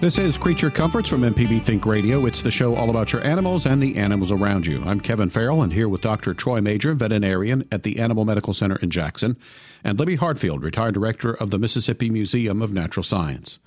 This 0.00 0.18
is 0.18 0.38
Creature 0.38 0.70
Comforts 0.70 1.10
from 1.10 1.20
MPB 1.20 1.62
Think 1.62 1.84
Radio. 1.84 2.24
It's 2.24 2.40
the 2.40 2.50
show 2.50 2.74
all 2.74 2.88
about 2.88 3.12
your 3.12 3.22
animals 3.22 3.66
and 3.66 3.82
the 3.82 3.98
animals 3.98 4.32
around 4.32 4.64
you. 4.64 4.82
I'm 4.82 4.98
Kevin 4.98 5.28
Farrell, 5.28 5.60
and 5.60 5.74
here 5.74 5.90
with 5.90 6.00
Dr. 6.00 6.32
Troy 6.32 6.62
Major, 6.62 6.94
veterinarian 6.94 7.68
at 7.70 7.82
the 7.82 7.98
Animal 7.98 8.24
Medical 8.24 8.54
Center 8.54 8.76
in 8.76 8.88
Jackson, 8.88 9.36
and 9.84 9.98
Libby 9.98 10.16
Hartfield, 10.16 10.62
retired 10.62 10.94
director 10.94 11.34
of 11.34 11.50
the 11.50 11.58
Mississippi 11.58 12.08
Museum 12.08 12.62
of 12.62 12.72
Natural 12.72 13.04
Science. 13.04 13.58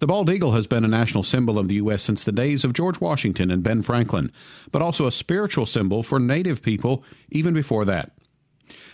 The 0.00 0.08
bald 0.08 0.28
eagle 0.28 0.54
has 0.54 0.66
been 0.66 0.84
a 0.84 0.88
national 0.88 1.22
symbol 1.22 1.56
of 1.56 1.68
the 1.68 1.76
U.S. 1.76 2.02
since 2.02 2.24
the 2.24 2.32
days 2.32 2.64
of 2.64 2.72
George 2.72 3.00
Washington 3.00 3.52
and 3.52 3.62
Ben 3.62 3.82
Franklin, 3.82 4.32
but 4.72 4.82
also 4.82 5.06
a 5.06 5.12
spiritual 5.12 5.66
symbol 5.66 6.02
for 6.02 6.18
native 6.18 6.62
people 6.62 7.04
even 7.30 7.54
before 7.54 7.84
that. 7.84 8.10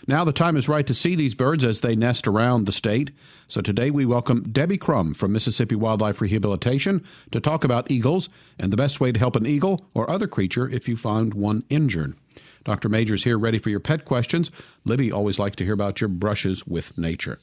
Now 0.07 0.23
the 0.23 0.31
time 0.31 0.57
is 0.57 0.69
right 0.69 0.85
to 0.87 0.93
see 0.93 1.15
these 1.15 1.35
birds 1.35 1.63
as 1.63 1.81
they 1.81 1.95
nest 1.95 2.27
around 2.27 2.65
the 2.65 2.71
state. 2.71 3.11
So 3.47 3.61
today 3.61 3.91
we 3.91 4.05
welcome 4.05 4.43
Debbie 4.51 4.77
Crum 4.77 5.13
from 5.13 5.33
Mississippi 5.33 5.75
Wildlife 5.75 6.21
Rehabilitation 6.21 7.03
to 7.31 7.39
talk 7.39 7.63
about 7.63 7.91
eagles 7.91 8.29
and 8.59 8.71
the 8.71 8.77
best 8.77 8.99
way 8.99 9.11
to 9.11 9.19
help 9.19 9.35
an 9.35 9.45
eagle 9.45 9.85
or 9.93 10.09
other 10.09 10.27
creature 10.27 10.69
if 10.69 10.87
you 10.87 10.97
find 10.97 11.33
one 11.33 11.63
injured. 11.69 12.15
Dr. 12.63 12.89
Major's 12.89 13.23
here 13.23 13.37
ready 13.37 13.59
for 13.59 13.69
your 13.69 13.79
pet 13.79 14.05
questions. 14.05 14.51
Libby 14.83 15.11
always 15.11 15.39
likes 15.39 15.55
to 15.55 15.63
hear 15.63 15.73
about 15.73 16.01
your 16.01 16.09
brushes 16.09 16.67
with 16.67 16.97
nature. 16.97 17.39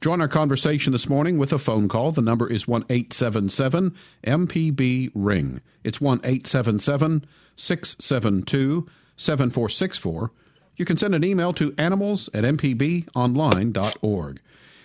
Join 0.00 0.20
our 0.20 0.28
conversation 0.28 0.92
this 0.92 1.08
morning 1.08 1.38
with 1.38 1.52
a 1.52 1.58
phone 1.58 1.88
call. 1.88 2.12
The 2.12 2.22
number 2.22 2.48
is 2.50 2.68
1 2.68 2.84
877 2.88 3.94
MPB 4.24 5.10
Ring. 5.14 5.60
It's 5.82 6.00
1 6.00 6.20
877 6.22 7.26
672 7.56 8.88
7464 9.16 10.30
you 10.78 10.86
can 10.86 10.96
send 10.96 11.14
an 11.14 11.24
email 11.24 11.52
to 11.54 11.74
animals 11.76 12.30
at 12.32 12.44
mpbonline.org. 12.44 14.40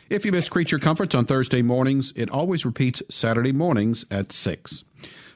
If 0.09 0.25
you 0.25 0.31
miss 0.33 0.49
Creature 0.49 0.79
Comforts 0.79 1.15
on 1.15 1.25
Thursday 1.25 1.61
mornings, 1.61 2.13
it 2.15 2.29
always 2.29 2.65
repeats 2.65 3.01
Saturday 3.09 3.53
mornings 3.53 4.05
at 4.11 4.31
6. 4.31 4.83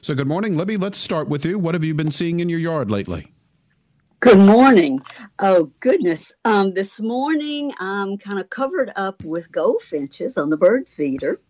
So, 0.02 0.14
good 0.14 0.28
morning, 0.28 0.56
Libby. 0.56 0.76
Let's 0.76 0.98
start 0.98 1.28
with 1.28 1.44
you. 1.44 1.58
What 1.58 1.74
have 1.74 1.84
you 1.84 1.94
been 1.94 2.12
seeing 2.12 2.40
in 2.40 2.48
your 2.48 2.60
yard 2.60 2.90
lately? 2.90 3.32
Good 4.20 4.38
morning. 4.38 5.00
Oh, 5.38 5.70
goodness. 5.80 6.34
Um, 6.44 6.74
this 6.74 7.00
morning, 7.00 7.72
I'm 7.78 8.18
kind 8.18 8.40
of 8.40 8.50
covered 8.50 8.92
up 8.96 9.24
with 9.24 9.52
goldfinches 9.52 10.36
on 10.36 10.50
the 10.50 10.56
bird 10.56 10.88
feeder. 10.88 11.40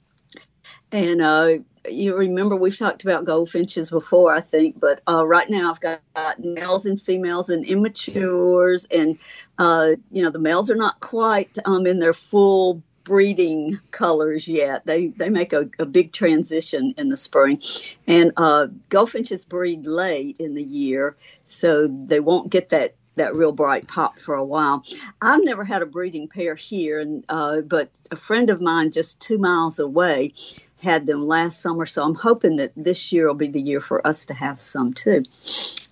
And 0.92 1.22
uh, 1.22 1.58
you 1.90 2.16
remember 2.16 2.56
we've 2.56 2.76
talked 2.76 3.04
about 3.04 3.24
goldfinches 3.24 3.90
before, 3.90 4.34
I 4.34 4.40
think, 4.40 4.78
but 4.78 5.00
uh, 5.08 5.26
right 5.26 5.48
now 5.48 5.70
I've 5.70 5.80
got, 5.80 6.00
males 6.38 6.84
and 6.84 7.00
females 7.00 7.48
and 7.48 7.64
immatures, 7.64 8.86
and 8.90 9.18
uh, 9.58 9.90
you 10.10 10.22
know 10.22 10.30
the 10.30 10.38
males 10.38 10.68
are 10.68 10.76
not 10.76 10.98
quite 11.00 11.56
um, 11.64 11.86
in 11.86 12.00
their 12.00 12.12
full 12.12 12.82
breeding 13.04 13.78
colors 13.92 14.46
yet. 14.48 14.84
They 14.84 15.08
they 15.08 15.30
make 15.30 15.52
a, 15.52 15.70
a 15.78 15.86
big 15.86 16.12
transition 16.12 16.92
in 16.98 17.08
the 17.08 17.16
spring, 17.16 17.62
and 18.06 18.32
uh, 18.36 18.66
goldfinches 18.88 19.44
breed 19.44 19.86
late 19.86 20.36
in 20.38 20.54
the 20.54 20.62
year, 20.62 21.16
so 21.44 21.88
they 22.06 22.20
won't 22.20 22.50
get 22.50 22.68
that 22.70 22.94
that 23.16 23.34
real 23.36 23.52
bright 23.52 23.86
pop 23.86 24.14
for 24.14 24.34
a 24.34 24.44
while. 24.44 24.84
I've 25.22 25.44
never 25.44 25.64
had 25.64 25.82
a 25.82 25.86
breeding 25.86 26.28
pair 26.28 26.54
here, 26.54 27.00
and 27.00 27.24
uh, 27.28 27.60
but 27.60 27.90
a 28.10 28.16
friend 28.16 28.50
of 28.50 28.60
mine 28.60 28.90
just 28.90 29.20
two 29.20 29.38
miles 29.38 29.78
away 29.78 30.34
had 30.80 31.06
them 31.06 31.26
last 31.26 31.60
summer, 31.60 31.86
so 31.86 32.04
I'm 32.04 32.14
hoping 32.14 32.56
that 32.56 32.72
this 32.76 33.12
year 33.12 33.26
will 33.26 33.34
be 33.34 33.48
the 33.48 33.60
year 33.60 33.80
for 33.80 34.06
us 34.06 34.26
to 34.26 34.34
have 34.34 34.60
some 34.60 34.92
too. 34.92 35.24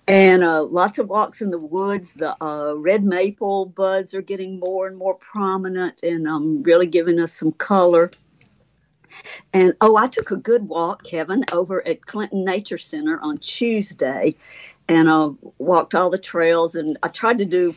And 0.07 0.43
uh, 0.43 0.63
lots 0.63 0.99
of 0.99 1.09
walks 1.09 1.41
in 1.41 1.49
the 1.49 1.59
woods. 1.59 2.13
The 2.13 2.41
uh, 2.41 2.73
red 2.75 3.03
maple 3.03 3.65
buds 3.65 4.13
are 4.13 4.21
getting 4.21 4.59
more 4.59 4.87
and 4.87 4.97
more 4.97 5.15
prominent 5.15 6.01
and 6.03 6.27
um, 6.27 6.63
really 6.63 6.87
giving 6.87 7.19
us 7.19 7.33
some 7.33 7.51
color. 7.51 8.11
And 9.51 9.73
oh, 9.81 9.97
I 9.97 10.07
took 10.07 10.31
a 10.31 10.37
good 10.37 10.67
walk, 10.67 11.03
Kevin, 11.03 11.43
over 11.51 11.85
at 11.85 12.05
Clinton 12.05 12.45
Nature 12.45 12.77
Center 12.77 13.19
on 13.19 13.39
Tuesday, 13.39 14.35
and 14.87 15.09
I 15.09 15.13
uh, 15.13 15.29
walked 15.57 15.95
all 15.95 16.09
the 16.09 16.17
trails. 16.17 16.75
And 16.75 16.97
I 17.03 17.09
tried 17.09 17.39
to 17.39 17.45
do 17.45 17.75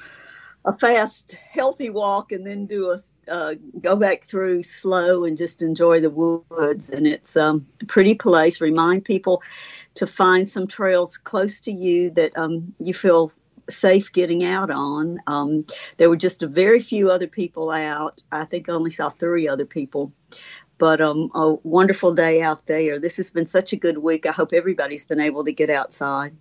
a 0.64 0.72
fast, 0.72 1.32
healthy 1.32 1.90
walk, 1.90 2.30
and 2.30 2.46
then 2.46 2.66
do 2.66 2.90
a 2.90 2.98
uh, 3.30 3.54
go 3.80 3.96
back 3.96 4.24
through 4.24 4.62
slow 4.62 5.24
and 5.24 5.38
just 5.38 5.62
enjoy 5.62 6.00
the 6.00 6.10
woods. 6.10 6.91
And 6.91 7.06
it's 7.06 7.36
um, 7.36 7.66
a 7.80 7.86
pretty 7.86 8.14
place. 8.14 8.60
Remind 8.60 9.04
people 9.04 9.42
to 9.94 10.06
find 10.06 10.48
some 10.48 10.66
trails 10.66 11.16
close 11.16 11.60
to 11.60 11.72
you 11.72 12.10
that 12.10 12.36
um, 12.36 12.74
you 12.78 12.92
feel 12.94 13.32
safe 13.68 14.12
getting 14.12 14.44
out 14.44 14.70
on. 14.70 15.20
Um, 15.26 15.64
there 15.96 16.10
were 16.10 16.16
just 16.16 16.42
a 16.42 16.46
very 16.46 16.80
few 16.80 17.10
other 17.10 17.26
people 17.26 17.70
out. 17.70 18.22
I 18.32 18.44
think 18.44 18.68
I 18.68 18.72
only 18.72 18.91
saw 18.91 19.10
three 19.10 19.48
other 19.48 19.66
people. 19.66 20.12
But 20.78 21.00
um, 21.00 21.30
a 21.34 21.54
wonderful 21.62 22.14
day 22.14 22.41
out 22.41 22.66
there. 22.66 22.98
This 22.98 23.18
has 23.18 23.30
been 23.30 23.47
such 23.47 23.72
a 23.72 23.76
good 23.76 23.98
week. 23.98 24.24
I 24.24 24.32
hope 24.32 24.52
everybody's 24.52 25.04
been 25.04 25.20
able 25.20 25.44
to 25.44 25.52
get 25.52 25.68
outside. 25.68 26.34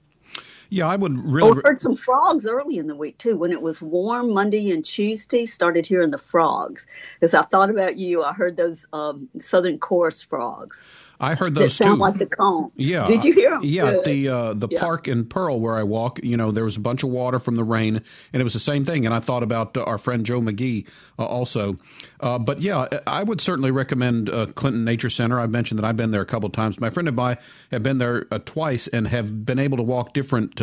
Yeah, 0.69 0.87
I 0.87 0.95
wouldn't 0.95 1.25
really. 1.25 1.51
Oh, 1.51 1.61
heard 1.63 1.81
some 1.81 1.95
frogs 1.95 2.45
early 2.45 2.77
in 2.77 2.87
the 2.87 2.95
week 2.95 3.17
too. 3.17 3.35
When 3.35 3.51
it 3.51 3.61
was 3.61 3.81
warm 3.81 4.33
Monday 4.33 4.71
and 4.71 4.85
Tuesday, 4.85 5.45
started 5.45 5.85
hearing 5.85 6.11
the 6.11 6.17
frogs. 6.17 6.85
As 7.21 7.33
I 7.33 7.43
thought 7.43 7.69
about 7.69 7.97
you, 7.97 8.23
I 8.23 8.33
heard 8.33 8.57
those 8.57 8.85
um, 8.93 9.27
southern 9.37 9.79
chorus 9.79 10.21
frogs. 10.21 10.83
I 11.21 11.35
heard 11.35 11.53
those 11.53 11.77
that 11.77 11.83
sound 11.83 11.97
too. 11.97 12.01
like 12.01 12.13
the 12.15 12.27
cone. 12.27 12.71
Yeah. 12.77 13.03
Did 13.03 13.25
you 13.25 13.33
hear 13.33 13.49
them? 13.49 13.61
Yeah. 13.63 13.91
Good. 13.91 14.05
The 14.05 14.27
uh, 14.29 14.53
the 14.53 14.69
yeah. 14.71 14.79
park 14.79 15.07
in 15.09 15.25
Pearl 15.25 15.59
where 15.59 15.75
I 15.75 15.83
walk, 15.83 16.19
you 16.23 16.37
know, 16.37 16.51
there 16.51 16.63
was 16.63 16.77
a 16.77 16.79
bunch 16.79 17.03
of 17.03 17.09
water 17.09 17.39
from 17.39 17.57
the 17.57 17.63
rain, 17.63 18.01
and 18.31 18.41
it 18.41 18.43
was 18.43 18.53
the 18.53 18.59
same 18.59 18.85
thing. 18.85 19.05
And 19.05 19.13
I 19.13 19.19
thought 19.19 19.43
about 19.43 19.75
uh, 19.75 19.83
our 19.83 19.97
friend 19.97 20.25
Joe 20.25 20.39
McGee 20.39 20.87
uh, 21.17 21.25
also. 21.25 21.75
Uh, 22.21 22.39
but 22.39 22.61
yeah, 22.61 22.87
I 23.05 23.23
would 23.23 23.41
certainly 23.41 23.71
recommend 23.71 24.29
uh, 24.29 24.45
Clinton 24.47 24.85
Nature 24.85 25.09
Center. 25.09 25.41
I've 25.41 25.49
mentioned 25.49 25.77
that 25.79 25.85
I've 25.85 25.97
been 25.97 26.11
there 26.11 26.21
a 26.21 26.25
couple 26.25 26.47
of 26.47 26.53
times. 26.53 26.79
My 26.79 26.89
friend 26.89 27.09
and 27.09 27.19
I 27.19 27.37
have 27.71 27.83
been 27.83 27.97
there 27.97 28.25
uh, 28.31 28.39
twice 28.45 28.87
and 28.87 29.07
have 29.09 29.45
been 29.45 29.59
able 29.59 29.75
to 29.77 29.83
walk 29.83 30.13
different 30.13 30.58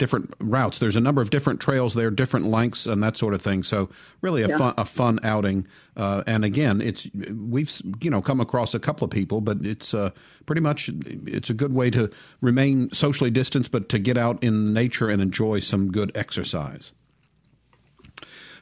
different 0.00 0.34
routes. 0.40 0.78
There's 0.78 0.96
a 0.96 1.00
number 1.00 1.20
of 1.20 1.28
different 1.30 1.60
trails 1.60 1.94
there, 1.94 2.10
different 2.10 2.46
lengths, 2.46 2.86
and 2.86 3.02
that 3.02 3.18
sort 3.18 3.34
of 3.34 3.42
thing. 3.42 3.62
So 3.62 3.90
really 4.22 4.42
a 4.42 4.48
yeah. 4.48 4.58
fun 4.58 4.74
a 4.78 4.84
fun 4.84 5.20
outing. 5.22 5.68
Uh, 5.96 6.22
and 6.26 6.44
again, 6.44 6.80
it's 6.80 7.06
we've 7.14 7.80
you 8.00 8.10
know 8.10 8.22
come 8.22 8.40
across 8.40 8.74
a 8.74 8.80
couple 8.80 9.04
of 9.04 9.10
people, 9.10 9.40
but 9.40 9.58
it's 9.60 9.92
uh, 9.94 10.10
pretty 10.46 10.62
much 10.62 10.90
it's 11.06 11.50
a 11.50 11.54
good 11.54 11.72
way 11.72 11.90
to 11.90 12.10
remain 12.40 12.90
socially 12.92 13.30
distanced, 13.30 13.70
but 13.70 13.88
to 13.90 13.98
get 13.98 14.16
out 14.16 14.42
in 14.42 14.72
nature 14.72 15.08
and 15.08 15.20
enjoy 15.20 15.60
some 15.60 15.92
good 15.92 16.10
exercise. 16.14 16.92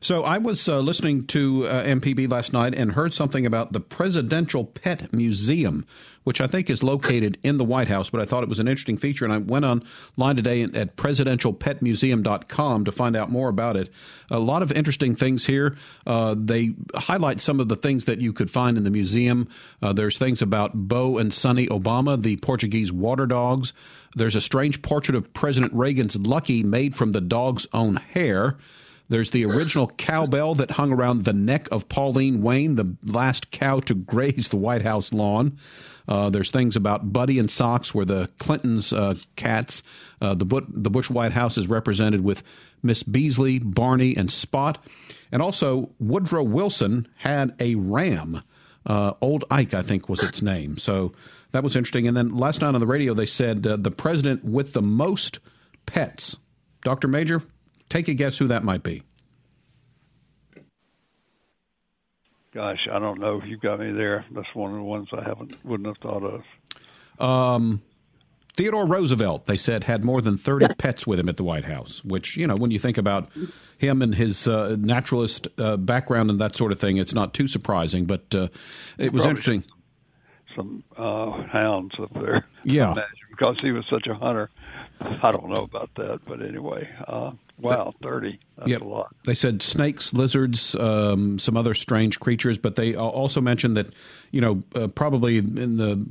So 0.00 0.22
I 0.22 0.38
was 0.38 0.68
uh, 0.68 0.78
listening 0.78 1.24
to 1.28 1.66
uh, 1.66 1.82
MPB 1.84 2.30
last 2.30 2.52
night 2.52 2.74
and 2.74 2.92
heard 2.92 3.12
something 3.12 3.44
about 3.44 3.72
the 3.72 3.80
Presidential 3.80 4.64
Pet 4.64 5.12
Museum, 5.12 5.84
which 6.22 6.40
I 6.40 6.46
think 6.46 6.70
is 6.70 6.84
located 6.84 7.36
in 7.42 7.58
the 7.58 7.64
White 7.64 7.88
House. 7.88 8.08
But 8.08 8.20
I 8.20 8.24
thought 8.24 8.44
it 8.44 8.48
was 8.48 8.60
an 8.60 8.68
interesting 8.68 8.96
feature, 8.96 9.24
and 9.24 9.34
I 9.34 9.38
went 9.38 9.64
online 9.64 10.36
today 10.36 10.62
at 10.62 10.96
presidentialpetmuseum.com 10.96 12.84
to 12.84 12.92
find 12.92 13.16
out 13.16 13.30
more 13.30 13.48
about 13.48 13.76
it. 13.76 13.90
A 14.30 14.38
lot 14.38 14.62
of 14.62 14.70
interesting 14.70 15.16
things 15.16 15.46
here. 15.46 15.76
Uh, 16.06 16.36
they 16.38 16.74
highlight 16.94 17.40
some 17.40 17.58
of 17.58 17.68
the 17.68 17.76
things 17.76 18.04
that 18.04 18.20
you 18.20 18.32
could 18.32 18.50
find 18.50 18.76
in 18.76 18.84
the 18.84 18.90
museum. 18.90 19.48
Uh, 19.82 19.92
there's 19.92 20.16
things 20.16 20.40
about 20.40 20.74
Bo 20.74 21.18
and 21.18 21.34
Sunny 21.34 21.66
Obama, 21.66 22.22
the 22.22 22.36
Portuguese 22.36 22.92
water 22.92 23.26
dogs. 23.26 23.72
There's 24.14 24.36
a 24.36 24.40
strange 24.40 24.80
portrait 24.80 25.16
of 25.16 25.32
President 25.34 25.72
Reagan's 25.72 26.16
Lucky 26.16 26.62
made 26.62 26.94
from 26.94 27.12
the 27.12 27.20
dog's 27.20 27.66
own 27.72 27.96
hair. 27.96 28.56
There's 29.08 29.30
the 29.30 29.46
original 29.46 29.86
cowbell 29.86 30.54
that 30.56 30.72
hung 30.72 30.92
around 30.92 31.24
the 31.24 31.32
neck 31.32 31.68
of 31.72 31.88
Pauline 31.88 32.42
Wayne, 32.42 32.76
the 32.76 32.96
last 33.04 33.50
cow 33.50 33.80
to 33.80 33.94
graze 33.94 34.48
the 34.48 34.56
White 34.56 34.82
House 34.82 35.12
lawn. 35.12 35.58
Uh, 36.06 36.30
there's 36.30 36.50
things 36.50 36.76
about 36.76 37.12
Buddy 37.12 37.38
and 37.38 37.50
Socks, 37.50 37.94
where 37.94 38.04
the 38.04 38.30
Clintons' 38.38 38.92
uh, 38.92 39.14
cats. 39.36 39.82
Uh, 40.20 40.34
the, 40.34 40.62
the 40.68 40.90
Bush 40.90 41.10
White 41.10 41.32
House 41.32 41.58
is 41.58 41.68
represented 41.68 42.22
with 42.22 42.42
Miss 42.82 43.02
Beasley, 43.02 43.58
Barney, 43.58 44.16
and 44.16 44.30
Spot. 44.30 44.82
And 45.30 45.42
also, 45.42 45.90
Woodrow 45.98 46.44
Wilson 46.44 47.08
had 47.16 47.54
a 47.60 47.74
ram. 47.74 48.42
Uh, 48.86 49.12
Old 49.20 49.44
Ike, 49.50 49.74
I 49.74 49.82
think, 49.82 50.08
was 50.08 50.22
its 50.22 50.40
name. 50.40 50.78
So 50.78 51.12
that 51.52 51.62
was 51.62 51.76
interesting. 51.76 52.08
And 52.08 52.16
then 52.16 52.34
last 52.34 52.62
night 52.62 52.74
on 52.74 52.80
the 52.80 52.86
radio, 52.86 53.12
they 53.12 53.26
said 53.26 53.66
uh, 53.66 53.76
the 53.76 53.90
president 53.90 54.44
with 54.44 54.72
the 54.72 54.82
most 54.82 55.40
pets. 55.84 56.36
Dr. 56.82 57.08
Major, 57.08 57.42
Take 57.88 58.08
a 58.08 58.14
guess 58.14 58.38
who 58.38 58.46
that 58.48 58.64
might 58.64 58.82
be. 58.82 59.02
Gosh, 62.52 62.88
I 62.90 62.98
don't 62.98 63.20
know 63.20 63.40
if 63.40 63.48
you've 63.48 63.60
got 63.60 63.78
me 63.78 63.92
there. 63.92 64.24
That's 64.32 64.52
one 64.54 64.72
of 64.72 64.78
the 64.78 64.82
ones 64.82 65.08
I 65.12 65.22
haven't 65.22 65.56
wouldn't 65.64 65.86
have 65.86 65.98
thought 65.98 66.22
of. 66.24 67.24
Um, 67.24 67.82
Theodore 68.58 68.86
Roosevelt, 68.86 69.46
they 69.46 69.56
said, 69.56 69.84
had 69.84 70.04
more 70.04 70.20
than 70.20 70.36
30 70.36 70.74
pets 70.78 71.06
with 71.06 71.20
him 71.20 71.28
at 71.28 71.36
the 71.36 71.44
White 71.44 71.64
House, 71.64 72.02
which, 72.04 72.36
you 72.36 72.46
know, 72.46 72.56
when 72.56 72.72
you 72.72 72.80
think 72.80 72.98
about 72.98 73.30
him 73.78 74.02
and 74.02 74.14
his 74.14 74.48
uh, 74.48 74.74
naturalist 74.80 75.46
uh, 75.58 75.76
background 75.76 76.30
and 76.30 76.40
that 76.40 76.56
sort 76.56 76.72
of 76.72 76.80
thing, 76.80 76.96
it's 76.96 77.14
not 77.14 77.34
too 77.34 77.46
surprising. 77.46 78.04
But 78.06 78.34
uh, 78.34 78.48
it 78.98 79.12
was 79.12 79.26
interesting. 79.26 79.62
Some 80.56 80.82
uh, 80.96 81.42
hounds 81.44 81.94
up 82.00 82.12
there. 82.14 82.44
Yeah. 82.64 82.94
Because 83.30 83.60
he 83.62 83.70
was 83.70 83.84
such 83.88 84.08
a 84.08 84.14
hunter. 84.14 84.50
I 85.00 85.30
don't 85.30 85.50
know 85.50 85.62
about 85.62 85.90
that, 85.94 86.18
but 86.26 86.42
anyway, 86.42 86.88
uh, 87.06 87.30
wow, 87.58 87.94
thirty. 88.02 88.38
That's 88.56 88.70
yep. 88.70 88.80
a 88.82 88.84
lot. 88.84 89.14
They 89.24 89.34
said 89.34 89.62
snakes, 89.62 90.12
lizards, 90.12 90.74
um, 90.74 91.38
some 91.38 91.56
other 91.56 91.74
strange 91.74 92.20
creatures, 92.20 92.58
but 92.58 92.76
they 92.76 92.94
also 92.94 93.40
mentioned 93.40 93.76
that 93.76 93.92
you 94.30 94.40
know 94.40 94.60
uh, 94.74 94.88
probably 94.88 95.38
in 95.38 95.76
the 95.76 96.06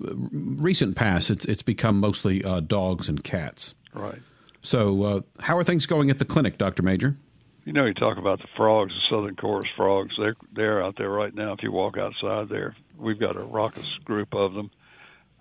recent 0.00 0.96
past, 0.96 1.30
it's 1.30 1.44
it's 1.44 1.62
become 1.62 2.00
mostly 2.00 2.44
uh, 2.44 2.60
dogs 2.60 3.08
and 3.08 3.22
cats. 3.22 3.74
Right. 3.94 4.20
So, 4.62 5.02
uh, 5.02 5.20
how 5.40 5.56
are 5.56 5.64
things 5.64 5.86
going 5.86 6.10
at 6.10 6.18
the 6.18 6.24
clinic, 6.24 6.58
Doctor 6.58 6.82
Major? 6.82 7.16
You 7.64 7.72
know, 7.72 7.86
you 7.86 7.94
talk 7.94 8.18
about 8.18 8.40
the 8.40 8.48
frogs, 8.56 8.94
the 8.94 9.06
southern 9.08 9.36
chorus 9.36 9.68
frogs. 9.76 10.14
They're 10.18 10.36
they're 10.52 10.82
out 10.82 10.96
there 10.96 11.10
right 11.10 11.34
now. 11.34 11.52
If 11.52 11.62
you 11.62 11.72
walk 11.72 11.98
outside 11.98 12.48
there, 12.48 12.74
we've 12.98 13.20
got 13.20 13.36
a 13.36 13.44
raucous 13.44 13.88
group 14.04 14.34
of 14.34 14.54
them, 14.54 14.70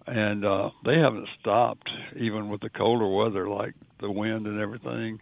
and 0.06 0.46
uh, 0.46 0.72
they 0.86 0.98
haven't 0.98 1.28
stopped 1.40 1.90
even 2.16 2.50
with 2.50 2.62
the 2.62 2.70
colder 2.70 3.08
weather, 3.08 3.48
like 3.48 3.74
the 4.00 4.12
wind 4.12 4.48
and 4.48 4.60
everything. 4.60 5.22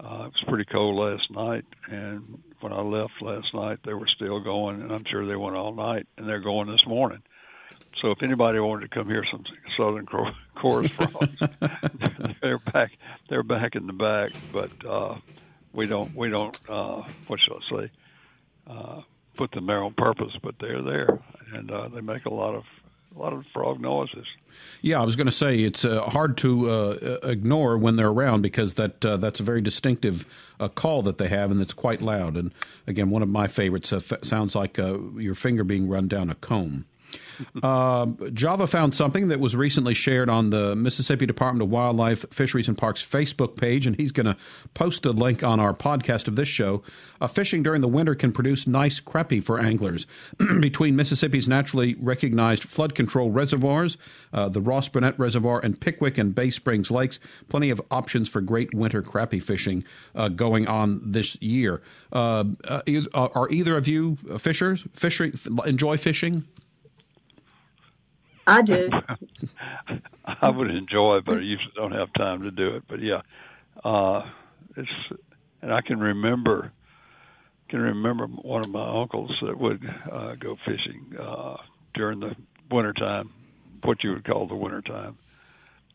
Uh, 0.00 0.24
it 0.26 0.32
was 0.32 0.44
pretty 0.48 0.64
cold 0.64 0.96
last 0.96 1.30
night, 1.30 1.64
and 1.88 2.42
when 2.60 2.72
I 2.72 2.80
left 2.80 3.14
last 3.20 3.54
night, 3.54 3.78
they 3.84 3.94
were 3.94 4.08
still 4.08 4.40
going, 4.40 4.82
and 4.82 4.92
I'm 4.92 5.04
sure 5.04 5.26
they 5.26 5.36
went 5.36 5.56
all 5.56 5.72
night, 5.72 6.06
and 6.16 6.28
they're 6.28 6.40
going 6.40 6.68
this 6.68 6.86
morning. 6.86 7.22
So 8.00 8.10
if 8.10 8.22
anybody 8.22 8.58
wanted 8.58 8.90
to 8.90 8.94
come 8.94 9.08
hear 9.08 9.24
some 9.30 9.44
southern 9.76 10.06
chorus 10.56 10.90
frogs, 10.90 11.38
they're 12.42 12.58
back. 12.58 12.90
They're 13.28 13.42
back 13.42 13.76
in 13.76 13.86
the 13.86 13.92
back, 13.92 14.32
but 14.52 14.70
uh, 14.84 15.16
we 15.72 15.86
don't. 15.86 16.14
We 16.16 16.28
don't. 16.28 16.56
Uh, 16.68 17.02
what 17.28 17.38
shall 17.40 17.58
I 17.58 17.76
say? 17.82 17.90
Uh, 18.66 19.00
put 19.36 19.52
them 19.52 19.66
there 19.66 19.82
on 19.82 19.94
purpose, 19.94 20.32
but 20.42 20.56
they're 20.60 20.82
there, 20.82 21.20
and 21.54 21.70
uh, 21.70 21.88
they 21.88 22.00
make 22.00 22.26
a 22.26 22.34
lot 22.34 22.54
of 22.54 22.64
a 23.14 23.18
lot 23.18 23.32
of 23.32 23.44
frog 23.52 23.80
noises. 23.80 24.26
Yeah, 24.80 25.00
I 25.00 25.04
was 25.04 25.16
going 25.16 25.26
to 25.26 25.32
say 25.32 25.60
it's 25.60 25.84
uh, 25.84 26.02
hard 26.02 26.36
to 26.38 26.70
uh, 26.70 27.18
ignore 27.22 27.78
when 27.78 27.96
they're 27.96 28.08
around 28.08 28.42
because 28.42 28.74
that 28.74 29.04
uh, 29.04 29.16
that's 29.16 29.40
a 29.40 29.42
very 29.42 29.60
distinctive 29.60 30.26
uh, 30.60 30.68
call 30.68 31.02
that 31.02 31.18
they 31.18 31.28
have, 31.28 31.50
and 31.50 31.60
it's 31.60 31.74
quite 31.74 32.00
loud. 32.00 32.36
And 32.36 32.52
again, 32.86 33.10
one 33.10 33.22
of 33.22 33.28
my 33.28 33.46
favorites 33.46 33.92
uh, 33.92 33.96
f- 33.96 34.24
sounds 34.24 34.54
like 34.54 34.78
uh, 34.78 34.98
your 35.16 35.34
finger 35.34 35.64
being 35.64 35.88
run 35.88 36.08
down 36.08 36.30
a 36.30 36.34
comb. 36.34 36.84
Uh, 37.62 38.06
Java 38.32 38.66
found 38.66 38.94
something 38.94 39.28
that 39.28 39.40
was 39.40 39.56
recently 39.56 39.94
shared 39.94 40.28
on 40.28 40.50
the 40.50 40.74
Mississippi 40.76 41.26
Department 41.26 41.62
of 41.62 41.70
Wildlife, 41.70 42.24
Fisheries, 42.30 42.68
and 42.68 42.76
Parks 42.76 43.04
Facebook 43.04 43.56
page, 43.56 43.86
and 43.86 43.96
he's 43.96 44.12
going 44.12 44.26
to 44.26 44.36
post 44.74 45.04
a 45.06 45.12
link 45.12 45.42
on 45.42 45.60
our 45.60 45.72
podcast 45.72 46.28
of 46.28 46.36
this 46.36 46.48
show. 46.48 46.82
Uh, 47.20 47.26
fishing 47.26 47.62
during 47.62 47.80
the 47.80 47.88
winter 47.88 48.14
can 48.14 48.32
produce 48.32 48.66
nice 48.66 49.00
crappie 49.00 49.42
for 49.42 49.60
anglers. 49.60 50.06
Between 50.60 50.96
Mississippi's 50.96 51.48
naturally 51.48 51.94
recognized 52.00 52.64
flood 52.64 52.94
control 52.94 53.30
reservoirs, 53.30 53.96
uh, 54.32 54.48
the 54.48 54.60
Ross 54.60 54.88
Barnett 54.88 55.18
Reservoir, 55.18 55.60
and 55.60 55.80
Pickwick 55.80 56.18
and 56.18 56.34
Bay 56.34 56.50
Springs 56.50 56.90
Lakes, 56.90 57.20
plenty 57.48 57.70
of 57.70 57.80
options 57.90 58.28
for 58.28 58.40
great 58.40 58.74
winter 58.74 59.02
crappie 59.02 59.42
fishing 59.42 59.84
uh, 60.14 60.28
going 60.28 60.66
on 60.66 61.00
this 61.04 61.40
year. 61.40 61.82
Uh, 62.12 62.44
uh, 62.64 62.82
are 63.14 63.48
either 63.50 63.76
of 63.76 63.86
you 63.86 64.16
fishers? 64.38 64.84
Fisher, 64.92 65.32
enjoy 65.64 65.96
fishing? 65.96 66.44
I 68.46 68.62
do. 68.62 68.90
I 70.24 70.50
would 70.50 70.70
enjoy 70.70 71.20
but 71.24 71.38
I 71.38 71.40
usually 71.40 71.72
don't 71.74 71.92
have 71.92 72.12
time 72.14 72.42
to 72.42 72.50
do 72.50 72.76
it. 72.76 72.84
But 72.88 73.00
yeah, 73.00 73.22
uh, 73.84 74.28
it's 74.76 74.90
and 75.60 75.72
I 75.72 75.80
can 75.80 76.00
remember 76.00 76.72
can 77.68 77.80
remember 77.80 78.26
one 78.26 78.62
of 78.62 78.68
my 78.68 79.00
uncles 79.00 79.34
that 79.40 79.58
would 79.58 79.82
uh, 80.10 80.34
go 80.34 80.56
fishing 80.66 81.16
uh, 81.18 81.56
during 81.94 82.20
the 82.20 82.36
wintertime, 82.70 83.30
what 83.82 84.04
you 84.04 84.10
would 84.10 84.24
call 84.26 84.46
the 84.46 84.54
wintertime. 84.54 85.16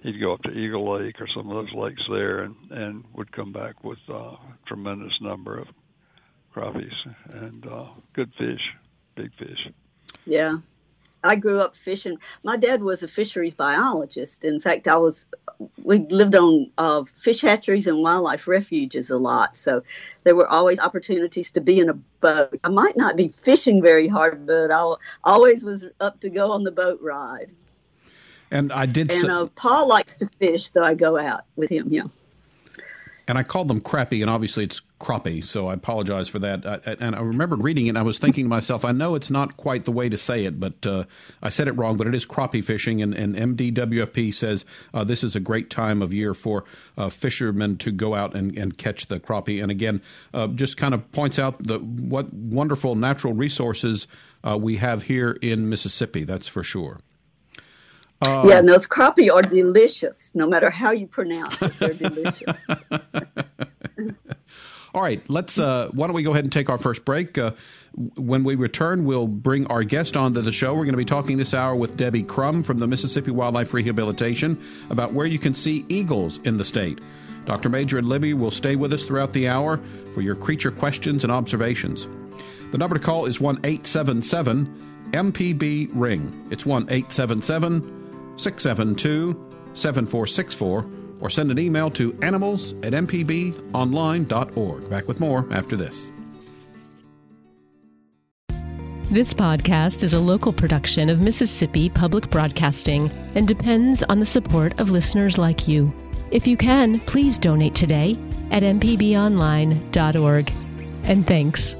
He'd 0.01 0.19
go 0.19 0.33
up 0.33 0.41
to 0.43 0.51
Eagle 0.51 0.91
Lake 0.91 1.21
or 1.21 1.27
some 1.27 1.51
of 1.51 1.55
those 1.55 1.73
lakes 1.75 2.01
there, 2.09 2.39
and 2.41 2.55
and 2.71 3.03
would 3.13 3.31
come 3.31 3.51
back 3.51 3.83
with 3.83 3.99
uh, 4.09 4.13
a 4.13 4.39
tremendous 4.65 5.13
number 5.21 5.59
of 5.59 5.67
crappies 6.55 6.95
and 7.31 7.65
uh, 7.67 7.85
good 8.13 8.31
fish, 8.37 8.73
big 9.15 9.31
fish. 9.35 9.69
Yeah, 10.25 10.57
I 11.27 11.35
grew 11.35 11.61
up 11.61 11.75
fishing. 11.75 12.17
My 12.43 12.57
dad 12.57 12.81
was 12.81 13.03
a 13.03 13.07
fisheries 13.07 13.53
biologist. 13.53 14.43
In 14.43 14.61
fact, 14.61 14.87
I 14.87 14.97
was 14.97 15.25
we 15.83 15.99
lived 15.99 16.35
on 16.35 16.71
uh, 16.77 17.03
fish 17.19 17.41
hatcheries 17.41 17.87
and 17.87 18.03
wildlife 18.03 18.47
refuges 18.47 19.09
a 19.09 19.17
lot, 19.17 19.57
so 19.57 19.83
there 20.23 20.35
were 20.35 20.47
always 20.47 20.79
opportunities 20.79 21.51
to 21.51 21.61
be 21.61 21.79
in 21.79 21.89
a 21.89 21.93
boat. 21.93 22.59
I 22.63 22.69
might 22.69 22.97
not 22.97 23.15
be 23.15 23.29
fishing 23.29 23.81
very 23.81 24.07
hard, 24.07 24.45
but 24.45 24.71
I 24.71 24.95
always 25.23 25.63
was 25.63 25.85
up 25.99 26.19
to 26.21 26.29
go 26.29 26.51
on 26.51 26.63
the 26.63 26.71
boat 26.71 26.99
ride. 27.01 27.51
And 28.51 28.71
I 28.71 28.85
did. 28.85 29.11
And 29.11 29.29
uh, 29.29 29.47
Paul 29.55 29.87
likes 29.87 30.17
to 30.17 30.29
fish, 30.39 30.69
so 30.73 30.83
I 30.83 30.93
go 30.93 31.17
out 31.17 31.41
with 31.55 31.69
him. 31.69 31.87
Yeah 31.89 32.03
and 33.27 33.37
I 33.37 33.43
called 33.43 33.67
them 33.67 33.81
crappie, 33.81 34.21
and 34.21 34.29
obviously 34.29 34.63
it's 34.63 34.81
crappie, 34.99 35.43
so 35.43 35.67
I 35.67 35.73
apologize 35.73 36.29
for 36.29 36.39
that. 36.39 36.65
I, 36.65 36.95
and 36.99 37.15
I 37.15 37.19
remembered 37.19 37.63
reading 37.63 37.87
it, 37.87 37.89
and 37.89 37.97
I 37.97 38.01
was 38.01 38.17
thinking 38.17 38.45
to 38.45 38.49
myself, 38.49 38.85
I 38.85 38.93
know 38.93 39.15
it's 39.15 39.29
not 39.29 39.57
quite 39.57 39.85
the 39.85 39.91
way 39.91 40.07
to 40.07 40.17
say 40.17 40.45
it, 40.45 40.59
but 40.59 40.85
uh, 40.85 41.03
I 41.41 41.49
said 41.49 41.67
it 41.67 41.73
wrong, 41.73 41.97
but 41.97 42.07
it 42.07 42.15
is 42.15 42.25
crappie 42.25 42.63
fishing, 42.63 43.01
and, 43.01 43.13
and 43.13 43.35
MDWFP 43.57 44.33
says 44.33 44.65
uh, 44.93 45.03
this 45.03 45.23
is 45.23 45.35
a 45.35 45.41
great 45.41 45.69
time 45.69 46.01
of 46.01 46.13
year 46.13 46.33
for 46.33 46.63
uh, 46.97 47.09
fishermen 47.09 47.77
to 47.77 47.91
go 47.91 48.15
out 48.15 48.33
and, 48.33 48.57
and 48.57 48.77
catch 48.77 49.07
the 49.07 49.19
crappie. 49.19 49.61
And 49.61 49.71
again, 49.71 50.01
uh, 50.33 50.47
just 50.47 50.77
kind 50.77 50.93
of 50.93 51.11
points 51.11 51.37
out 51.37 51.61
the 51.61 51.79
what 51.79 52.33
wonderful 52.33 52.95
natural 52.95 53.33
resources 53.33 54.07
uh, 54.47 54.57
we 54.57 54.77
have 54.77 55.03
here 55.03 55.37
in 55.41 55.67
Mississippi, 55.69 56.23
that's 56.23 56.47
for 56.47 56.63
sure. 56.63 56.99
Uh, 58.21 58.45
yeah, 58.47 58.59
and 58.59 58.67
those 58.67 58.87
crappie 58.87 59.31
are 59.31 59.41
delicious, 59.43 60.33
no 60.33 60.47
matter 60.47 60.69
how 60.69 60.91
you 60.91 61.05
pronounce 61.07 61.61
it. 61.61 61.73
They're 61.79 61.93
delicious. 61.93 62.65
All 64.93 65.03
right, 65.03 65.21
let's. 65.29 65.59
Uh, 65.59 65.89
why 65.93 66.07
don't 66.07 66.15
we 66.15 66.23
go 66.23 66.31
ahead 66.31 66.43
and 66.43 66.51
take 66.51 66.69
our 66.69 66.79
first 66.79 67.05
break? 67.05 67.37
Uh, 67.37 67.51
when 68.15 68.43
we 68.43 68.55
return, 68.55 69.05
we'll 69.05 69.27
bring 69.27 69.67
our 69.67 69.83
guest 69.83 70.17
onto 70.17 70.41
the 70.41 70.51
show. 70.51 70.73
We're 70.73 70.85
going 70.85 70.93
to 70.93 70.97
be 70.97 71.05
talking 71.05 71.37
this 71.37 71.53
hour 71.53 71.75
with 71.75 71.97
Debbie 71.97 72.23
Crum 72.23 72.63
from 72.63 72.79
the 72.79 72.87
Mississippi 72.87 73.29
Wildlife 73.29 73.73
Rehabilitation 73.73 74.59
about 74.89 75.13
where 75.13 75.27
you 75.27 75.37
can 75.37 75.53
see 75.53 75.85
eagles 75.89 76.39
in 76.39 76.57
the 76.57 76.65
state. 76.65 76.99
Dr. 77.45 77.69
Major 77.69 77.97
and 77.97 78.09
Libby 78.09 78.33
will 78.33 78.51
stay 78.51 78.75
with 78.75 78.91
us 78.91 79.05
throughout 79.05 79.33
the 79.33 79.47
hour 79.47 79.79
for 80.11 80.21
your 80.21 80.35
creature 80.35 80.71
questions 80.71 81.23
and 81.23 81.31
observations. 81.31 82.07
The 82.71 82.77
number 82.77 82.97
to 82.97 83.03
call 83.03 83.25
is 83.25 83.39
1 83.39 83.59
877 83.63 85.11
MPB 85.11 85.89
Ring. 85.93 86.47
It's 86.51 86.65
1 86.65 86.83
877 86.89 87.96
672 88.37 89.33
7464 89.73 90.89
or 91.19 91.29
send 91.29 91.51
an 91.51 91.59
email 91.59 91.89
to 91.91 92.17
animals 92.21 92.73
at 92.83 92.93
mpbonline.org. 92.93 94.89
Back 94.89 95.07
with 95.07 95.19
more 95.19 95.47
after 95.51 95.75
this. 95.75 96.11
This 99.09 99.33
podcast 99.33 100.03
is 100.03 100.13
a 100.13 100.19
local 100.19 100.51
production 100.51 101.09
of 101.09 101.21
Mississippi 101.21 101.89
Public 101.89 102.29
Broadcasting 102.29 103.09
and 103.35 103.47
depends 103.47 104.03
on 104.03 104.19
the 104.19 104.25
support 104.25 104.77
of 104.81 104.91
listeners 104.91 105.37
like 105.37 105.65
you. 105.65 105.93
If 106.29 106.45
you 106.45 106.57
can, 106.57 106.99
please 107.01 107.39
donate 107.39 107.73
today 107.73 108.19
at 108.51 108.63
mpbonline.org. 108.63 110.51
And 111.03 111.25
thanks. 111.25 111.75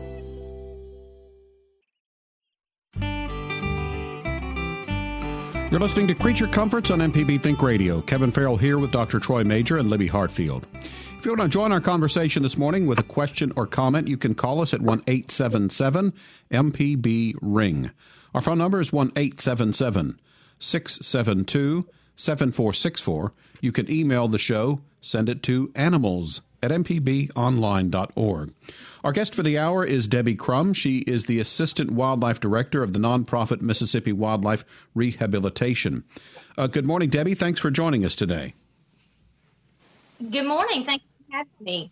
You're 5.69 5.81
listening 5.81 6.07
to 6.07 6.15
Creature 6.15 6.47
Comforts 6.47 6.91
on 6.91 6.99
MPB 6.99 7.43
Think 7.43 7.61
Radio. 7.61 7.99
Kevin 8.01 8.31
Farrell 8.31 8.55
here 8.55 8.79
with 8.79 8.93
Dr. 8.93 9.19
Troy 9.19 9.43
Major 9.43 9.77
and 9.77 9.89
Libby 9.89 10.07
Hartfield. 10.07 10.65
If 11.19 11.25
you 11.25 11.31
want 11.31 11.41
to 11.41 11.49
join 11.49 11.73
our 11.73 11.81
conversation 11.81 12.41
this 12.41 12.57
morning 12.57 12.87
with 12.87 12.99
a 12.99 13.03
question 13.03 13.51
or 13.57 13.67
comment, 13.67 14.07
you 14.07 14.15
can 14.15 14.33
call 14.33 14.61
us 14.61 14.73
at 14.73 14.81
1 14.81 15.03
877 15.07 16.13
MPB 16.51 17.35
Ring. 17.41 17.91
Our 18.33 18.39
phone 18.39 18.59
number 18.59 18.79
is 18.79 18.93
1 18.93 19.11
877 19.17 20.21
672 20.57 21.85
7464. 22.15 23.33
You 23.59 23.73
can 23.73 23.91
email 23.91 24.29
the 24.29 24.39
show, 24.39 24.79
send 25.01 25.27
it 25.27 25.43
to 25.43 25.69
animals 25.75 26.39
at 26.61 26.71
mpbonline.org. 26.71 28.53
Our 29.03 29.11
guest 29.11 29.35
for 29.35 29.43
the 29.43 29.57
hour 29.57 29.85
is 29.85 30.07
Debbie 30.07 30.35
Crum. 30.35 30.73
She 30.73 30.99
is 30.99 31.25
the 31.25 31.39
Assistant 31.39 31.91
Wildlife 31.91 32.39
Director 32.39 32.83
of 32.83 32.93
the 32.93 32.99
nonprofit 32.99 33.61
Mississippi 33.61 34.11
Wildlife 34.11 34.65
Rehabilitation. 34.95 36.03
Uh, 36.57 36.67
good 36.67 36.85
morning, 36.85 37.09
Debbie. 37.09 37.35
Thanks 37.35 37.61
for 37.61 37.71
joining 37.71 38.03
us 38.03 38.15
today. 38.15 38.53
Good 40.31 40.45
morning. 40.45 40.83
Thanks 40.83 41.03
for 41.05 41.37
having 41.37 41.51
me. 41.61 41.91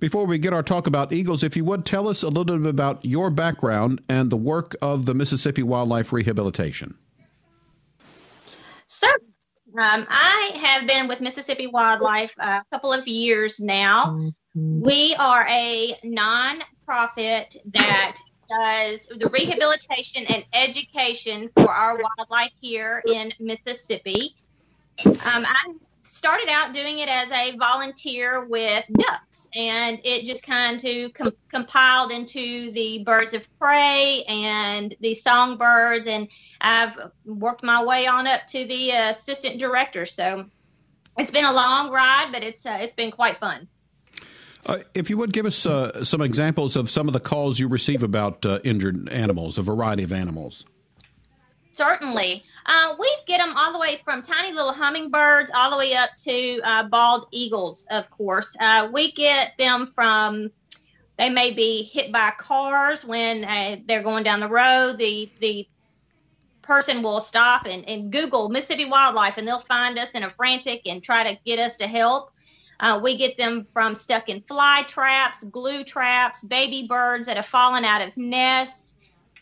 Before 0.00 0.26
we 0.26 0.38
get 0.38 0.52
our 0.52 0.62
talk 0.62 0.86
about 0.86 1.12
eagles, 1.12 1.42
if 1.42 1.56
you 1.56 1.64
would 1.64 1.86
tell 1.86 2.08
us 2.08 2.22
a 2.22 2.28
little 2.28 2.58
bit 2.58 2.66
about 2.66 3.04
your 3.04 3.30
background 3.30 4.02
and 4.08 4.30
the 4.30 4.36
work 4.36 4.76
of 4.82 5.06
the 5.06 5.14
Mississippi 5.14 5.62
Wildlife 5.62 6.12
Rehabilitation. 6.12 6.96
Sure. 8.88 9.18
Um, 9.78 10.06
I 10.08 10.52
have 10.62 10.86
been 10.88 11.06
with 11.06 11.20
Mississippi 11.20 11.66
Wildlife 11.66 12.34
a 12.38 12.62
couple 12.70 12.92
of 12.94 13.06
years 13.06 13.60
now. 13.60 14.06
Mm-hmm. 14.06 14.80
We 14.80 15.14
are 15.16 15.46
a 15.50 15.94
nonprofit 16.02 17.56
that 17.74 18.16
does 18.48 19.06
the 19.06 19.28
rehabilitation 19.30 20.24
and 20.32 20.44
education 20.54 21.50
for 21.56 21.70
our 21.70 22.00
wildlife 22.00 22.52
here 22.60 23.02
in 23.06 23.32
Mississippi. 23.38 24.34
Um, 25.04 25.14
I 25.44 25.74
started 26.06 26.48
out 26.48 26.72
doing 26.72 26.98
it 27.00 27.08
as 27.08 27.30
a 27.30 27.56
volunteer 27.56 28.44
with 28.46 28.84
ducks, 28.92 29.48
and 29.54 30.00
it 30.04 30.24
just 30.24 30.44
kind 30.44 30.82
of 30.84 31.14
com- 31.14 31.32
compiled 31.50 32.12
into 32.12 32.70
the 32.72 33.02
birds 33.04 33.34
of 33.34 33.46
prey 33.58 34.24
and 34.28 34.94
the 35.00 35.14
songbirds, 35.14 36.06
and 36.06 36.28
I've 36.60 36.96
worked 37.24 37.62
my 37.62 37.84
way 37.84 38.06
on 38.06 38.26
up 38.26 38.46
to 38.48 38.64
the 38.64 38.90
assistant 38.90 39.58
director. 39.58 40.06
So 40.06 40.48
it's 41.18 41.30
been 41.30 41.44
a 41.44 41.52
long 41.52 41.90
ride, 41.90 42.30
but 42.32 42.44
it's 42.44 42.64
uh, 42.64 42.78
it's 42.80 42.94
been 42.94 43.10
quite 43.10 43.38
fun. 43.38 43.68
Uh, 44.64 44.78
if 44.94 45.08
you 45.08 45.16
would 45.16 45.32
give 45.32 45.46
us 45.46 45.64
uh, 45.64 46.04
some 46.04 46.20
examples 46.20 46.74
of 46.74 46.90
some 46.90 47.06
of 47.06 47.12
the 47.12 47.20
calls 47.20 47.58
you 47.60 47.68
receive 47.68 48.02
about 48.02 48.44
uh, 48.44 48.58
injured 48.64 49.08
animals, 49.10 49.58
a 49.58 49.62
variety 49.62 50.02
of 50.02 50.12
animals. 50.12 50.64
Certainly. 51.76 52.42
Uh, 52.64 52.94
we 52.98 53.14
get 53.26 53.36
them 53.36 53.54
all 53.54 53.70
the 53.70 53.78
way 53.78 54.00
from 54.02 54.22
tiny 54.22 54.50
little 54.50 54.72
hummingbirds 54.72 55.50
all 55.54 55.70
the 55.70 55.76
way 55.76 55.92
up 55.92 56.08
to 56.16 56.58
uh, 56.64 56.84
bald 56.84 57.26
eagles, 57.32 57.84
of 57.90 58.08
course. 58.08 58.56
Uh, 58.58 58.88
we 58.90 59.12
get 59.12 59.52
them 59.58 59.92
from, 59.94 60.50
they 61.18 61.28
may 61.28 61.50
be 61.50 61.82
hit 61.82 62.10
by 62.10 62.32
cars 62.38 63.04
when 63.04 63.42
they're 63.86 64.02
going 64.02 64.24
down 64.24 64.40
the 64.40 64.48
road. 64.48 64.96
The, 64.96 65.30
the 65.40 65.68
person 66.62 67.02
will 67.02 67.20
stop 67.20 67.66
and, 67.66 67.86
and 67.86 68.10
Google 68.10 68.48
Mississippi 68.48 68.86
Wildlife 68.86 69.36
and 69.36 69.46
they'll 69.46 69.58
find 69.58 69.98
us 69.98 70.12
in 70.12 70.22
a 70.22 70.30
frantic 70.30 70.80
and 70.86 71.02
try 71.02 71.30
to 71.30 71.38
get 71.44 71.58
us 71.58 71.76
to 71.76 71.86
help. 71.86 72.32
Uh, 72.80 72.98
we 73.02 73.18
get 73.18 73.36
them 73.36 73.66
from 73.74 73.94
stuck 73.94 74.30
in 74.30 74.40
fly 74.42 74.82
traps, 74.86 75.44
glue 75.44 75.84
traps, 75.84 76.42
baby 76.42 76.86
birds 76.88 77.26
that 77.26 77.36
have 77.36 77.46
fallen 77.46 77.84
out 77.84 78.00
of 78.00 78.16
nests, 78.16 78.85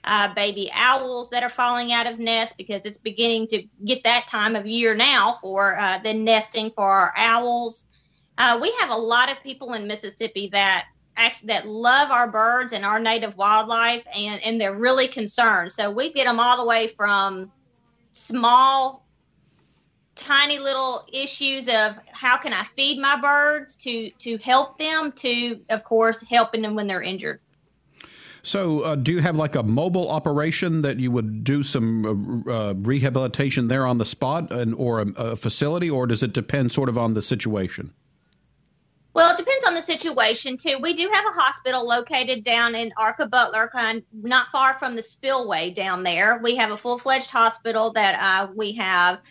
uh, 0.04 0.32
baby 0.34 0.70
owls 0.74 1.30
that 1.30 1.42
are 1.42 1.48
falling 1.48 1.92
out 1.92 2.06
of 2.06 2.18
nests 2.18 2.54
because 2.56 2.82
it's 2.84 2.98
beginning 2.98 3.46
to 3.48 3.64
get 3.84 4.04
that 4.04 4.26
time 4.28 4.54
of 4.54 4.66
year 4.66 4.94
now 4.94 5.38
for 5.40 5.78
uh, 5.78 5.98
the 5.98 6.12
nesting 6.12 6.70
for 6.70 6.88
our 6.88 7.12
owls. 7.16 7.86
Uh, 8.36 8.58
we 8.60 8.72
have 8.80 8.90
a 8.90 8.96
lot 8.96 9.30
of 9.30 9.42
people 9.42 9.74
in 9.74 9.86
Mississippi 9.86 10.48
that 10.48 10.86
act, 11.16 11.46
that 11.46 11.66
love 11.66 12.10
our 12.10 12.30
birds 12.30 12.72
and 12.72 12.84
our 12.84 12.98
native 13.00 13.36
wildlife, 13.36 14.04
and 14.14 14.42
and 14.44 14.60
they're 14.60 14.74
really 14.74 15.08
concerned. 15.08 15.72
So 15.72 15.90
we 15.90 16.12
get 16.12 16.24
them 16.24 16.40
all 16.40 16.56
the 16.56 16.66
way 16.66 16.88
from 16.88 17.50
small 18.10 19.04
tiny 20.14 20.58
little 20.58 21.06
issues 21.12 21.66
of 21.68 21.98
how 22.12 22.36
can 22.36 22.52
I 22.52 22.62
feed 22.76 23.00
my 23.00 23.20
birds 23.20 23.76
to 23.76 24.10
to 24.10 24.38
help 24.38 24.78
them 24.78 25.12
to 25.12 25.60
of 25.70 25.82
course 25.84 26.22
helping 26.22 26.62
them 26.62 26.74
when 26.74 26.86
they're 26.86 27.02
injured. 27.02 27.40
So, 28.44 28.80
uh, 28.80 28.94
do 28.96 29.10
you 29.10 29.20
have 29.20 29.36
like 29.36 29.54
a 29.56 29.62
mobile 29.62 30.10
operation 30.10 30.82
that 30.82 31.00
you 31.00 31.10
would 31.10 31.44
do 31.44 31.62
some 31.62 32.44
uh, 32.46 32.52
uh, 32.52 32.74
rehabilitation 32.74 33.68
there 33.68 33.86
on 33.86 33.96
the 33.96 34.04
spot, 34.04 34.52
and, 34.52 34.74
or 34.74 35.00
a, 35.00 35.06
a, 35.16 35.36
facility, 35.36 35.88
or 35.88 36.06
does 36.06 36.22
it 36.22 36.34
depend 36.34 36.70
sort 36.70 36.90
of 36.90 36.98
on 36.98 37.14
the 37.14 37.22
situation? 37.22 37.94
Well, 39.14 39.32
it 39.32 39.38
depends 39.38 39.64
on 39.64 39.72
the 39.72 39.80
situation 39.80 40.58
too. 40.58 40.78
We 40.82 40.92
do 40.92 41.08
have 41.10 41.24
a 41.24 41.40
hospital 41.40 41.86
located 41.86 42.44
down 42.44 42.74
in 42.74 42.92
Arkabutla, 42.98 43.70
kind 43.70 44.02
not 44.12 44.48
far 44.48 44.74
from 44.74 44.94
the 44.94 45.02
spillway 45.02 45.70
down 45.70 46.02
there. 46.02 46.38
We 46.42 46.54
have 46.56 46.70
a 46.70 46.76
full 46.76 46.98
fledged 46.98 47.30
hospital 47.30 47.92
that 47.92 48.18
uh, 48.20 48.52
we 48.54 48.72
have 48.72 49.22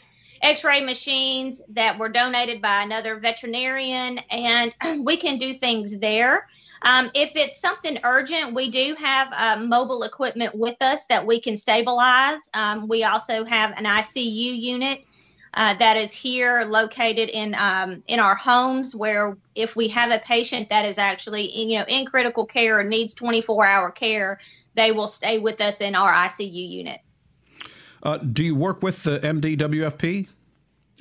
x-ray 0.41 0.81
machines 0.81 1.61
that 1.69 1.99
were 1.99 2.09
donated 2.09 2.61
by 2.63 2.81
another 2.81 3.17
veterinarian 3.19 4.17
and 4.29 4.75
we 5.05 5.17
can 5.17 5.37
do 5.37 5.53
things 5.53 5.99
there 5.99 6.47
um, 6.83 7.09
if 7.13 7.35
it's 7.35 7.59
something 7.59 7.97
urgent 8.03 8.53
we 8.53 8.69
do 8.69 8.95
have 8.97 9.33
uh, 9.33 9.63
mobile 9.63 10.03
equipment 10.03 10.53
with 10.55 10.75
us 10.81 11.05
that 11.07 11.25
we 11.25 11.39
can 11.39 11.57
stabilize 11.57 12.39
um, 12.53 12.87
we 12.87 13.03
also 13.03 13.43
have 13.45 13.71
an 13.77 13.85
icu 13.85 14.61
unit 14.61 15.05
uh, 15.55 15.73
that 15.75 15.97
is 15.97 16.11
here 16.11 16.63
located 16.63 17.29
in 17.29 17.55
um, 17.55 18.03
in 18.07 18.19
our 18.19 18.35
homes 18.35 18.95
where 18.95 19.37
if 19.55 19.75
we 19.75 19.87
have 19.87 20.11
a 20.11 20.19
patient 20.19 20.69
that 20.69 20.85
is 20.85 20.97
actually 20.97 21.45
in, 21.45 21.69
you 21.69 21.77
know 21.79 21.85
in 21.87 22.05
critical 22.05 22.45
care 22.45 22.79
or 22.79 22.83
needs 22.83 23.13
24 23.13 23.65
hour 23.65 23.91
care 23.91 24.39
they 24.75 24.91
will 24.91 25.07
stay 25.07 25.39
with 25.39 25.61
us 25.61 25.81
in 25.81 25.95
our 25.95 26.11
icu 26.11 26.69
unit 26.69 26.99
uh, 28.03 28.17
do 28.17 28.43
you 28.43 28.53
work 28.53 28.83
with 28.83 29.03
the 29.03 29.19
MDWFP? 29.19 30.27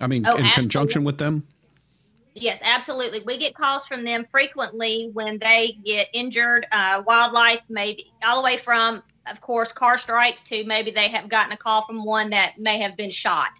I 0.00 0.06
mean, 0.06 0.24
oh, 0.24 0.36
in 0.36 0.44
absolutely. 0.44 0.62
conjunction 0.62 1.04
with 1.04 1.18
them? 1.18 1.46
Yes, 2.34 2.60
absolutely. 2.64 3.20
We 3.26 3.36
get 3.36 3.54
calls 3.54 3.86
from 3.86 4.04
them 4.04 4.24
frequently 4.30 5.10
when 5.12 5.38
they 5.38 5.72
get 5.84 6.08
injured. 6.14 6.66
Uh, 6.72 7.02
wildlife, 7.06 7.60
maybe 7.68 8.06
all 8.24 8.36
the 8.36 8.44
way 8.44 8.56
from, 8.56 9.02
of 9.26 9.40
course, 9.40 9.72
car 9.72 9.98
strikes 9.98 10.42
to 10.44 10.64
maybe 10.64 10.90
they 10.90 11.08
have 11.08 11.28
gotten 11.28 11.52
a 11.52 11.56
call 11.58 11.84
from 11.84 12.04
one 12.04 12.30
that 12.30 12.54
may 12.58 12.78
have 12.78 12.96
been 12.96 13.10
shot. 13.10 13.50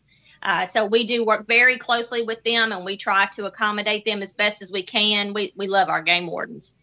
Uh, 0.43 0.67
so 0.67 0.87
we 0.87 1.05
do 1.05 1.25
work 1.25 1.47
very 1.47 1.77
closely 1.79 2.23
with 2.23 2.43
them, 2.45 2.73
and 2.73 2.85
we 2.85 2.97
try 2.97 3.27
to 3.35 3.47
accommodate 3.47 4.05
them 4.07 4.23
as 4.23 4.33
best 4.33 4.63
as 4.63 4.73
we 4.73 4.83
can. 4.83 5.35
We 5.35 5.53
we 5.57 5.67
love 5.69 5.89
our 5.89 6.03
game 6.03 6.27
wardens. 6.27 6.75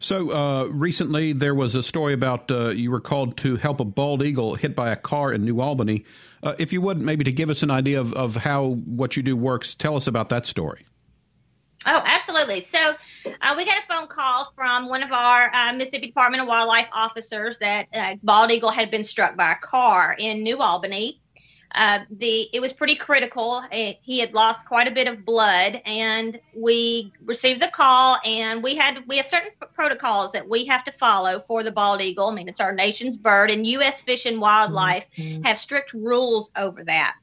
So 0.00 0.30
uh, 0.30 0.64
recently, 0.64 1.32
there 1.32 1.54
was 1.54 1.74
a 1.74 1.82
story 1.82 2.12
about 2.12 2.50
uh, 2.50 2.68
you 2.68 2.90
were 2.90 3.00
called 3.00 3.36
to 3.38 3.56
help 3.56 3.80
a 3.80 3.84
bald 3.84 4.22
eagle 4.22 4.54
hit 4.54 4.74
by 4.74 4.90
a 4.90 4.96
car 4.96 5.32
in 5.32 5.44
New 5.44 5.60
Albany. 5.60 6.04
Uh, 6.42 6.54
if 6.58 6.72
you 6.72 6.80
would, 6.80 7.02
maybe 7.02 7.24
to 7.24 7.32
give 7.32 7.50
us 7.50 7.62
an 7.62 7.70
idea 7.70 8.00
of, 8.00 8.12
of 8.14 8.36
how 8.36 8.74
what 8.84 9.16
you 9.16 9.22
do 9.22 9.36
works, 9.36 9.74
tell 9.74 9.96
us 9.96 10.06
about 10.06 10.28
that 10.28 10.46
story. 10.46 10.86
Oh, 11.86 12.02
absolutely. 12.04 12.60
So 12.62 12.94
uh, 13.40 13.54
we 13.56 13.64
got 13.64 13.78
a 13.78 13.86
phone 13.86 14.08
call 14.08 14.52
from 14.54 14.88
one 14.88 15.02
of 15.02 15.12
our 15.12 15.50
uh, 15.54 15.72
Mississippi 15.72 16.08
Department 16.08 16.42
of 16.42 16.48
Wildlife 16.48 16.88
officers 16.92 17.58
that 17.58 17.86
uh, 17.94 18.16
bald 18.22 18.50
eagle 18.50 18.70
had 18.70 18.90
been 18.90 19.04
struck 19.04 19.36
by 19.36 19.52
a 19.52 19.56
car 19.56 20.16
in 20.18 20.42
New 20.42 20.58
Albany. 20.58 21.20
Uh, 21.72 22.00
the 22.10 22.48
it 22.52 22.60
was 22.60 22.72
pretty 22.72 22.94
critical. 22.94 23.62
It, 23.70 23.98
he 24.00 24.18
had 24.18 24.32
lost 24.32 24.64
quite 24.64 24.88
a 24.88 24.90
bit 24.90 25.06
of 25.06 25.24
blood, 25.24 25.82
and 25.84 26.40
we 26.56 27.12
received 27.24 27.60
the 27.60 27.68
call, 27.68 28.18
and 28.24 28.62
we 28.62 28.74
had 28.74 29.04
we 29.06 29.18
have 29.18 29.26
certain 29.26 29.50
protocols 29.74 30.32
that 30.32 30.48
we 30.48 30.64
have 30.64 30.82
to 30.84 30.92
follow 30.92 31.40
for 31.46 31.62
the 31.62 31.70
bald 31.70 32.00
eagle. 32.00 32.28
I 32.28 32.34
mean, 32.34 32.48
it's 32.48 32.60
our 32.60 32.72
nation's 32.72 33.18
bird, 33.18 33.50
and 33.50 33.66
U.S. 33.66 34.00
Fish 34.00 34.24
and 34.24 34.40
Wildlife 34.40 35.06
mm-hmm. 35.16 35.42
have 35.42 35.58
strict 35.58 35.92
rules 35.92 36.50
over 36.56 36.82
that. 36.84 37.16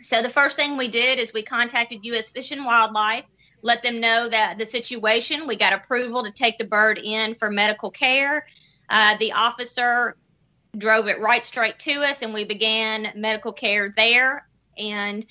So 0.00 0.22
the 0.22 0.28
first 0.28 0.56
thing 0.56 0.76
we 0.76 0.88
did 0.88 1.18
is 1.18 1.32
we 1.32 1.42
contacted 1.42 2.00
U.S. 2.02 2.30
Fish 2.30 2.52
and 2.52 2.64
Wildlife, 2.64 3.24
let 3.62 3.82
them 3.82 4.00
know 4.00 4.28
that 4.28 4.58
the 4.58 4.66
situation. 4.66 5.46
We 5.46 5.56
got 5.56 5.72
approval 5.72 6.22
to 6.22 6.30
take 6.30 6.58
the 6.58 6.64
bird 6.64 6.98
in 7.02 7.34
for 7.34 7.50
medical 7.50 7.90
care. 7.90 8.46
Uh, 8.90 9.16
the 9.16 9.32
officer 9.32 10.16
drove 10.78 11.08
it 11.08 11.20
right 11.20 11.44
straight 11.44 11.78
to 11.80 12.02
us, 12.02 12.22
and 12.22 12.32
we 12.32 12.44
began 12.44 13.12
medical 13.14 13.52
care 13.52 13.92
there. 13.96 14.46
And 14.78 15.26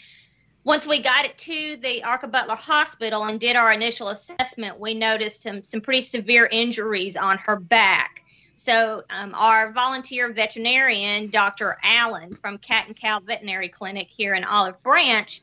once 0.63 0.87
we 0.87 0.99
got 0.99 1.25
it 1.25 1.37
to 1.37 1.77
the 1.77 2.01
Arkabutla 2.01 2.57
Hospital 2.57 3.25
and 3.25 3.39
did 3.39 3.55
our 3.55 3.71
initial 3.71 4.09
assessment, 4.09 4.79
we 4.79 4.93
noticed 4.93 5.43
some, 5.43 5.63
some 5.63 5.81
pretty 5.81 6.01
severe 6.01 6.49
injuries 6.51 7.15
on 7.15 7.37
her 7.37 7.59
back. 7.59 8.21
So, 8.55 9.03
um, 9.09 9.33
our 9.35 9.71
volunteer 9.73 10.31
veterinarian, 10.31 11.29
Dr. 11.29 11.77
Allen 11.83 12.31
from 12.31 12.57
Cat 12.57 12.87
and 12.87 12.95
Cow 12.95 13.19
Veterinary 13.19 13.69
Clinic 13.69 14.07
here 14.07 14.33
in 14.33 14.43
Olive 14.43 14.81
Branch, 14.81 15.41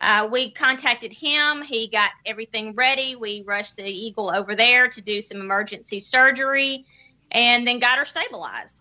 uh, 0.00 0.28
we 0.30 0.50
contacted 0.50 1.12
him. 1.12 1.62
He 1.62 1.88
got 1.88 2.10
everything 2.24 2.74
ready. 2.74 3.16
We 3.16 3.42
rushed 3.46 3.76
the 3.76 3.84
eagle 3.84 4.30
over 4.30 4.54
there 4.54 4.88
to 4.88 5.00
do 5.00 5.22
some 5.22 5.40
emergency 5.40 6.00
surgery 6.00 6.86
and 7.30 7.66
then 7.66 7.78
got 7.78 7.98
her 7.98 8.04
stabilized. 8.04 8.80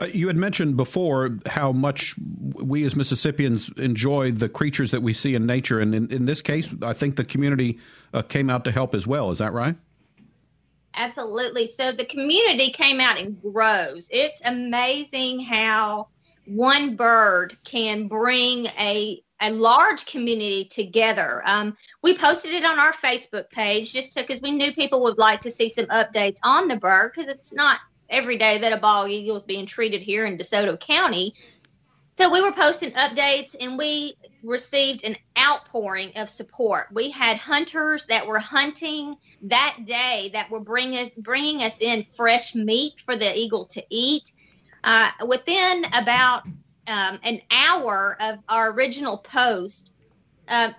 Uh, 0.00 0.06
you 0.06 0.26
had 0.26 0.36
mentioned 0.36 0.76
before 0.76 1.38
how 1.46 1.72
much 1.72 2.14
we 2.54 2.84
as 2.84 2.96
Mississippians 2.96 3.70
enjoy 3.76 4.32
the 4.32 4.48
creatures 4.48 4.90
that 4.90 5.02
we 5.02 5.12
see 5.12 5.34
in 5.34 5.46
nature, 5.46 5.80
and 5.80 5.94
in, 5.94 6.10
in 6.10 6.24
this 6.24 6.42
case, 6.42 6.74
I 6.82 6.92
think 6.92 7.16
the 7.16 7.24
community 7.24 7.78
uh, 8.12 8.22
came 8.22 8.50
out 8.50 8.64
to 8.64 8.72
help 8.72 8.94
as 8.94 9.06
well. 9.06 9.30
Is 9.30 9.38
that 9.38 9.52
right? 9.52 9.76
Absolutely. 10.96 11.66
So 11.66 11.92
the 11.92 12.04
community 12.04 12.70
came 12.70 13.00
out 13.00 13.20
in 13.20 13.34
grows. 13.34 14.08
It's 14.10 14.40
amazing 14.44 15.40
how 15.40 16.08
one 16.46 16.94
bird 16.96 17.56
can 17.64 18.08
bring 18.08 18.66
a 18.78 19.20
a 19.40 19.50
large 19.50 20.06
community 20.06 20.64
together. 20.64 21.42
Um, 21.44 21.76
we 22.02 22.16
posted 22.16 22.52
it 22.52 22.64
on 22.64 22.78
our 22.78 22.92
Facebook 22.92 23.50
page 23.50 23.92
just 23.92 24.16
because 24.16 24.40
we 24.40 24.52
knew 24.52 24.72
people 24.72 25.02
would 25.02 25.18
like 25.18 25.40
to 25.42 25.50
see 25.50 25.68
some 25.68 25.86
updates 25.86 26.38
on 26.44 26.68
the 26.68 26.76
bird 26.76 27.12
because 27.14 27.28
it's 27.28 27.52
not 27.52 27.80
every 28.08 28.36
day 28.36 28.58
that 28.58 28.72
a 28.72 28.76
bald 28.76 29.10
eagle 29.10 29.36
is 29.36 29.44
being 29.44 29.66
treated 29.66 30.02
here 30.02 30.26
in 30.26 30.36
DeSoto 30.36 30.78
County. 30.78 31.34
So 32.16 32.30
we 32.30 32.42
were 32.42 32.52
posting 32.52 32.92
updates 32.92 33.56
and 33.60 33.76
we 33.76 34.16
received 34.44 35.04
an 35.04 35.16
outpouring 35.38 36.12
of 36.16 36.28
support. 36.28 36.86
We 36.92 37.10
had 37.10 37.38
hunters 37.38 38.06
that 38.06 38.26
were 38.26 38.38
hunting 38.38 39.16
that 39.42 39.78
day 39.84 40.30
that 40.32 40.50
were 40.50 40.60
bringing 40.60 41.10
bringing 41.18 41.62
us 41.62 41.80
in 41.80 42.04
fresh 42.04 42.54
meat 42.54 42.94
for 43.04 43.16
the 43.16 43.36
eagle 43.36 43.64
to 43.66 43.84
eat. 43.90 44.32
Uh, 44.84 45.10
within 45.26 45.86
about 45.94 46.46
um, 46.86 47.18
an 47.22 47.40
hour 47.50 48.16
of 48.20 48.38
our 48.48 48.70
original 48.72 49.18
post, 49.18 49.92
uh, 50.48 50.70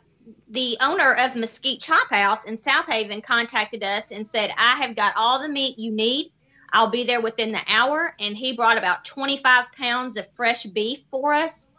the 0.50 0.78
owner 0.82 1.14
of 1.16 1.36
Mesquite 1.36 1.82
Chop 1.82 2.10
House 2.12 2.46
in 2.46 2.58
South 2.58 2.86
Haven 2.86 3.22
contacted 3.22 3.84
us 3.84 4.12
and 4.12 4.28
said, 4.28 4.52
I 4.58 4.78
have 4.78 4.96
got 4.96 5.14
all 5.16 5.42
the 5.42 5.50
meat 5.50 5.78
you 5.78 5.92
need. 5.92 6.32
I'll 6.76 6.90
be 6.90 7.06
there 7.06 7.22
within 7.22 7.54
the 7.54 7.62
hour. 7.68 8.14
And 8.20 8.36
he 8.36 8.54
brought 8.54 8.78
about 8.78 9.06
25 9.06 9.72
pounds 9.78 10.18
of 10.18 10.30
fresh 10.34 10.66
beef 10.66 11.00
for 11.10 11.34
us. 11.34 11.70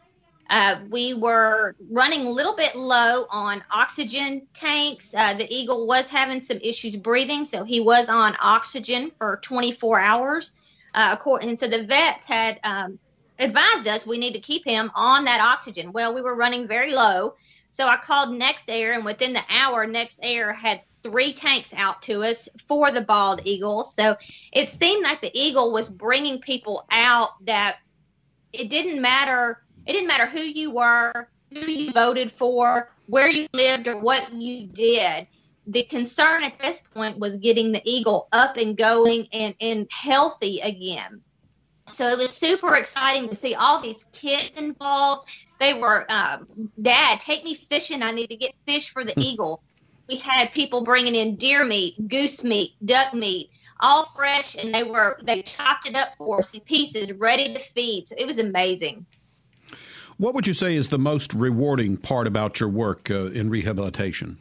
Uh, 0.48 0.76
we 0.90 1.12
were 1.12 1.76
running 1.90 2.26
a 2.26 2.30
little 2.30 2.56
bit 2.56 2.74
low 2.74 3.26
on 3.30 3.62
oxygen 3.70 4.46
tanks. 4.54 5.12
Uh, 5.14 5.34
the 5.34 5.46
Eagle 5.54 5.86
was 5.86 6.08
having 6.08 6.40
some 6.40 6.58
issues 6.62 6.96
breathing, 6.96 7.44
so 7.44 7.62
he 7.62 7.80
was 7.80 8.08
on 8.08 8.36
oxygen 8.40 9.12
for 9.18 9.38
24 9.42 10.00
hours. 10.00 10.52
Uh, 10.94 11.16
and 11.42 11.60
so 11.60 11.66
the 11.66 11.84
vets 11.84 12.24
had 12.24 12.58
um, 12.64 12.98
advised 13.38 13.86
us 13.86 14.06
we 14.06 14.16
need 14.16 14.32
to 14.32 14.40
keep 14.40 14.64
him 14.64 14.90
on 14.94 15.26
that 15.26 15.42
oxygen. 15.42 15.92
Well, 15.92 16.14
we 16.14 16.22
were 16.22 16.34
running 16.34 16.66
very 16.66 16.92
low. 16.92 17.34
So 17.70 17.86
I 17.86 17.98
called 17.98 18.30
NexAir, 18.30 18.94
and 18.94 19.04
within 19.04 19.34
the 19.34 19.42
hour, 19.50 19.86
NexAir 19.86 20.54
had 20.54 20.80
three 21.02 21.32
tanks 21.32 21.72
out 21.74 22.02
to 22.02 22.22
us 22.22 22.48
for 22.66 22.90
the 22.90 23.00
bald 23.00 23.42
eagle. 23.44 23.84
So 23.84 24.16
it 24.52 24.70
seemed 24.70 25.04
like 25.04 25.20
the 25.20 25.36
eagle 25.38 25.72
was 25.72 25.88
bringing 25.88 26.40
people 26.40 26.84
out 26.90 27.44
that 27.46 27.78
it 28.52 28.70
didn't 28.70 29.00
matter. 29.00 29.62
It 29.86 29.92
didn't 29.92 30.08
matter 30.08 30.26
who 30.26 30.40
you 30.40 30.70
were, 30.70 31.28
who 31.52 31.60
you 31.60 31.92
voted 31.92 32.32
for, 32.32 32.90
where 33.06 33.28
you 33.28 33.46
lived, 33.52 33.86
or 33.86 33.96
what 33.96 34.32
you 34.32 34.66
did. 34.66 35.26
The 35.68 35.84
concern 35.84 36.44
at 36.44 36.58
this 36.58 36.80
point 36.94 37.18
was 37.18 37.36
getting 37.36 37.72
the 37.72 37.82
eagle 37.84 38.28
up 38.32 38.56
and 38.56 38.76
going 38.76 39.28
and, 39.32 39.54
and 39.60 39.86
healthy 39.92 40.60
again. 40.60 41.22
So 41.92 42.04
it 42.04 42.18
was 42.18 42.30
super 42.30 42.74
exciting 42.74 43.28
to 43.28 43.36
see 43.36 43.54
all 43.54 43.80
these 43.80 44.04
kids 44.12 44.50
involved 44.56 45.30
they 45.58 45.74
were, 45.74 46.06
um, 46.10 46.70
Dad, 46.80 47.20
take 47.20 47.44
me 47.44 47.54
fishing. 47.54 48.02
I 48.02 48.10
need 48.10 48.28
to 48.28 48.36
get 48.36 48.54
fish 48.66 48.90
for 48.90 49.04
the 49.04 49.12
hmm. 49.12 49.20
eagle. 49.20 49.62
We 50.08 50.16
had 50.16 50.52
people 50.52 50.84
bringing 50.84 51.14
in 51.14 51.36
deer 51.36 51.64
meat, 51.64 52.08
goose 52.08 52.44
meat, 52.44 52.74
duck 52.84 53.12
meat, 53.12 53.50
all 53.80 54.06
fresh, 54.14 54.54
and 54.54 54.74
they 54.74 54.84
were 54.84 55.18
they 55.22 55.42
chopped 55.42 55.88
it 55.88 55.96
up 55.96 56.08
for 56.16 56.40
us 56.40 56.54
in 56.54 56.60
pieces, 56.60 57.12
ready 57.12 57.52
to 57.52 57.58
feed. 57.58 58.08
So 58.08 58.14
it 58.18 58.26
was 58.26 58.38
amazing. 58.38 59.06
What 60.18 60.34
would 60.34 60.46
you 60.46 60.54
say 60.54 60.76
is 60.76 60.88
the 60.88 60.98
most 60.98 61.34
rewarding 61.34 61.96
part 61.98 62.26
about 62.26 62.58
your 62.58 62.70
work 62.70 63.10
uh, 63.10 63.26
in 63.26 63.50
rehabilitation? 63.50 64.38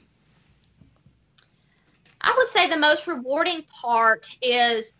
I 2.21 2.33
would 2.37 2.47
say 2.47 2.69
the 2.69 2.77
most 2.77 3.07
rewarding 3.07 3.63
part 3.63 4.29
is 4.41 4.93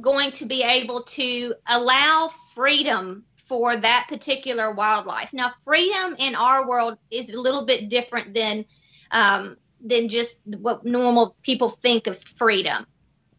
going 0.00 0.32
to 0.32 0.46
be 0.46 0.62
able 0.62 1.02
to 1.02 1.54
allow 1.68 2.28
freedom 2.54 3.24
for 3.44 3.76
that 3.76 4.06
particular 4.08 4.72
wildlife. 4.72 5.32
Now, 5.32 5.52
freedom 5.62 6.16
in 6.18 6.34
our 6.34 6.66
world 6.66 6.96
is 7.10 7.30
a 7.30 7.36
little 7.36 7.66
bit 7.66 7.88
different 7.88 8.32
than 8.32 8.64
um, 9.10 9.56
than 9.84 10.08
just 10.08 10.36
what 10.44 10.84
normal 10.84 11.36
people 11.42 11.70
think 11.70 12.06
of 12.06 12.22
freedom. 12.22 12.86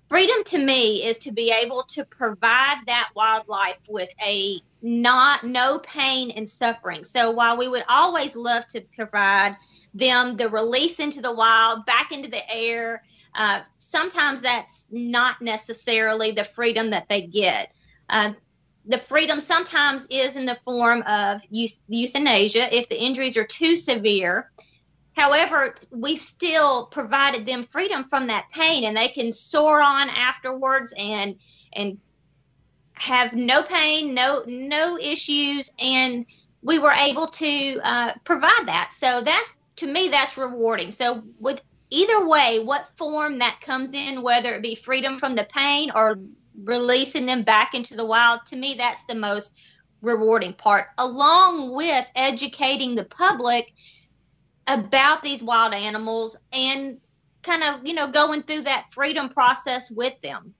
Freedom 0.09 0.43
to 0.45 0.57
me 0.57 1.05
is 1.05 1.17
to 1.19 1.31
be 1.31 1.51
able 1.51 1.83
to 1.83 2.03
provide 2.03 2.77
that 2.87 3.09
wildlife 3.15 3.79
with 3.87 4.09
a 4.25 4.59
not 4.81 5.45
no 5.45 5.79
pain 5.79 6.31
and 6.31 6.49
suffering. 6.49 7.05
So 7.05 7.31
while 7.31 7.57
we 7.57 7.67
would 7.67 7.85
always 7.87 8.35
love 8.35 8.67
to 8.67 8.81
provide 8.95 9.55
them 9.93 10.35
the 10.35 10.49
release 10.49 10.99
into 10.99 11.21
the 11.21 11.33
wild, 11.33 11.85
back 11.85 12.11
into 12.11 12.29
the 12.29 12.41
air, 12.53 13.03
uh, 13.35 13.61
sometimes 13.77 14.41
that's 14.41 14.87
not 14.91 15.41
necessarily 15.41 16.31
the 16.31 16.43
freedom 16.43 16.89
that 16.89 17.07
they 17.07 17.21
get. 17.21 17.71
Uh, 18.09 18.33
the 18.85 18.97
freedom 18.97 19.39
sometimes 19.39 20.07
is 20.09 20.35
in 20.35 20.45
the 20.45 20.57
form 20.63 21.03
of 21.03 21.41
euthanasia 21.49 22.75
if 22.75 22.89
the 22.89 23.01
injuries 23.01 23.37
are 23.37 23.45
too 23.45 23.77
severe. 23.77 24.51
However, 25.15 25.75
we've 25.91 26.21
still 26.21 26.85
provided 26.85 27.45
them 27.45 27.65
freedom 27.65 28.05
from 28.09 28.27
that 28.27 28.49
pain, 28.51 28.85
and 28.85 28.95
they 28.95 29.09
can 29.09 29.31
soar 29.31 29.81
on 29.81 30.09
afterwards 30.09 30.93
and 30.97 31.35
and 31.73 31.99
have 32.93 33.33
no 33.33 33.63
pain, 33.63 34.13
no 34.13 34.43
no 34.47 34.97
issues, 34.97 35.71
and 35.79 36.25
we 36.61 36.79
were 36.79 36.91
able 36.91 37.27
to 37.27 37.79
uh, 37.83 38.13
provide 38.23 38.67
that. 38.67 38.93
So 38.93 39.21
that's 39.21 39.55
to 39.77 39.87
me 39.87 40.07
that's 40.07 40.37
rewarding. 40.37 40.91
So 40.91 41.23
would 41.39 41.61
either 41.89 42.25
way, 42.25 42.59
what 42.59 42.89
form 42.95 43.39
that 43.39 43.59
comes 43.61 43.93
in, 43.93 44.21
whether 44.21 44.53
it 44.55 44.61
be 44.61 44.75
freedom 44.75 45.19
from 45.19 45.35
the 45.35 45.47
pain 45.53 45.91
or 45.93 46.19
releasing 46.63 47.25
them 47.25 47.43
back 47.43 47.73
into 47.73 47.95
the 47.95 48.05
wild, 48.05 48.45
to 48.47 48.55
me, 48.55 48.75
that's 48.75 49.03
the 49.03 49.15
most 49.15 49.53
rewarding 50.01 50.53
part, 50.53 50.87
along 50.97 51.75
with 51.75 52.05
educating 52.15 52.95
the 52.95 53.05
public 53.05 53.73
about 54.67 55.23
these 55.23 55.41
wild 55.43 55.73
animals 55.73 56.37
and 56.53 56.99
kind 57.43 57.63
of, 57.63 57.85
you 57.85 57.93
know, 57.93 58.07
going 58.07 58.43
through 58.43 58.61
that 58.61 58.87
freedom 58.91 59.29
process 59.29 59.89
with 59.91 60.19
them. 60.21 60.53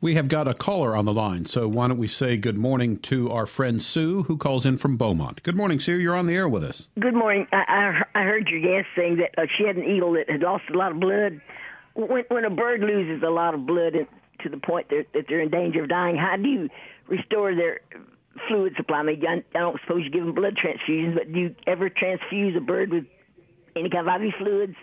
We 0.00 0.14
have 0.14 0.28
got 0.28 0.46
a 0.46 0.54
caller 0.54 0.94
on 0.94 1.06
the 1.06 1.12
line, 1.12 1.44
so 1.46 1.66
why 1.66 1.88
don't 1.88 1.98
we 1.98 2.06
say 2.06 2.36
good 2.36 2.56
morning 2.56 2.98
to 3.00 3.32
our 3.32 3.46
friend 3.46 3.82
Sue, 3.82 4.22
who 4.24 4.36
calls 4.36 4.64
in 4.64 4.78
from 4.78 4.96
Beaumont. 4.96 5.42
Good 5.42 5.56
morning, 5.56 5.80
Sue. 5.80 5.98
You're 5.98 6.14
on 6.14 6.26
the 6.26 6.36
air 6.36 6.48
with 6.48 6.62
us. 6.62 6.88
Good 7.00 7.14
morning. 7.14 7.48
I, 7.52 8.04
I, 8.14 8.20
I 8.20 8.22
heard 8.22 8.48
your 8.48 8.60
guest 8.60 8.88
saying 8.96 9.16
that 9.16 9.42
uh, 9.42 9.46
she 9.56 9.64
had 9.64 9.76
an 9.76 9.84
eagle 9.84 10.12
that 10.12 10.30
had 10.30 10.42
lost 10.42 10.64
a 10.72 10.78
lot 10.78 10.92
of 10.92 11.00
blood. 11.00 11.40
When, 11.94 12.22
when 12.28 12.44
a 12.44 12.50
bird 12.50 12.80
loses 12.82 13.24
a 13.24 13.30
lot 13.30 13.54
of 13.54 13.66
blood, 13.66 13.94
to 14.40 14.48
the 14.48 14.56
point 14.56 14.88
that, 14.90 15.06
that 15.14 15.24
they're 15.28 15.40
in 15.40 15.50
danger 15.50 15.82
of 15.82 15.88
dying, 15.88 16.16
how 16.16 16.36
do 16.36 16.48
you 16.48 16.68
restore 17.08 17.54
their 17.54 17.80
fluid 18.48 18.74
supply? 18.76 18.98
I 18.98 19.02
mean, 19.02 19.24
I 19.26 19.58
don't 19.58 19.80
suppose 19.80 20.04
you 20.04 20.10
give 20.10 20.24
them 20.24 20.34
blood 20.34 20.56
transfusions, 20.56 21.14
but 21.14 21.32
do 21.32 21.40
you 21.40 21.54
ever 21.66 21.90
transfuse 21.90 22.56
a 22.56 22.60
bird 22.60 22.90
with 22.90 23.04
any 23.76 23.90
kind 23.90 24.08
of 24.08 24.22
IV 24.22 24.34
fluids? 24.38 24.76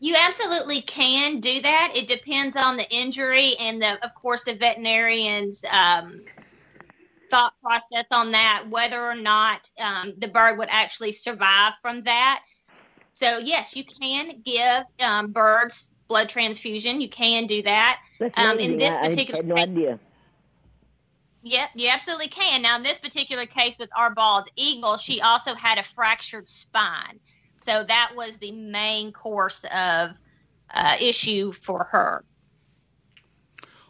You 0.00 0.16
absolutely 0.20 0.82
can 0.82 1.40
do 1.40 1.62
that. 1.62 1.92
It 1.94 2.08
depends 2.08 2.56
on 2.56 2.76
the 2.76 2.86
injury 2.94 3.54
and 3.58 3.80
the, 3.80 4.04
of 4.04 4.14
course, 4.14 4.42
the 4.42 4.54
veterinarian's 4.54 5.64
um, 5.70 6.20
thought 7.30 7.54
process 7.62 8.04
on 8.10 8.30
that, 8.32 8.64
whether 8.68 9.02
or 9.02 9.14
not 9.14 9.70
um, 9.80 10.12
the 10.18 10.28
bird 10.28 10.58
would 10.58 10.68
actually 10.70 11.12
survive 11.12 11.72
from 11.80 12.02
that. 12.02 12.42
So 13.12 13.38
yes, 13.38 13.76
you 13.76 13.84
can 13.84 14.42
give 14.44 14.82
um, 15.00 15.32
birds 15.32 15.90
blood 16.08 16.28
transfusion. 16.28 17.00
You 17.00 17.08
can 17.08 17.46
do 17.46 17.62
that. 17.62 18.00
Um, 18.36 18.58
in 18.58 18.76
this 18.76 18.98
particular 18.98 19.38
I 19.38 19.38
had 19.38 19.46
no 19.46 19.56
idea. 19.56 19.98
Yep, 21.44 21.70
you 21.74 21.90
absolutely 21.90 22.28
can. 22.28 22.62
Now, 22.62 22.76
in 22.76 22.82
this 22.82 22.98
particular 22.98 23.44
case 23.44 23.78
with 23.78 23.90
our 23.94 24.08
bald 24.08 24.48
eagle, 24.56 24.96
she 24.96 25.20
also 25.20 25.54
had 25.54 25.78
a 25.78 25.82
fractured 25.82 26.48
spine. 26.48 27.20
So 27.56 27.84
that 27.84 28.12
was 28.16 28.38
the 28.38 28.50
main 28.52 29.12
course 29.12 29.64
of 29.64 30.12
uh, 30.72 30.96
issue 30.98 31.52
for 31.52 31.84
her. 31.84 32.24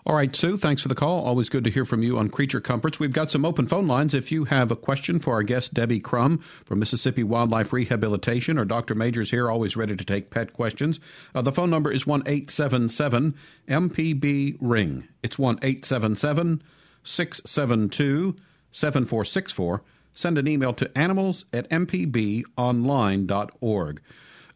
All 0.05 0.17
right, 0.17 0.35
Sue, 0.35 0.59
thanks 0.59 0.83
for 0.83 0.89
the 0.89 0.97
call. 0.97 1.25
Always 1.25 1.49
good 1.49 1.63
to 1.65 1.71
hear 1.71 1.85
from 1.85 2.03
you 2.03 2.19
on 2.19 2.29
Creature 2.29 2.61
Comforts. 2.61 2.99
We've 2.99 3.13
got 3.13 3.31
some 3.31 3.45
open 3.45 3.69
phone 3.69 3.87
lines. 3.87 4.15
If 4.15 4.33
you 4.33 4.45
have 4.45 4.73
a 4.73 4.77
question 4.77 5.21
for 5.21 5.33
our 5.35 5.45
guest, 5.45 5.73
Debbie 5.73 6.01
Crum 6.01 6.39
from 6.65 6.81
Mississippi 6.81 7.23
Wildlife 7.23 7.73
Rehabilitation, 7.73 8.59
or 8.59 8.65
Dr. 8.65 8.97
Majors 8.97 9.31
here, 9.31 9.49
always 9.49 9.77
ready 9.77 9.97
to 9.97 10.05
take 10.05 10.29
pet 10.29 10.53
questions. 10.53 10.99
Uh, 11.35 11.41
the 11.41 11.53
phone 11.53 11.71
number 11.71 11.91
is 11.91 12.05
1 12.05 12.25
877 12.27 13.35
MPB 13.69 14.57
Ring. 14.61 15.09
It's 15.23 15.39
1 15.39 15.61
877 15.63 16.63
672 17.05 18.35
7464. 18.71 19.83
Send 20.13 20.39
an 20.39 20.49
email 20.49 20.73
to 20.75 20.97
animals 20.97 21.45
at 21.53 21.69
mpbonline.org. 21.71 24.01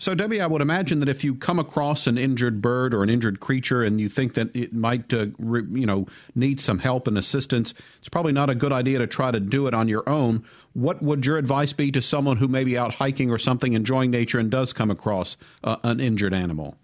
So, 0.01 0.15
Debbie, 0.15 0.41
I 0.41 0.47
would 0.47 0.63
imagine 0.63 1.01
that 1.01 1.09
if 1.09 1.25
you 1.25 1.35
come 1.35 1.59
across 1.59 2.07
an 2.07 2.17
injured 2.17 2.63
bird 2.63 2.95
or 2.95 3.03
an 3.03 3.11
injured 3.11 3.41
creature 3.41 3.83
and 3.83 4.01
you 4.01 4.09
think 4.09 4.35
that 4.35 4.55
it 4.55 4.73
might, 4.73 5.13
uh, 5.13 5.27
re, 5.39 5.65
you 5.73 5.87
know, 5.87 6.07
need 6.37 6.61
some 6.61 6.79
help 6.79 7.09
and 7.09 7.19
assistance, 7.19 7.75
it's 7.99 8.09
probably 8.09 8.31
not 8.31 8.49
a 8.49 8.55
good 8.55 8.73
idea 8.73 8.99
to 8.99 9.09
try 9.09 9.33
to 9.33 9.41
do 9.41 9.67
it 9.67 9.75
on 9.75 9.89
your 9.89 10.09
own. 10.09 10.45
What 10.73 11.03
would 11.03 11.27
your 11.27 11.37
advice 11.37 11.73
be 11.73 11.91
to 11.91 12.01
someone 12.01 12.37
who 12.37 12.47
may 12.47 12.63
be 12.63 12.79
out 12.79 12.95
hiking 12.95 13.33
or 13.33 13.39
something, 13.39 13.73
enjoying 13.73 14.13
nature, 14.13 14.39
and 14.39 14.49
does 14.49 14.73
come 14.73 14.93
across 14.93 15.37
uh, 15.65 15.79
an 15.83 15.99
injured 15.99 16.33
animal? 16.33 16.77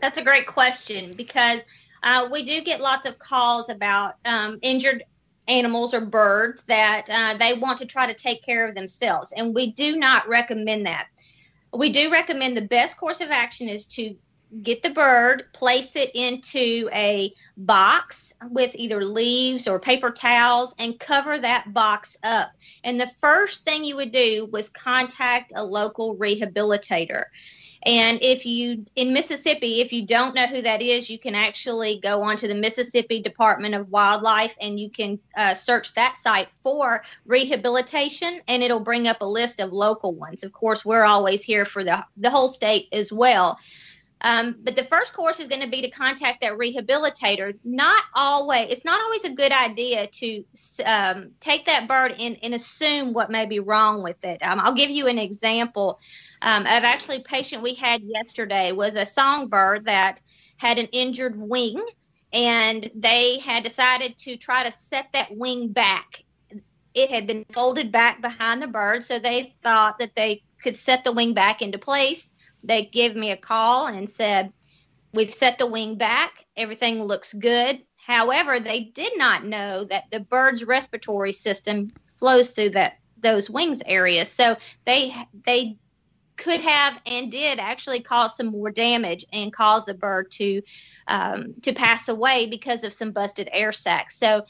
That's 0.00 0.18
a 0.18 0.24
great 0.24 0.48
question 0.48 1.14
because 1.14 1.62
uh, 2.06 2.28
we 2.30 2.42
do 2.42 2.62
get 2.62 2.80
lots 2.80 3.06
of 3.06 3.18
calls 3.18 3.68
about 3.68 4.14
um, 4.24 4.58
injured 4.62 5.04
animals 5.48 5.92
or 5.92 6.00
birds 6.00 6.62
that 6.66 7.06
uh, 7.10 7.36
they 7.38 7.52
want 7.52 7.78
to 7.78 7.86
try 7.86 8.06
to 8.06 8.14
take 8.14 8.42
care 8.42 8.66
of 8.66 8.74
themselves, 8.74 9.32
and 9.36 9.54
we 9.54 9.72
do 9.72 9.96
not 9.96 10.26
recommend 10.26 10.86
that 10.86 11.08
we 11.76 11.90
do 11.90 12.10
recommend 12.10 12.56
the 12.56 12.62
best 12.62 12.96
course 12.96 13.20
of 13.20 13.30
action 13.30 13.68
is 13.68 13.86
to 13.86 14.16
get 14.62 14.82
the 14.82 14.90
bird, 14.90 15.44
place 15.52 15.96
it 15.96 16.10
into 16.14 16.88
a 16.92 17.32
box 17.56 18.32
with 18.50 18.70
either 18.74 19.04
leaves 19.04 19.66
or 19.66 19.78
paper 19.78 20.10
towels, 20.10 20.74
and 20.78 20.98
cover 21.00 21.38
that 21.38 21.72
box 21.74 22.16
up. 22.22 22.50
And 22.84 23.00
the 23.00 23.10
first 23.18 23.64
thing 23.64 23.84
you 23.84 23.96
would 23.96 24.12
do 24.12 24.48
was 24.52 24.68
contact 24.68 25.52
a 25.54 25.64
local 25.64 26.16
rehabilitator. 26.16 27.24
And 27.86 28.18
if 28.20 28.44
you, 28.44 28.84
in 28.96 29.12
Mississippi, 29.12 29.80
if 29.80 29.92
you 29.92 30.04
don't 30.04 30.34
know 30.34 30.48
who 30.48 30.60
that 30.62 30.82
is, 30.82 31.08
you 31.08 31.20
can 31.20 31.36
actually 31.36 32.00
go 32.00 32.20
onto 32.20 32.48
the 32.48 32.54
Mississippi 32.54 33.22
Department 33.22 33.76
of 33.76 33.88
Wildlife 33.90 34.56
and 34.60 34.78
you 34.80 34.90
can 34.90 35.20
uh, 35.36 35.54
search 35.54 35.94
that 35.94 36.16
site 36.16 36.48
for 36.64 37.04
rehabilitation 37.26 38.40
and 38.48 38.60
it'll 38.60 38.80
bring 38.80 39.06
up 39.06 39.20
a 39.20 39.24
list 39.24 39.60
of 39.60 39.72
local 39.72 40.12
ones. 40.12 40.42
Of 40.42 40.52
course, 40.52 40.84
we're 40.84 41.04
always 41.04 41.44
here 41.44 41.64
for 41.64 41.84
the, 41.84 42.04
the 42.16 42.28
whole 42.28 42.48
state 42.48 42.88
as 42.92 43.12
well. 43.12 43.56
Um, 44.22 44.56
but 44.62 44.76
the 44.76 44.84
first 44.84 45.12
course 45.12 45.40
is 45.40 45.48
going 45.48 45.60
to 45.60 45.68
be 45.68 45.82
to 45.82 45.90
contact 45.90 46.40
that 46.40 46.54
rehabilitator. 46.54 47.56
Not 47.64 48.02
always, 48.14 48.70
it's 48.70 48.84
not 48.84 49.00
always 49.00 49.24
a 49.24 49.34
good 49.34 49.52
idea 49.52 50.06
to 50.06 50.44
um, 50.86 51.30
take 51.40 51.66
that 51.66 51.86
bird 51.86 52.14
and, 52.18 52.38
and, 52.42 52.54
assume 52.54 53.12
what 53.12 53.30
may 53.30 53.44
be 53.44 53.60
wrong 53.60 54.02
with 54.02 54.16
it. 54.24 54.42
Um, 54.42 54.58
I'll 54.58 54.74
give 54.74 54.88
you 54.88 55.06
an 55.06 55.18
example 55.18 56.00
um, 56.40 56.62
of 56.62 56.84
actually 56.84 57.16
a 57.16 57.20
patient 57.20 57.62
we 57.62 57.74
had 57.74 58.02
yesterday 58.02 58.72
was 58.72 58.96
a 58.96 59.04
songbird 59.04 59.84
that 59.84 60.22
had 60.56 60.78
an 60.78 60.86
injured 60.92 61.38
wing, 61.38 61.84
and 62.32 62.90
they 62.94 63.38
had 63.38 63.64
decided 63.64 64.16
to 64.18 64.36
try 64.36 64.64
to 64.64 64.72
set 64.72 65.08
that 65.12 65.36
wing 65.36 65.68
back. 65.68 66.24
It 66.94 67.10
had 67.10 67.26
been 67.26 67.44
folded 67.52 67.92
back 67.92 68.22
behind 68.22 68.62
the 68.62 68.66
bird, 68.66 69.04
so 69.04 69.18
they 69.18 69.54
thought 69.62 69.98
that 69.98 70.14
they 70.14 70.42
could 70.62 70.78
set 70.78 71.04
the 71.04 71.12
wing 71.12 71.34
back 71.34 71.60
into 71.60 71.78
place 71.78 72.32
they 72.66 72.84
gave 72.84 73.16
me 73.16 73.30
a 73.30 73.36
call 73.36 73.86
and 73.86 74.10
said, 74.10 74.52
We've 75.12 75.32
set 75.32 75.58
the 75.58 75.66
wing 75.66 75.94
back. 75.94 76.44
Everything 76.56 77.02
looks 77.02 77.32
good. 77.32 77.82
However, 77.96 78.60
they 78.60 78.80
did 78.80 79.16
not 79.16 79.46
know 79.46 79.84
that 79.84 80.10
the 80.10 80.20
bird's 80.20 80.62
respiratory 80.62 81.32
system 81.32 81.90
flows 82.18 82.50
through 82.50 82.70
that 82.70 82.94
those 83.18 83.48
wings 83.48 83.82
areas. 83.86 84.30
So 84.30 84.56
they 84.84 85.14
they 85.46 85.78
could 86.36 86.60
have 86.60 87.00
and 87.06 87.32
did 87.32 87.58
actually 87.58 88.00
cause 88.00 88.36
some 88.36 88.48
more 88.48 88.70
damage 88.70 89.24
and 89.32 89.52
cause 89.52 89.86
the 89.86 89.94
bird 89.94 90.30
to 90.32 90.60
um, 91.08 91.54
to 91.62 91.72
pass 91.72 92.08
away 92.08 92.46
because 92.46 92.84
of 92.84 92.92
some 92.92 93.12
busted 93.12 93.48
air 93.52 93.72
sacs. 93.72 94.18
So 94.18 94.44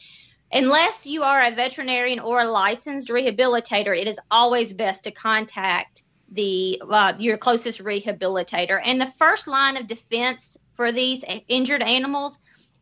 unless 0.53 1.07
you 1.07 1.23
are 1.23 1.43
a 1.43 1.55
veterinarian 1.55 2.19
or 2.19 2.41
a 2.41 2.51
licensed 2.51 3.09
rehabilitator, 3.09 3.97
it 3.97 4.09
is 4.09 4.19
always 4.31 4.73
best 4.73 5.05
to 5.05 5.11
contact 5.11 6.03
the 6.31 6.81
uh, 6.89 7.15
your 7.19 7.37
closest 7.39 7.83
rehabilitator. 7.83 8.81
And 8.85 9.01
the 9.01 9.13
first 9.19 9.47
line 9.47 9.77
of 9.77 9.87
defense 9.87 10.57
for 10.73 10.93
these 10.93 11.25
injured 11.49 11.83
animals 11.83 12.39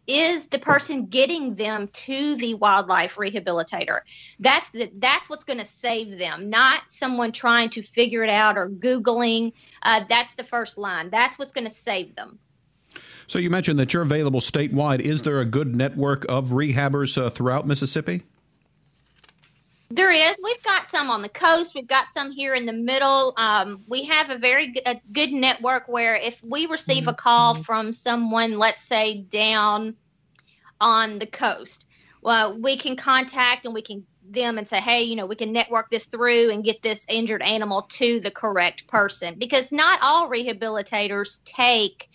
is 0.07 0.46
the 0.46 0.59
person 0.59 1.07
getting 1.07 1.54
them 1.54 1.88
to 1.88 2.37
the 2.37 2.54
wildlife 2.54 3.16
rehabilitator. 3.16 4.00
That's 4.38 4.68
the, 4.70 4.90
that's 4.98 5.30
what's 5.30 5.44
going 5.44 5.61
to 5.61 5.66
save 5.66 6.18
them, 6.18 6.50
not 6.50 6.83
someone 6.88 7.33
trying 7.33 7.70
to 7.70 7.83
figure 7.83 8.22
it 8.22 8.30
out 8.30 8.59
or 8.59 8.68
googling. 8.68 9.52
Uh, 9.83 10.04
that's 10.09 10.35
the 10.35 10.44
first 10.44 10.76
line. 10.76 11.09
That's 11.11 11.38
what's 11.38 11.52
going 11.52 11.66
to 11.66 11.74
save 11.74 12.14
them. 12.16 12.38
So 13.26 13.38
you 13.38 13.48
mentioned 13.48 13.78
that 13.78 13.94
you're 13.94 14.02
available 14.02 14.40
statewide. 14.40 15.00
Is 15.00 15.22
there 15.22 15.40
a 15.40 15.46
good 15.46 15.74
network 15.74 16.26
of 16.28 16.50
rehabbers 16.50 17.20
uh, 17.20 17.30
throughout 17.30 17.66
Mississippi? 17.66 18.24
There 19.94 20.11
is. 20.11 20.37
We've 20.42 20.62
got 20.64 20.88
some 20.88 21.09
on 21.09 21.22
the 21.22 21.28
coast. 21.28 21.72
We've 21.72 21.87
got 21.87 22.12
some 22.12 22.33
here 22.33 22.54
in 22.54 22.66
the 22.66 22.72
middle. 22.72 23.33
Um, 23.37 23.85
we 23.87 24.02
have 24.04 24.28
a 24.28 24.37
very 24.37 24.72
good, 24.72 24.83
a 24.87 25.00
good 25.12 25.30
network 25.30 25.87
where 25.87 26.16
if 26.16 26.42
we 26.42 26.66
receive 26.66 27.07
a 27.07 27.12
mm-hmm. 27.12 27.16
call 27.16 27.54
from 27.62 27.92
someone, 27.92 28.59
let's 28.59 28.83
say 28.83 29.20
down 29.20 29.94
on 30.80 31.20
the 31.20 31.26
coast, 31.26 31.87
well, 32.22 32.59
we 32.59 32.76
can 32.76 32.96
contact 32.96 33.66
and 33.66 33.74
we 33.74 33.83
can 33.83 34.04
them 34.28 34.59
and 34.59 34.68
say, 34.68 34.80
hey, 34.80 35.02
you 35.02 35.14
know, 35.14 35.26
we 35.26 35.37
can 35.37 35.52
network 35.52 35.90
this 35.90 36.07
through 36.07 36.50
and 36.50 36.64
get 36.64 36.83
this 36.83 37.07
injured 37.09 37.42
animal 37.42 37.83
to 37.83 38.18
the 38.18 38.33
correct 38.33 38.88
person 38.88 39.37
because 39.38 39.70
not 39.70 40.00
all 40.02 40.28
rehabilitators 40.28 41.38
take 41.44 42.09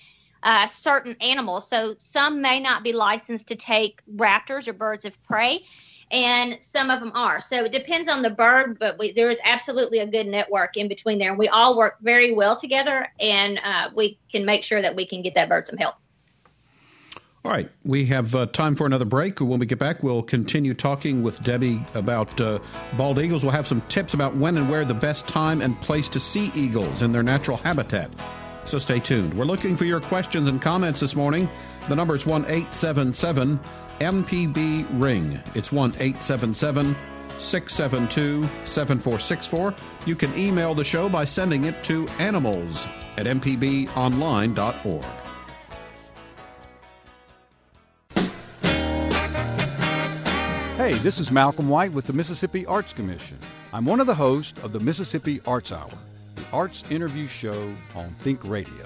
uh, 0.44 0.68
certain 0.68 1.16
animals. 1.22 1.70
So 1.70 1.96
some 1.98 2.42
may 2.42 2.60
not 2.60 2.84
be 2.84 2.92
licensed 2.92 3.48
to 3.48 3.56
take 3.56 4.02
raptors 4.18 4.68
or 4.68 4.74
birds 4.74 5.06
of 5.06 5.22
prey 5.24 5.64
and 6.12 6.58
some 6.62 6.90
of 6.90 7.00
them 7.00 7.12
are. 7.14 7.40
So 7.42 7.66
it 7.66 7.72
depends 7.72 8.10
on 8.10 8.22
the 8.22 8.30
bird, 8.30 8.80
but 8.80 8.98
we, 8.98 9.12
there 9.12 9.30
is 9.30 9.40
absolutely 9.46 10.00
a 10.00 10.08
good 10.08 10.28
network 10.28 10.78
in 10.78 10.88
between 10.88 11.20
there, 11.20 11.30
and 11.30 11.38
we 11.38 11.48
all 11.48 11.78
work 11.78 11.98
very 12.02 12.34
well 12.34 12.56
together, 12.56 13.08
and 13.20 13.60
uh, 13.64 13.90
we 13.96 14.18
can 14.32 14.46
make 14.46 14.64
sure 14.64 14.82
that 14.82 14.96
we 14.96 15.06
can 15.06 15.22
get 15.22 15.36
that 15.36 15.50
bird 15.50 15.68
some 15.68 15.78
help. 15.78 15.96
All 17.46 17.52
right, 17.54 17.70
we 17.86 18.06
have 18.08 18.36
uh, 18.36 18.48
time 18.48 18.76
for 18.76 18.86
another 18.86 19.06
break. 19.06 19.40
When 19.40 19.60
we 19.60 19.66
get 19.66 19.80
back, 19.80 20.04
we'll 20.04 20.22
continue 20.22 20.74
talking 20.74 21.24
with 21.24 21.42
Debbie 21.42 21.82
about 21.94 22.40
uh, 22.42 22.60
bald 22.98 23.18
eagles. 23.18 23.44
We'll 23.44 23.54
have 23.54 23.68
some 23.68 23.82
tips 23.88 24.14
about 24.14 24.36
when 24.36 24.58
and 24.58 24.70
where 24.70 24.84
the 24.84 24.94
best 24.94 25.26
time 25.26 25.62
and 25.62 25.80
place 25.80 26.10
to 26.10 26.20
see 26.20 26.52
eagles 26.54 27.02
in 27.02 27.14
their 27.14 27.24
natural 27.24 27.56
habitat. 27.56 28.10
So 28.66 28.78
stay 28.78 29.00
tuned. 29.00 29.34
We're 29.34 29.46
looking 29.46 29.78
for 29.78 29.86
your 29.86 30.02
questions 30.02 30.50
and 30.50 30.62
comments 30.62 31.00
this 31.00 31.16
morning. 31.16 31.50
The 31.88 31.96
number 31.96 32.14
is 32.14 32.26
1 32.26 32.44
877 32.44 33.60
MPB 34.00 34.86
Ring. 34.94 35.40
It's 35.56 35.72
1 35.72 35.92
877 36.00 36.96
672 37.38 38.44
7464. 38.66 39.74
You 40.06 40.16
can 40.16 40.38
email 40.38 40.74
the 40.74 40.84
show 40.84 41.10
by 41.10 41.26
sending 41.26 41.66
it 41.66 41.84
to 41.86 42.08
animals 42.20 42.88
at 43.18 43.26
mpbonline.org. 43.26 45.06
Hey, 50.76 50.98
this 51.00 51.20
is 51.20 51.30
Malcolm 51.30 51.68
White 51.68 51.92
with 51.92 52.06
the 52.06 52.14
Mississippi 52.14 52.66
Arts 52.66 52.94
Commission. 52.94 53.38
I'm 53.74 53.86
one 53.86 54.00
of 54.00 54.08
the 54.08 54.16
hosts 54.16 54.58
of 54.64 54.72
the 54.72 54.80
Mississippi 54.80 55.42
Arts 55.46 55.72
Hour, 55.72 55.92
the 56.36 56.44
arts 56.52 56.84
interview 56.90 57.28
show 57.28 57.76
on 57.94 58.16
Think 58.20 58.44
Radio. 58.46 58.86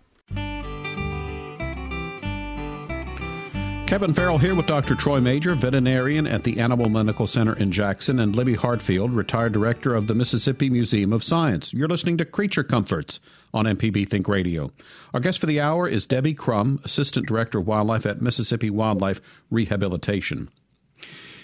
Kevin 3.91 4.13
Farrell 4.13 4.37
here 4.37 4.55
with 4.55 4.67
Dr. 4.67 4.95
Troy 4.95 5.19
Major, 5.19 5.53
veterinarian 5.53 6.25
at 6.25 6.45
the 6.45 6.61
Animal 6.61 6.87
Medical 6.87 7.27
Center 7.27 7.53
in 7.57 7.73
Jackson, 7.73 8.19
and 8.21 8.33
Libby 8.33 8.55
Hartfield, 8.55 9.11
retired 9.11 9.51
director 9.51 9.93
of 9.93 10.07
the 10.07 10.15
Mississippi 10.15 10.69
Museum 10.69 11.11
of 11.11 11.25
Science. 11.25 11.73
You're 11.73 11.89
listening 11.89 12.15
to 12.19 12.23
Creature 12.23 12.63
Comforts 12.63 13.19
on 13.53 13.65
MPB 13.65 14.09
Think 14.09 14.29
Radio. 14.29 14.71
Our 15.13 15.19
guest 15.19 15.39
for 15.39 15.45
the 15.45 15.59
hour 15.59 15.89
is 15.89 16.07
Debbie 16.07 16.33
Crum, 16.33 16.79
Assistant 16.85 17.27
Director 17.27 17.59
of 17.59 17.67
Wildlife 17.67 18.05
at 18.05 18.21
Mississippi 18.21 18.69
Wildlife 18.69 19.19
Rehabilitation. 19.49 20.47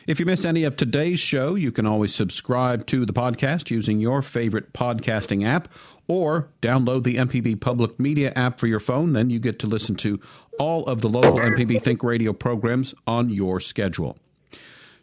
If 0.07 0.21
you 0.21 0.25
missed 0.25 0.45
any 0.45 0.63
of 0.63 0.77
today's 0.77 1.19
show, 1.19 1.55
you 1.55 1.73
can 1.73 1.85
always 1.85 2.15
subscribe 2.15 2.87
to 2.87 3.05
the 3.05 3.11
podcast 3.11 3.69
using 3.69 3.99
your 3.99 4.21
favorite 4.21 4.71
podcasting 4.71 5.45
app 5.45 5.67
or 6.07 6.49
download 6.61 7.03
the 7.03 7.15
MPB 7.15 7.59
Public 7.59 7.99
Media 7.99 8.31
app 8.35 8.59
for 8.59 8.67
your 8.67 8.79
phone. 8.79 9.13
Then 9.13 9.29
you 9.29 9.39
get 9.39 9.59
to 9.59 9.67
listen 9.67 9.95
to 9.97 10.19
all 10.59 10.85
of 10.85 11.01
the 11.01 11.09
local 11.09 11.39
MPB 11.39 11.81
Think 11.81 12.03
Radio 12.03 12.33
programs 12.33 12.93
on 13.05 13.29
your 13.29 13.59
schedule. 13.59 14.17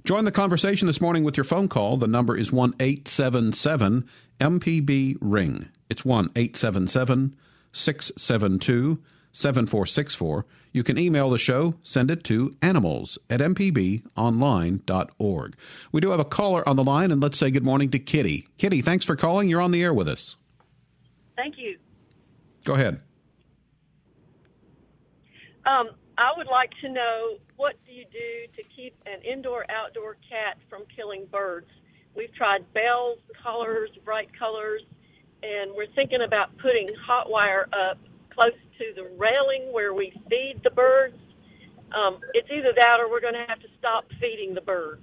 Join 0.05 0.25
the 0.25 0.33
conversation 0.33 0.87
this 0.87 1.01
morning 1.01 1.25
with 1.25 1.37
your 1.37 1.45
phone 1.45 1.69
call. 1.69 1.97
The 1.97 2.07
number 2.07 2.37
is 2.37 2.53
1 2.53 2.75
877 2.79 4.09
MPB 4.41 5.17
Ring. 5.21 5.69
It's 5.89 6.05
1 6.05 6.31
877 6.37 7.37
672 7.73 9.03
7464. 9.33 10.47
You 10.73 10.83
can 10.83 10.99
email 10.99 11.31
the 11.31 11.39
show, 11.39 11.75
send 11.83 12.11
it 12.11 12.25
to 12.25 12.55
animals 12.61 13.19
at 13.31 13.41
mpbonline.org. 13.41 15.57
We 15.93 16.01
do 16.01 16.11
have 16.11 16.21
a 16.21 16.25
caller 16.25 16.69
on 16.69 16.77
the 16.77 16.85
line, 16.85 17.11
and 17.11 17.23
let's 17.23 17.39
say 17.39 17.51
good 17.51 17.65
morning 17.65 17.91
to 17.91 17.99
Kitty. 17.99 18.49
Kitty, 18.59 18.83
thanks 18.83 19.05
for 19.05 19.17
calling. 19.17 19.49
You're 19.49 19.61
on 19.61 19.71
the 19.71 19.83
air 19.83 19.95
with 19.95 20.09
us. 20.09 20.37
Thank 21.37 21.57
you. 21.59 21.79
Go 22.65 22.75
ahead. 22.75 23.01
Um, 25.67 25.91
I 26.17 26.31
would 26.37 26.47
like 26.47 26.71
to 26.83 26.89
know 26.89 27.39
what 27.57 27.75
do 27.87 27.93
you 27.93 28.05
do 28.05 28.53
to 28.57 28.63
keep 28.77 28.95
an 29.07 29.23
indoor 29.23 29.65
outdoor 29.71 30.17
cat 30.29 30.59
from 30.69 30.83
killing 30.95 31.27
birds? 31.31 31.67
We've 32.15 32.33
tried 32.35 32.73
bells, 32.73 33.19
colors, 33.43 33.91
bright 34.05 34.29
colors, 34.39 34.83
and 35.43 35.73
we're 35.75 35.93
thinking 35.95 36.23
about 36.23 36.57
putting 36.59 36.89
hot 37.07 37.31
wire 37.31 37.69
up 37.73 37.99
close 38.31 38.53
to 38.79 38.85
the 38.95 39.09
railing 39.17 39.73
where 39.73 39.95
we 39.95 40.13
feed 40.29 40.61
the 40.63 40.71
birds. 40.71 41.17
Um, 41.93 42.21
it's 42.35 42.49
either 42.51 42.73
that 42.77 43.01
or 43.01 43.11
we're 43.11 43.21
going 43.21 43.35
to 43.35 43.45
have 43.47 43.61
to 43.61 43.69
stop 43.79 44.05
feeding 44.21 44.55
the 44.55 44.61
birds. 44.61 45.03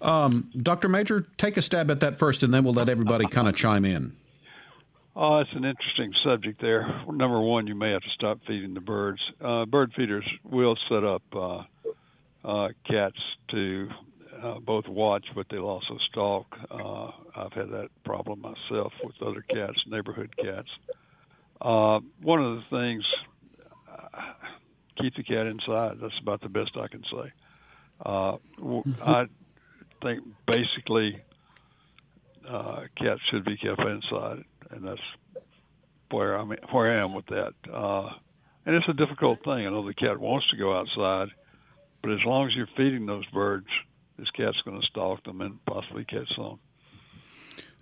Um, 0.00 0.50
Dr. 0.62 0.88
Major, 0.88 1.26
take 1.38 1.56
a 1.56 1.62
stab 1.62 1.90
at 1.90 2.00
that 2.00 2.18
first, 2.18 2.42
and 2.42 2.52
then 2.52 2.64
we'll 2.64 2.74
let 2.74 2.88
everybody 2.88 3.26
kind 3.26 3.48
of 3.48 3.56
chime 3.56 3.84
in. 3.84 4.14
Oh, 5.18 5.38
it's 5.38 5.50
an 5.54 5.64
interesting 5.64 6.12
subject 6.22 6.60
there. 6.60 6.86
Number 7.10 7.40
one, 7.40 7.66
you 7.66 7.74
may 7.74 7.92
have 7.92 8.02
to 8.02 8.10
stop 8.10 8.38
feeding 8.46 8.74
the 8.74 8.82
birds. 8.82 9.20
Uh, 9.40 9.64
bird 9.64 9.94
feeders 9.96 10.28
will 10.44 10.76
set 10.90 11.04
up 11.04 11.22
uh, 11.34 11.62
uh, 12.44 12.68
cats 12.86 13.16
to 13.48 13.88
uh, 14.42 14.58
both 14.58 14.86
watch, 14.86 15.24
but 15.34 15.46
they'll 15.50 15.68
also 15.68 15.96
stalk. 16.10 16.54
Uh, 16.70 17.10
I've 17.34 17.52
had 17.54 17.70
that 17.70 17.88
problem 18.04 18.42
myself 18.42 18.92
with 19.02 19.14
other 19.22 19.42
cats, 19.48 19.78
neighborhood 19.86 20.34
cats. 20.36 20.68
Uh, 21.62 22.00
one 22.20 22.44
of 22.44 22.56
the 22.56 22.78
things, 22.78 23.04
uh, 23.90 24.22
keep 25.00 25.14
the 25.16 25.22
cat 25.22 25.46
inside. 25.46 25.96
That's 25.98 26.18
about 26.20 26.42
the 26.42 26.50
best 26.50 26.76
I 26.76 26.88
can 26.88 27.02
say. 27.10 27.32
Uh, 28.04 28.36
I 29.02 29.24
think 30.02 30.24
basically 30.46 31.22
uh, 32.46 32.82
cats 32.98 33.22
should 33.30 33.46
be 33.46 33.56
kept 33.56 33.80
inside, 33.80 34.44
and 34.70 34.86
that's 34.86 35.00
where 36.10 36.34
I'm 36.34 36.50
where 36.70 36.90
I 36.90 37.02
am 37.02 37.14
with 37.14 37.26
that. 37.26 37.54
Uh, 37.70 38.10
and 38.64 38.74
it's 38.74 38.88
a 38.88 38.92
difficult 38.92 39.42
thing. 39.44 39.66
I 39.66 39.70
know 39.70 39.86
the 39.86 39.94
cat 39.94 40.18
wants 40.18 40.48
to 40.50 40.56
go 40.56 40.76
outside, 40.76 41.28
but 42.02 42.12
as 42.12 42.20
long 42.24 42.46
as 42.46 42.54
you're 42.54 42.68
feeding 42.76 43.06
those 43.06 43.26
birds, 43.26 43.66
this 44.18 44.30
cat's 44.30 44.60
going 44.64 44.80
to 44.80 44.86
stalk 44.86 45.22
them 45.24 45.40
and 45.40 45.64
possibly 45.66 46.04
catch 46.04 46.28
some. 46.34 46.58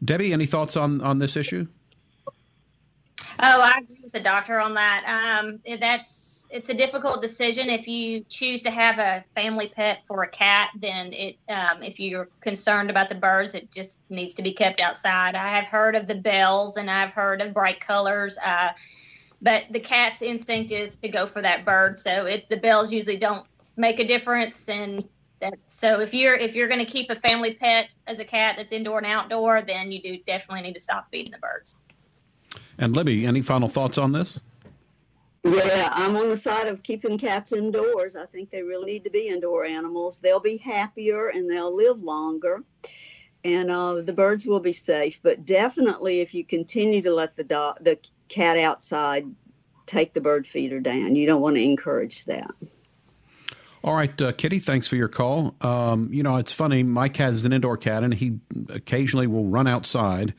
Debbie, 0.05 0.33
any 0.33 0.47
thoughts 0.47 0.77
on 0.77 1.01
on 1.01 1.19
this 1.19 1.37
issue? 1.37 1.67
Oh, 3.39 3.61
I 3.61 3.79
agree 3.83 4.01
with 4.03 4.13
the 4.13 4.21
doctor 4.21 4.61
on 4.61 4.75
that. 4.75 5.41
Um, 5.43 5.61
that's 5.79 6.34
it's 6.51 6.69
a 6.69 6.75
difficult 6.75 7.23
decision. 7.23 7.69
If 7.69 7.89
you 7.89 8.25
choose 8.29 8.63
to 8.63 8.71
have 8.71 8.99
a 8.99 9.25
family 9.35 9.69
pet 9.69 10.01
for 10.07 10.23
a 10.23 10.29
cat, 10.29 10.71
then 10.81 11.13
it 11.13 11.37
um, 11.49 11.83
if 11.83 11.99
you're 11.99 12.29
concerned 12.41 12.91
about 12.91 13.09
the 13.09 13.15
birds, 13.15 13.55
it 13.55 13.71
just 13.71 13.99
needs 14.11 14.35
to 14.35 14.43
be 14.43 14.53
kept 14.53 14.81
outside. 14.81 15.35
I 15.35 15.49
have 15.49 15.67
heard 15.67 15.95
of 15.95 16.07
the 16.07 16.15
bells 16.15 16.77
and 16.77 16.91
I've 16.91 17.11
heard 17.11 17.41
of 17.41 17.53
bright 17.55 17.81
colors. 17.81 18.39
Uh, 18.45 18.71
but 19.43 19.65
the 19.71 19.81
cat's 19.81 20.23
instinct 20.23 20.71
is 20.71 20.97
to 20.97 21.09
go 21.09 21.27
for 21.27 21.43
that 21.43 21.65
bird. 21.65 21.99
So 21.99 22.25
it, 22.25 22.49
the 22.49 22.57
bells 22.57 22.93
usually 22.93 23.19
don't 23.19 23.47
make 23.77 23.99
a 24.01 24.07
difference. 24.07 24.69
And 24.69 25.05
that, 25.41 25.55
so 25.69 26.01
if 26.01 26.15
you're 26.15 26.35
if 26.35 26.55
you're 26.55 26.69
going 26.69 26.85
to 26.85 26.91
keep 26.91 27.11
a 27.11 27.17
family 27.17 27.55
pet 27.55 27.89
as 28.07 28.19
a 28.19 28.25
cat 28.25 28.57
that's 28.57 28.73
indoor 28.73 28.99
and 28.99 29.07
outdoor, 29.07 29.63
then 29.63 29.93
you 29.93 30.01
do 30.01 30.19
definitely 30.27 30.63
need 30.63 30.75
to 30.75 30.81
stop 30.81 31.09
feeding 31.11 31.33
the 31.33 31.39
birds. 31.39 31.77
And 32.79 32.95
Libby, 32.97 33.27
any 33.27 33.43
final 33.43 33.69
thoughts 33.69 33.99
on 33.99 34.13
this? 34.13 34.41
Yeah, 35.45 35.91
I'm 35.93 36.17
on 36.17 36.31
the 36.31 36.37
side 36.37 36.69
of 36.69 36.83
keeping 36.83 37.19
cats 37.19 37.53
indoors. 37.53 38.17
I 38.17 38.25
think 38.25 38.49
they 38.49 38.63
really 38.63 38.87
need 38.87 39.05
to 39.05 39.11
be 39.11 39.29
indoor 39.29 39.65
animals. 39.67 40.19
They'll 40.19 40.41
be 40.41 40.57
happier 40.57 41.29
and 41.29 41.51
they'll 41.51 41.75
live 41.75 42.01
longer, 42.01 42.65
and 43.45 43.71
uh, 43.71 44.01
the 44.01 44.13
birds 44.15 44.47
will 44.47 44.61
be 44.61 44.73
safe. 44.73 45.21
But 45.23 45.45
definitely, 45.45 46.21
if 46.21 46.33
you 46.33 46.47
continue 46.47 47.03
to 47.03 47.13
let 47.13 47.37
the 47.37 47.45
dog, 47.45 47.77
the 47.83 47.99
cat 48.29 48.57
outside, 48.57 49.27
take 49.85 50.15
the 50.15 50.21
bird 50.23 50.47
feeder 50.47 50.81
down. 50.81 51.15
You 51.15 51.27
don't 51.27 51.43
want 51.43 51.57
to 51.57 51.63
encourage 51.63 52.25
that. 52.25 52.51
All 53.83 53.95
right, 53.95 54.23
uh, 54.23 54.33
Kitty, 54.33 54.61
thanks 54.61 54.89
for 54.89 54.97
your 54.97 55.09
call. 55.09 55.57
Um, 55.61 56.09
you 56.11 56.23
know, 56.23 56.37
it's 56.37 56.53
funny. 56.53 56.83
My 56.83 57.11
cat 57.11 57.35
is 57.35 57.45
an 57.45 57.53
indoor 57.53 57.77
cat, 57.77 58.03
and 58.03 58.15
he 58.15 58.39
occasionally 58.71 59.27
will 59.27 59.45
run 59.45 59.67
outside 59.67 60.33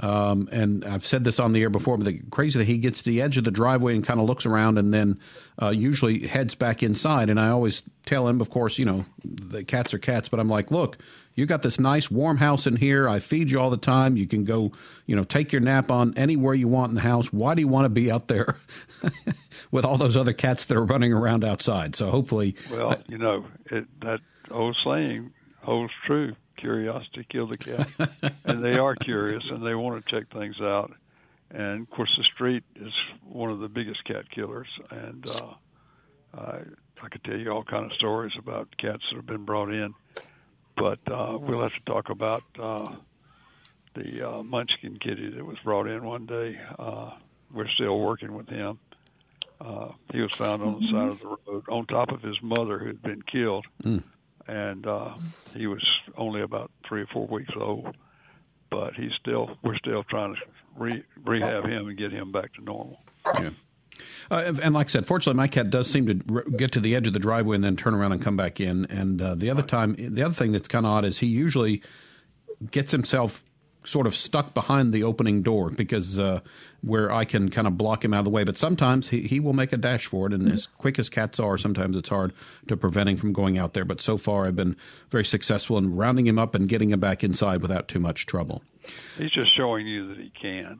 um, 0.00 0.48
and 0.52 0.84
I've 0.84 1.06
said 1.06 1.24
this 1.24 1.40
on 1.40 1.52
the 1.52 1.62
air 1.62 1.70
before, 1.70 1.96
but 1.96 2.04
the 2.04 2.20
crazy 2.30 2.58
that 2.58 2.66
he 2.66 2.78
gets 2.78 3.02
to 3.02 3.10
the 3.10 3.22
edge 3.22 3.38
of 3.38 3.44
the 3.44 3.50
driveway 3.50 3.94
and 3.94 4.04
kind 4.04 4.20
of 4.20 4.26
looks 4.26 4.44
around 4.44 4.78
and 4.78 4.92
then 4.92 5.18
uh, 5.60 5.70
usually 5.70 6.26
heads 6.26 6.54
back 6.54 6.82
inside. 6.82 7.30
And 7.30 7.40
I 7.40 7.48
always 7.48 7.82
tell 8.04 8.28
him, 8.28 8.40
of 8.40 8.50
course, 8.50 8.78
you 8.78 8.84
know, 8.84 9.06
the 9.24 9.64
cats 9.64 9.94
are 9.94 9.98
cats, 9.98 10.28
but 10.28 10.38
I'm 10.38 10.50
like, 10.50 10.70
look, 10.70 10.98
you 11.34 11.46
got 11.46 11.62
this 11.62 11.80
nice 11.80 12.10
warm 12.10 12.36
house 12.36 12.66
in 12.66 12.76
here. 12.76 13.08
I 13.08 13.20
feed 13.20 13.50
you 13.50 13.60
all 13.60 13.70
the 13.70 13.76
time. 13.76 14.16
You 14.16 14.26
can 14.26 14.44
go, 14.44 14.72
you 15.06 15.16
know, 15.16 15.24
take 15.24 15.52
your 15.52 15.60
nap 15.60 15.90
on 15.90 16.14
anywhere 16.16 16.54
you 16.54 16.68
want 16.68 16.90
in 16.90 16.94
the 16.94 17.00
house. 17.02 17.32
Why 17.32 17.54
do 17.54 17.62
you 17.62 17.68
want 17.68 17.86
to 17.86 17.90
be 17.90 18.10
out 18.10 18.28
there 18.28 18.58
with 19.70 19.84
all 19.84 19.96
those 19.96 20.16
other 20.16 20.32
cats 20.32 20.66
that 20.66 20.76
are 20.76 20.84
running 20.84 21.12
around 21.12 21.42
outside? 21.44 21.94
So 21.94 22.10
hopefully, 22.10 22.54
well, 22.70 22.96
you 23.08 23.18
know, 23.18 23.46
it, 23.70 23.86
that 24.00 24.20
old 24.50 24.76
saying 24.84 25.32
holds 25.62 25.92
true 26.06 26.34
curiosity 26.56 27.26
killed 27.28 27.52
the 27.52 27.58
cat, 27.58 28.32
and 28.44 28.64
they 28.64 28.78
are 28.78 28.94
curious 28.94 29.42
and 29.50 29.64
they 29.64 29.74
want 29.74 30.04
to 30.04 30.10
check 30.10 30.30
things 30.32 30.56
out. 30.60 30.92
And 31.50 31.82
of 31.82 31.90
course, 31.90 32.12
the 32.16 32.24
street 32.34 32.64
is 32.74 32.92
one 33.22 33.50
of 33.50 33.60
the 33.60 33.68
biggest 33.68 34.04
cat 34.04 34.30
killers, 34.30 34.68
and 34.90 35.28
uh, 35.28 35.54
I, 36.34 36.58
I 37.02 37.08
could 37.08 37.22
tell 37.24 37.36
you 37.36 37.50
all 37.50 37.62
kind 37.62 37.86
of 37.86 37.92
stories 37.92 38.32
about 38.38 38.76
cats 38.76 39.02
that 39.10 39.16
have 39.16 39.26
been 39.26 39.44
brought 39.44 39.72
in. 39.72 39.94
But 40.76 40.98
uh, 41.10 41.38
we'll 41.40 41.62
have 41.62 41.72
to 41.72 41.84
talk 41.86 42.10
about 42.10 42.42
uh, 42.60 42.96
the 43.94 44.28
uh, 44.28 44.42
Munchkin 44.42 44.98
kitty 44.98 45.30
that 45.30 45.44
was 45.44 45.56
brought 45.64 45.86
in 45.86 46.04
one 46.04 46.26
day. 46.26 46.58
Uh, 46.78 47.12
we're 47.52 47.68
still 47.68 47.98
working 48.00 48.34
with 48.34 48.48
him. 48.48 48.78
Uh, 49.58 49.92
he 50.12 50.20
was 50.20 50.32
found 50.32 50.62
on 50.62 50.80
the 50.80 50.90
side 50.90 51.08
of 51.08 51.20
the 51.20 51.28
road, 51.28 51.64
on 51.70 51.86
top 51.86 52.10
of 52.10 52.20
his 52.20 52.36
mother 52.42 52.78
who 52.78 52.88
had 52.88 53.02
been 53.02 53.22
killed. 53.22 53.64
Mm 53.82 54.02
and 54.48 54.86
uh, 54.86 55.14
he 55.54 55.66
was 55.66 55.84
only 56.16 56.42
about 56.42 56.70
three 56.88 57.02
or 57.02 57.06
four 57.06 57.26
weeks 57.26 57.52
old. 57.58 57.96
But 58.70 58.94
he's 58.94 59.12
still, 59.20 59.56
we're 59.62 59.76
still 59.76 60.02
trying 60.04 60.34
to 60.34 60.40
re- 60.76 61.04
rehab 61.24 61.64
him 61.64 61.88
and 61.88 61.96
get 61.96 62.12
him 62.12 62.32
back 62.32 62.52
to 62.54 62.62
normal. 62.62 62.98
Yeah. 63.34 63.50
Uh, 64.30 64.54
and 64.62 64.74
like 64.74 64.88
I 64.88 64.90
said, 64.90 65.06
fortunately, 65.06 65.36
my 65.36 65.46
cat 65.46 65.70
does 65.70 65.88
seem 65.88 66.06
to 66.06 66.42
get 66.58 66.72
to 66.72 66.80
the 66.80 66.94
edge 66.94 67.06
of 67.06 67.12
the 67.12 67.18
driveway 67.18 67.54
and 67.54 67.64
then 67.64 67.76
turn 67.76 67.94
around 67.94 68.12
and 68.12 68.20
come 68.20 68.36
back 68.36 68.60
in. 68.60 68.84
And 68.86 69.22
uh, 69.22 69.34
the 69.34 69.50
other 69.50 69.62
time, 69.62 69.94
the 69.98 70.22
other 70.22 70.34
thing 70.34 70.52
that's 70.52 70.68
kind 70.68 70.84
of 70.84 70.92
odd 70.92 71.04
is 71.04 71.18
he 71.18 71.26
usually 71.26 71.82
gets 72.70 72.92
himself 72.92 73.44
sort 73.84 74.06
of 74.06 74.14
stuck 74.14 74.52
behind 74.52 74.92
the 74.92 75.04
opening 75.04 75.42
door 75.42 75.70
because 75.70 76.18
uh, 76.18 76.40
where 76.86 77.10
I 77.10 77.24
can 77.24 77.50
kind 77.50 77.66
of 77.66 77.76
block 77.76 78.04
him 78.04 78.14
out 78.14 78.20
of 78.20 78.24
the 78.26 78.30
way. 78.30 78.44
But 78.44 78.56
sometimes 78.56 79.08
he, 79.08 79.22
he 79.22 79.40
will 79.40 79.54
make 79.54 79.72
a 79.72 79.76
dash 79.76 80.06
for 80.06 80.28
it, 80.28 80.32
and 80.32 80.44
mm-hmm. 80.44 80.54
as 80.54 80.68
quick 80.68 81.00
as 81.00 81.08
cats 81.08 81.40
are, 81.40 81.58
sometimes 81.58 81.96
it's 81.96 82.08
hard 82.08 82.32
to 82.68 82.76
prevent 82.76 83.08
him 83.08 83.16
from 83.16 83.32
going 83.32 83.58
out 83.58 83.74
there. 83.74 83.84
But 83.84 84.00
so 84.00 84.16
far, 84.16 84.46
I've 84.46 84.54
been 84.54 84.76
very 85.10 85.24
successful 85.24 85.78
in 85.78 85.96
rounding 85.96 86.28
him 86.28 86.38
up 86.38 86.54
and 86.54 86.68
getting 86.68 86.90
him 86.90 87.00
back 87.00 87.24
inside 87.24 87.60
without 87.60 87.88
too 87.88 87.98
much 87.98 88.26
trouble. 88.26 88.62
He's 89.18 89.32
just 89.32 89.56
showing 89.56 89.88
you 89.88 90.14
that 90.14 90.18
he 90.18 90.30
can. 90.30 90.78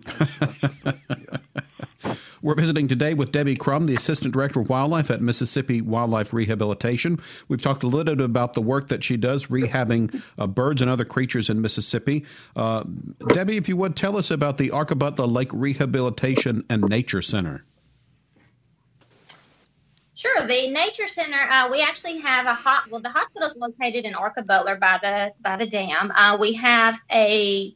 We're 2.42 2.54
visiting 2.54 2.88
today 2.88 3.14
with 3.14 3.32
Debbie 3.32 3.56
Crum, 3.56 3.86
the 3.86 3.94
Assistant 3.94 4.32
Director 4.32 4.60
of 4.60 4.68
Wildlife 4.68 5.10
at 5.10 5.20
Mississippi 5.20 5.80
Wildlife 5.80 6.32
Rehabilitation. 6.32 7.18
We've 7.48 7.62
talked 7.62 7.82
a 7.82 7.86
little 7.86 8.14
bit 8.14 8.24
about 8.24 8.54
the 8.54 8.60
work 8.60 8.88
that 8.88 9.02
she 9.02 9.16
does 9.16 9.46
rehabbing 9.46 10.22
uh, 10.38 10.46
birds 10.46 10.82
and 10.82 10.90
other 10.90 11.04
creatures 11.04 11.50
in 11.50 11.60
Mississippi. 11.60 12.24
Uh, 12.54 12.84
Debbie, 13.28 13.56
if 13.56 13.68
you 13.68 13.76
would, 13.76 13.96
tell 13.96 14.16
us 14.16 14.30
about 14.30 14.58
the 14.58 14.70
Arkabutla 14.70 15.30
Lake 15.30 15.50
Rehabilitation 15.52 16.64
and 16.68 16.82
Nature 16.82 17.22
Center. 17.22 17.64
Sure. 20.14 20.46
The 20.46 20.70
Nature 20.70 21.08
Center, 21.08 21.38
uh, 21.50 21.68
we 21.70 21.82
actually 21.82 22.18
have 22.20 22.46
a 22.46 22.54
hot. 22.54 22.84
Well, 22.90 23.02
the 23.02 23.10
hospital 23.10 23.48
is 23.48 23.56
located 23.56 24.06
in 24.06 24.14
Arkabutla 24.14 24.80
by 24.80 24.98
the 25.02 25.32
by 25.42 25.56
the 25.56 25.66
dam. 25.66 26.10
Uh, 26.10 26.38
we 26.40 26.54
have 26.54 26.98
a 27.12 27.74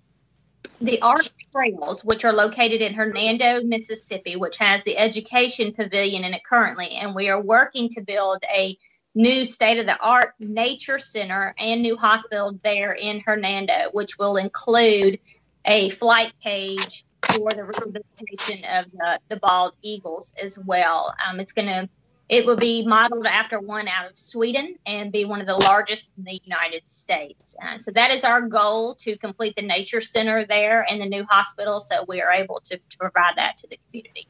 the 0.81 1.01
Ark 1.03 1.27
Trails, 1.53 2.05
which 2.05 2.25
are 2.25 2.33
located 2.33 2.81
in 2.81 2.95
Hernando, 2.95 3.63
Mississippi, 3.63 4.37
which 4.37 4.57
has 4.57 4.83
the 4.85 4.97
education 4.97 5.73
pavilion 5.73 6.25
in 6.25 6.35
it 6.35 6.45
currently. 6.45 6.89
And 6.91 7.15
we 7.15 7.29
are 7.29 7.41
working 7.41 7.89
to 7.91 8.01
build 8.01 8.43
a 8.55 8.77
new 9.15 9.45
state 9.45 9.79
of 9.79 9.87
the 9.87 9.99
art 9.99 10.35
nature 10.39 10.99
center 10.99 11.55
and 11.59 11.83
new 11.83 11.97
hospital 11.97 12.59
there 12.63 12.93
in 12.93 13.21
Hernando, 13.21 13.91
which 13.93 14.19
will 14.19 14.37
include 14.37 15.19
a 15.65 15.91
flight 15.91 16.33
cage 16.43 17.05
for 17.23 17.51
the 17.51 17.65
rehabilitation 17.65 18.65
of 18.65 18.91
the, 18.93 19.21
the 19.29 19.37
bald 19.37 19.75
eagles 19.83 20.33
as 20.43 20.59
well. 20.59 21.15
Um, 21.27 21.41
it's 21.41 21.53
going 21.53 21.69
to 21.69 21.89
it 22.31 22.47
will 22.47 22.57
be 22.57 22.87
modeled 22.87 23.27
after 23.27 23.59
one 23.59 23.89
out 23.89 24.09
of 24.09 24.17
Sweden 24.17 24.77
and 24.87 25.11
be 25.11 25.25
one 25.25 25.41
of 25.41 25.49
the 25.49 25.57
largest 25.57 26.13
in 26.17 26.23
the 26.23 26.41
United 26.45 26.87
States. 26.87 27.57
Uh, 27.61 27.77
so 27.77 27.91
that 27.91 28.13
is 28.13 28.23
our 28.23 28.41
goal 28.41 28.95
to 28.95 29.19
complete 29.19 29.57
the 29.57 29.63
nature 29.63 30.01
center 30.01 30.45
there 30.45 30.87
and 30.89 31.01
the 31.01 31.07
new 31.07 31.25
hospital. 31.25 31.81
So 31.81 32.05
we 32.07 32.23
are 32.23 32.31
able 32.31 32.61
to, 32.61 32.77
to 32.77 32.99
provide 32.99 33.33
that 33.35 33.59
to 33.59 33.67
the 33.67 33.81
community. 33.89 34.29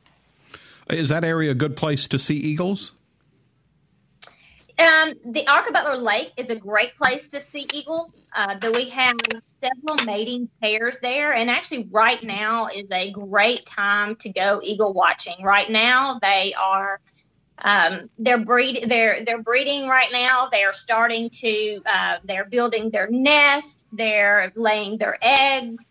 Is 0.89 1.11
that 1.11 1.25
area 1.25 1.51
a 1.51 1.55
good 1.55 1.77
place 1.77 2.09
to 2.09 2.19
see 2.19 2.37
eagles? 2.37 2.93
Um, 4.79 5.13
the 5.27 5.45
Arkabutla 5.45 6.01
Lake 6.01 6.33
is 6.39 6.49
a 6.49 6.57
great 6.57 6.97
place 6.97 7.29
to 7.29 7.41
see 7.43 7.69
eagles. 7.75 8.19
Uh, 8.35 8.57
we 8.73 8.89
have 8.89 9.17
several 9.37 10.07
mating 10.07 10.49
pairs 10.63 10.97
there, 11.03 11.35
and 11.35 11.51
actually, 11.51 11.87
right 11.91 12.23
now 12.23 12.67
is 12.69 12.87
a 12.91 13.11
great 13.11 13.67
time 13.67 14.17
to 14.17 14.31
go 14.31 14.59
eagle 14.63 14.95
watching. 14.95 15.43
Right 15.43 15.69
now, 15.69 16.19
they 16.23 16.55
are 16.55 16.99
um, 17.63 18.11
they're 18.19 18.45
breed 18.45 18.85
they're 18.89 19.25
they're 19.25 19.43
breeding 19.43 19.89
right 19.89 20.11
now. 20.13 20.49
They 20.51 20.65
are 20.65 20.75
starting 20.75 21.31
to 21.31 21.81
uh, 21.87 22.17
they're 22.25 22.47
building 22.47 22.91
their 22.91 23.09
nest. 23.11 23.87
They're 23.93 24.53
laying 24.57 24.99
their 24.99 25.19
eggs. 25.23 25.85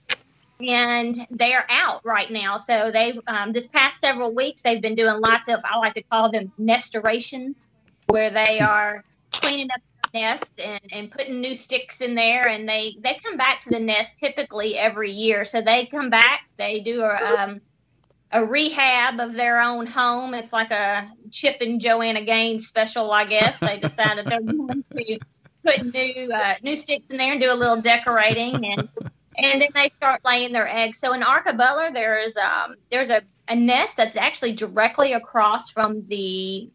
and 0.60 1.16
they 1.32 1.54
are 1.54 1.66
out 1.70 2.02
right 2.04 2.30
now. 2.32 2.58
So 2.58 2.92
they 2.92 3.20
um, 3.28 3.54
this 3.54 3.68
past 3.68 4.00
several 4.02 4.34
weeks 4.34 4.62
they've 4.62 4.82
been 4.82 4.96
doing 4.96 5.22
lots 5.22 5.48
of 5.50 5.62
I 5.64 5.78
like 5.78 5.94
to 5.96 6.04
call 6.04 6.32
them 6.32 6.52
nestorations, 6.58 7.68
where 8.08 8.30
they 8.30 8.60
are 8.60 9.04
cleaning 9.32 9.70
up 9.72 9.82
the 10.12 10.20
nest 10.20 10.60
and, 10.60 10.82
and 10.92 11.12
putting 11.12 11.40
new 11.40 11.56
sticks 11.56 12.02
in 12.02 12.16
there, 12.16 12.48
and 12.48 12.68
they 12.68 12.96
they 13.00 13.20
come 13.24 13.38
back 13.38 13.62
to 13.62 13.70
the 13.70 13.80
nest 13.80 14.16
typically 14.20 14.78
every 14.78 15.12
year. 15.12 15.46
So 15.46 15.62
they 15.62 15.86
come 15.86 16.10
back, 16.10 16.42
they 16.58 16.80
do 16.80 17.04
a 17.04 17.16
um, 17.40 17.62
a 18.32 18.46
rehab 18.46 19.20
of 19.20 19.34
their 19.34 19.60
own 19.60 19.88
home. 19.88 20.34
It's 20.34 20.54
like 20.54 20.72
a 20.72 21.12
Chip 21.32 21.58
and 21.62 21.82
Joanna 21.82 22.22
Gaines 22.22 22.68
special, 22.68 23.12
I 23.12 23.26
guess. 23.26 23.60
They 23.60 23.80
decided 23.80 24.28
they're 24.28 24.42
going 24.42 24.84
to 24.94 25.20
put 25.66 25.94
new 25.94 26.32
uh, 26.34 26.56
new 26.62 26.76
sticks 26.76 27.12
in 27.12 27.18
there 27.18 27.34
and 27.34 27.42
do 27.42 27.52
a 27.52 27.56
little 27.56 27.82
decorating 27.82 28.66
and 28.66 28.90
and 29.42 29.62
then 29.62 29.70
they 29.74 29.90
start 29.96 30.22
laying 30.26 30.52
their 30.52 30.68
eggs. 30.68 31.00
So 31.00 31.14
in 31.14 31.22
Arkabutla, 31.22 31.94
there 31.94 32.20
is 32.20 32.36
um, 32.38 32.76
there's 32.90 33.10
a, 33.10 33.22
a 33.48 33.56
nest 33.56 33.98
that's 33.98 34.16
actually 34.16 34.54
directly 34.54 35.14
across 35.14 35.70
from 35.70 36.06
the 36.08 36.70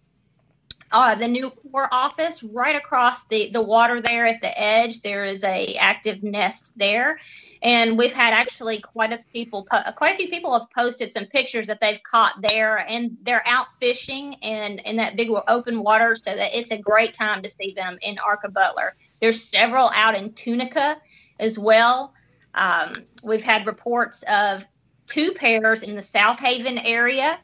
uh, 0.92 1.14
the 1.14 1.26
new 1.26 1.50
Corps 1.50 1.88
office, 1.90 2.42
right 2.42 2.76
across 2.76 3.24
the 3.24 3.50
the 3.50 3.62
water 3.62 4.00
there 4.00 4.26
at 4.26 4.40
the 4.40 4.58
edge. 4.60 5.02
There 5.02 5.24
is 5.24 5.44
a 5.44 5.74
active 5.76 6.22
nest 6.22 6.72
there, 6.76 7.20
and 7.64 7.96
we've 7.96 8.12
had 8.12 8.34
actually 8.34 8.78
quite 8.78 9.10
a 9.10 9.18
people 9.32 9.66
quite 9.96 10.12
a 10.12 10.16
few 10.16 10.28
people 10.28 10.52
have 10.52 10.70
posted 10.70 11.12
some 11.12 11.24
pictures 11.24 11.66
that 11.66 11.80
they've 11.80 12.02
caught 12.02 12.40
there, 12.42 12.88
and 12.88 13.16
they're 13.22 13.42
out 13.46 13.66
fishing 13.80 14.36
and 14.42 14.80
in 14.80 14.96
that 14.96 15.16
big 15.16 15.30
open 15.48 15.82
water, 15.82 16.14
so 16.14 16.36
that 16.36 16.54
it's 16.54 16.70
a 16.70 16.78
great 16.78 17.14
time 17.14 17.42
to 17.42 17.48
see 17.48 17.72
them 17.72 17.98
in 18.02 18.16
Arkabutla. 18.16 18.90
There's 19.20 19.42
several 19.42 19.90
out 19.94 20.14
in 20.14 20.32
Tunica 20.34 20.98
as 21.40 21.58
well. 21.58 22.12
Um, 22.54 23.04
we've 23.24 23.42
had 23.42 23.66
reports 23.66 24.22
of 24.30 24.64
two 25.06 25.32
pairs 25.32 25.82
in 25.82 25.96
the 25.96 26.02
South 26.02 26.38
Haven 26.38 26.78
area. 26.78 27.38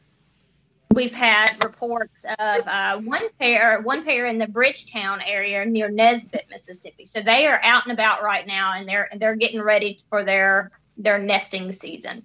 We've 0.93 1.13
had 1.13 1.63
reports 1.63 2.25
of 2.39 2.67
uh, 2.67 2.99
one 2.99 3.29
pair, 3.39 3.81
one 3.81 4.03
pair 4.03 4.25
in 4.25 4.37
the 4.37 4.47
Bridgetown 4.47 5.21
area 5.25 5.65
near 5.65 5.89
Nesbit, 5.89 6.45
Mississippi. 6.49 7.05
So 7.05 7.21
they 7.21 7.47
are 7.47 7.59
out 7.63 7.83
and 7.85 7.93
about 7.93 8.23
right 8.23 8.45
now, 8.45 8.73
and 8.73 8.87
they're 8.87 9.09
they're 9.15 9.35
getting 9.35 9.61
ready 9.61 9.99
for 10.09 10.23
their 10.23 10.71
their 10.97 11.17
nesting 11.17 11.71
season. 11.71 12.23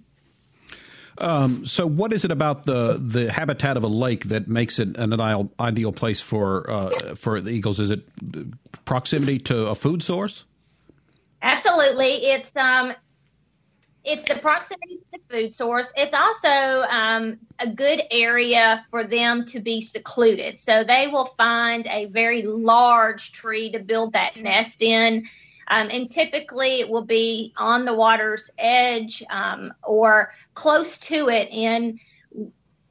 Um, 1.19 1.65
so, 1.65 1.87
what 1.87 2.13
is 2.13 2.25
it 2.25 2.31
about 2.31 2.63
the 2.63 3.01
the 3.01 3.31
habitat 3.31 3.77
of 3.77 3.83
a 3.83 3.87
lake 3.87 4.25
that 4.25 4.47
makes 4.47 4.79
it 4.79 4.95
an 4.97 5.13
ideal 5.13 5.51
ideal 5.59 5.91
place 5.91 6.21
for 6.21 6.69
uh, 6.69 6.89
for 7.15 7.41
the 7.41 7.49
eagles? 7.51 7.79
Is 7.79 7.89
it 7.89 8.05
proximity 8.85 9.39
to 9.39 9.67
a 9.67 9.75
food 9.75 10.03
source? 10.03 10.45
Absolutely, 11.41 12.07
it's 12.07 12.55
um, 12.55 12.93
it's 14.07 14.27
the 14.27 14.35
proximity 14.35 14.95
to 14.95 15.19
the 15.19 15.33
food 15.33 15.53
source. 15.53 15.91
It's 15.97 16.15
also 16.15 16.87
um, 16.89 17.37
a 17.59 17.67
good 17.67 18.03
area 18.09 18.85
for 18.89 19.03
them 19.03 19.43
to 19.45 19.59
be 19.59 19.81
secluded. 19.81 20.61
So 20.61 20.83
they 20.83 21.07
will 21.07 21.25
find 21.37 21.85
a 21.87 22.05
very 22.05 22.41
large 22.41 23.33
tree 23.33 23.69
to 23.71 23.79
build 23.79 24.13
that 24.13 24.37
nest 24.37 24.81
in. 24.81 25.27
Um, 25.67 25.89
and 25.91 26.09
typically 26.09 26.79
it 26.79 26.89
will 26.89 27.03
be 27.03 27.53
on 27.57 27.83
the 27.83 27.93
water's 27.93 28.49
edge 28.57 29.21
um, 29.29 29.73
or 29.83 30.33
close 30.53 30.97
to 30.99 31.27
it 31.27 31.49
in 31.51 31.99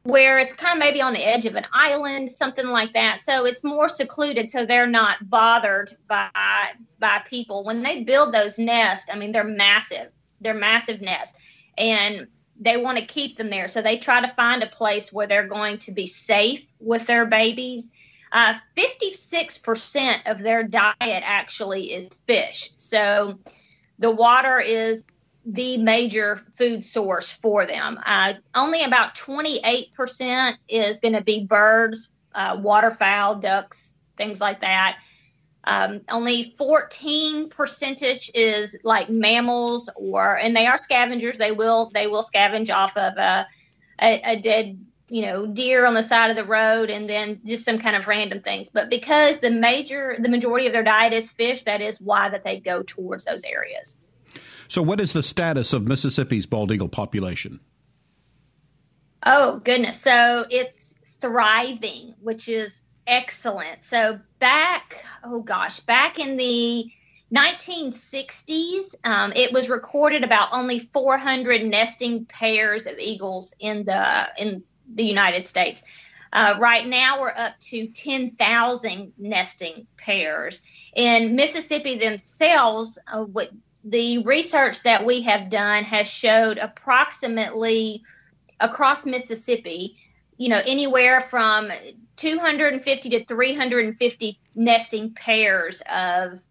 where 0.02 0.38
it's 0.38 0.52
kind 0.52 0.74
of 0.74 0.78
maybe 0.78 1.00
on 1.02 1.14
the 1.14 1.26
edge 1.26 1.46
of 1.46 1.56
an 1.56 1.66
island, 1.72 2.30
something 2.30 2.66
like 2.66 2.92
that. 2.92 3.20
So 3.22 3.44
it's 3.44 3.64
more 3.64 3.88
secluded, 3.88 4.50
so 4.50 4.64
they're 4.64 4.86
not 4.86 5.28
bothered 5.28 5.92
by 6.06 6.28
by 6.98 7.22
people 7.28 7.64
when 7.64 7.82
they 7.82 8.04
build 8.04 8.32
those 8.32 8.58
nests. 8.58 9.06
I 9.12 9.16
mean, 9.16 9.32
they're 9.32 9.42
massive. 9.42 10.12
They're 10.40 10.54
massive 10.54 11.00
nests, 11.00 11.34
and 11.76 12.28
they 12.58 12.76
want 12.76 12.98
to 12.98 13.04
keep 13.04 13.36
them 13.36 13.50
there. 13.50 13.68
So 13.68 13.82
they 13.82 13.98
try 13.98 14.20
to 14.20 14.28
find 14.28 14.62
a 14.62 14.68
place 14.68 15.12
where 15.12 15.26
they're 15.26 15.46
going 15.46 15.78
to 15.78 15.92
be 15.92 16.06
safe 16.06 16.66
with 16.80 17.06
their 17.06 17.26
babies. 17.26 17.90
Uh, 18.32 18.54
56% 18.76 20.30
of 20.30 20.40
their 20.40 20.62
diet 20.62 20.94
actually 21.00 21.92
is 21.92 22.08
fish. 22.26 22.70
So 22.76 23.38
the 23.98 24.10
water 24.10 24.58
is 24.58 25.04
the 25.44 25.76
major 25.76 26.44
food 26.56 26.82
source 26.82 27.30
for 27.30 27.66
them. 27.66 28.00
Uh, 28.04 28.34
only 28.54 28.82
about 28.82 29.14
28% 29.14 30.54
is 30.68 31.00
going 31.00 31.14
to 31.14 31.22
be 31.22 31.44
birds, 31.44 32.08
uh, 32.34 32.58
waterfowl, 32.60 33.36
ducks, 33.36 33.94
things 34.16 34.40
like 34.40 34.60
that. 34.62 34.98
Um, 35.66 36.02
only 36.10 36.54
14 36.56 37.48
percentage 37.48 38.30
is 38.34 38.76
like 38.84 39.10
mammals 39.10 39.90
or, 39.96 40.38
and 40.38 40.56
they 40.56 40.66
are 40.66 40.80
scavengers. 40.82 41.38
They 41.38 41.50
will, 41.50 41.90
they 41.92 42.06
will 42.06 42.22
scavenge 42.22 42.70
off 42.70 42.96
of 42.96 43.16
a, 43.16 43.46
a, 44.00 44.20
a 44.24 44.40
dead, 44.40 44.78
you 45.08 45.22
know, 45.22 45.46
deer 45.46 45.84
on 45.84 45.94
the 45.94 46.04
side 46.04 46.30
of 46.30 46.36
the 46.36 46.44
road 46.44 46.88
and 46.88 47.08
then 47.08 47.40
just 47.44 47.64
some 47.64 47.78
kind 47.78 47.96
of 47.96 48.06
random 48.06 48.40
things. 48.42 48.70
But 48.70 48.90
because 48.90 49.40
the 49.40 49.50
major, 49.50 50.14
the 50.18 50.28
majority 50.28 50.66
of 50.66 50.72
their 50.72 50.84
diet 50.84 51.12
is 51.12 51.30
fish, 51.30 51.64
that 51.64 51.80
is 51.80 52.00
why 52.00 52.28
that 52.28 52.44
they 52.44 52.60
go 52.60 52.84
towards 52.84 53.24
those 53.24 53.42
areas. 53.44 53.96
So, 54.68 54.82
what 54.82 55.00
is 55.00 55.12
the 55.12 55.22
status 55.22 55.72
of 55.72 55.86
Mississippi's 55.86 56.46
bald 56.46 56.72
eagle 56.72 56.88
population? 56.88 57.60
Oh, 59.24 59.60
goodness. 59.64 60.00
So, 60.00 60.44
it's 60.50 60.94
thriving, 61.20 62.14
which 62.20 62.48
is 62.48 62.82
excellent. 63.06 63.84
So, 63.84 64.20
back, 64.38 65.04
oh 65.24 65.40
gosh, 65.40 65.80
back 65.80 66.18
in 66.18 66.36
the 66.36 66.90
1960s, 67.34 68.94
um, 69.04 69.32
it 69.34 69.52
was 69.52 69.68
recorded 69.68 70.24
about 70.24 70.48
only 70.52 70.80
400 70.80 71.64
nesting 71.64 72.24
pairs 72.26 72.86
of 72.86 72.94
eagles 72.98 73.54
in 73.58 73.84
the 73.84 74.28
in 74.38 74.62
the 74.94 75.04
United 75.04 75.46
States. 75.46 75.82
Uh, 76.32 76.54
right 76.58 76.86
now, 76.86 77.20
we're 77.20 77.32
up 77.34 77.58
to 77.60 77.88
10,000 77.88 79.12
nesting 79.16 79.86
pairs. 79.96 80.60
In 80.94 81.34
Mississippi 81.34 81.98
themselves, 81.98 82.98
uh, 83.10 83.24
what 83.24 83.50
the 83.84 84.18
research 84.24 84.82
that 84.82 85.04
we 85.04 85.22
have 85.22 85.48
done 85.48 85.84
has 85.84 86.08
showed 86.08 86.58
approximately 86.58 88.02
across 88.60 89.06
Mississippi, 89.06 89.96
you 90.36 90.48
know, 90.48 90.60
anywhere 90.66 91.20
from 91.20 91.70
250 92.16 93.10
to 93.10 93.24
350 93.24 94.40
nesting 94.54 95.14
pairs 95.14 95.82
of 95.90 96.42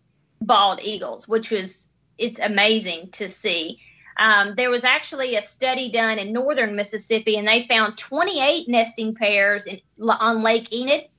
bald 0.41 0.80
eagles, 0.84 1.28
which 1.28 1.51
was 1.51 1.89
it's 2.17 2.39
amazing 2.39 3.10
to 3.12 3.28
see. 3.30 3.80
Um, 4.17 4.56
there 4.56 4.69
was 4.69 4.86
actually 4.86 5.36
a 5.36 5.43
study 5.43 5.91
done 5.91 6.19
in 6.19 6.32
northern 6.32 6.75
Mississippi, 6.75 7.38
and 7.38 7.47
they 7.47 7.63
found 7.63 7.97
28 7.97 8.69
nesting 8.69 9.13
pairs 9.13 9.65
in, 9.65 9.82
on 10.01 10.41
Lake 10.41 10.73
Enid, 10.73 11.10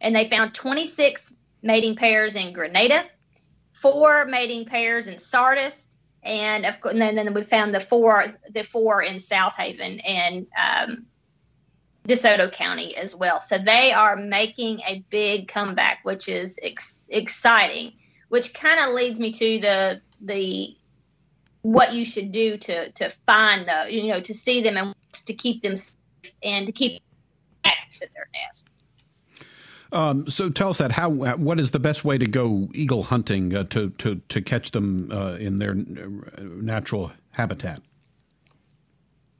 and 0.00 0.14
they 0.14 0.28
found 0.28 0.52
26 0.52 1.34
mating 1.62 1.96
pairs 1.96 2.34
in 2.34 2.52
Grenada, 2.52 3.04
four 3.72 4.26
mating 4.26 4.66
pairs 4.66 5.06
in 5.06 5.16
Sardis, 5.16 5.88
and 6.22 6.66
of 6.66 6.76
and 6.84 7.00
then, 7.00 7.16
then 7.16 7.34
we 7.34 7.42
found 7.42 7.74
the 7.74 7.80
four 7.80 8.24
the 8.50 8.62
four 8.62 9.02
in 9.02 9.18
South 9.18 9.54
Haven 9.54 9.98
and 10.00 10.46
um, 10.56 11.06
DeSoto 12.08 12.50
County 12.50 12.96
as 12.96 13.14
well. 13.14 13.40
So 13.40 13.58
they 13.58 13.92
are 13.92 14.16
making 14.16 14.80
a 14.86 15.04
big 15.10 15.48
comeback, 15.48 16.00
which 16.02 16.28
is 16.28 16.58
ex- 16.62 16.98
exciting. 17.08 17.92
Which 18.28 18.54
kind 18.54 18.80
of 18.80 18.94
leads 18.94 19.20
me 19.20 19.32
to 19.32 19.60
the 19.60 20.00
the 20.20 20.76
what 21.62 21.92
you 21.92 22.04
should 22.04 22.32
do 22.32 22.56
to 22.56 22.90
to 22.90 23.10
find 23.26 23.68
the 23.68 23.92
you 23.92 24.10
know 24.10 24.20
to 24.20 24.34
see 24.34 24.62
them 24.62 24.76
and 24.76 24.94
to 25.26 25.34
keep 25.34 25.62
them 25.62 25.74
and 26.42 26.66
to 26.66 26.72
keep 26.72 27.02
back 27.62 27.90
to 27.92 28.08
their 28.14 28.28
nest. 28.32 28.68
Um, 29.92 30.26
so 30.28 30.48
tell 30.48 30.70
us 30.70 30.78
that 30.78 30.92
how 30.92 31.10
what 31.10 31.60
is 31.60 31.70
the 31.70 31.78
best 31.78 32.04
way 32.04 32.16
to 32.16 32.26
go 32.26 32.68
eagle 32.72 33.04
hunting 33.04 33.54
uh, 33.54 33.64
to 33.64 33.90
to 33.90 34.16
to 34.28 34.40
catch 34.40 34.70
them 34.70 35.10
uh, 35.12 35.34
in 35.34 35.58
their 35.58 35.74
natural 35.74 37.12
habitat? 37.30 37.82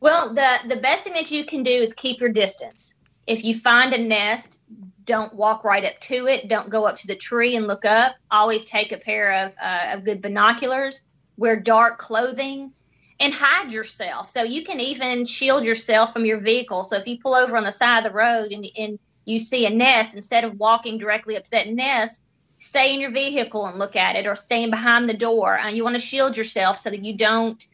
Well, 0.03 0.35
the 0.35 0.59
the 0.67 0.81
best 0.81 1.05
thing 1.05 1.13
that 1.13 1.31
you 1.31 1.45
can 1.45 1.63
do 1.63 1.71
is 1.71 1.95
keep 1.95 2.19
your 2.19 2.29
distance. 2.29 2.93
If 3.29 3.45
you 3.45 3.57
find 3.57 3.95
a 3.95 3.99
nest, 3.99 4.59
don't 5.05 5.33
walk 5.33 5.63
right 5.63 5.85
up 5.85 5.99
to 6.01 6.27
it. 6.27 6.49
Don't 6.49 6.71
go 6.71 6.87
up 6.87 6.99
to 6.99 7.07
the 7.07 7.15
tree 7.15 7.55
and 7.55 7.69
look 7.69 7.85
up. 7.85 8.17
Always 8.29 8.65
take 8.65 8.91
a 8.91 8.99
pair 8.99 9.47
of 9.47 9.53
uh, 9.63 9.93
of 9.95 10.05
good 10.05 10.21
binoculars. 10.21 11.01
Wear 11.37 11.55
dark 11.55 12.01
clothing 12.01 12.73
and 13.21 13.33
hide 13.33 13.73
yourself. 13.73 14.29
So 14.29 14.43
you 14.43 14.65
can 14.65 14.81
even 14.81 15.25
shield 15.25 15.63
yourself 15.63 16.13
from 16.13 16.25
your 16.25 16.41
vehicle. 16.41 16.83
So 16.83 16.97
if 16.97 17.07
you 17.07 17.21
pull 17.21 17.37
over 17.37 17.57
on 17.57 17.63
the 17.63 17.71
side 17.71 17.99
of 17.99 18.13
the 18.13 18.19
road 18.19 18.51
and, 18.51 18.67
and 18.77 18.99
you 19.25 19.39
see 19.39 19.67
a 19.67 19.71
nest, 19.71 20.17
instead 20.17 20.43
of 20.43 20.59
walking 20.59 20.99
directly 20.99 21.37
up 21.37 21.45
to 21.45 21.51
that 21.53 21.69
nest, 21.69 22.21
stay 22.59 22.93
in 22.93 22.99
your 22.99 23.13
vehicle 23.13 23.67
and 23.67 23.79
look 23.79 23.95
at 23.95 24.17
it, 24.17 24.27
or 24.27 24.35
stand 24.35 24.73
behind 24.73 25.09
the 25.09 25.15
door. 25.15 25.57
And 25.57 25.77
you 25.77 25.85
want 25.85 25.95
to 25.95 26.01
shield 26.01 26.37
yourself 26.37 26.79
so 26.79 26.91
that 26.91 27.05
you 27.05 27.17
don't 27.17 27.65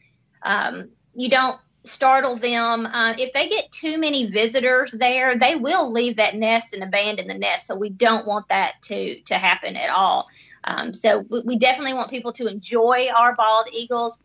um, 0.43 0.89
you 1.15 1.27
don't 1.27 1.59
startle 1.85 2.35
them. 2.35 2.85
Uh, 2.85 3.13
if 3.17 3.33
they 3.33 3.49
get 3.49 3.71
too 3.71 3.97
many 3.97 4.29
visitors 4.29 4.91
there, 4.91 5.37
they 5.37 5.55
will 5.55 5.91
leave 5.91 6.17
that 6.17 6.35
nest 6.35 6.73
and 6.73 6.83
abandon 6.83 7.27
the 7.27 7.37
nest. 7.37 7.67
So 7.67 7.75
we 7.75 7.89
don't 7.89 8.27
want 8.27 8.47
that 8.49 8.73
to 8.83 9.19
to 9.21 9.37
happen 9.37 9.75
at 9.75 9.89
all. 9.89 10.27
Um, 10.65 10.93
so 10.93 11.25
we, 11.29 11.41
we 11.41 11.57
definitely 11.57 11.93
want 11.93 12.09
people 12.09 12.33
to 12.33 12.47
enjoy 12.47 13.07
our 13.15 13.33
bald 13.35 13.67
eagles. 13.71 14.19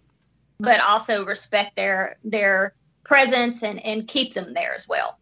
but 0.58 0.80
also 0.80 1.24
respect 1.24 1.76
their 1.76 2.16
their 2.24 2.74
presence 3.04 3.62
and, 3.62 3.84
and 3.84 4.08
keep 4.08 4.34
them 4.34 4.54
there 4.54 4.74
as 4.74 4.88
well. 4.88 5.18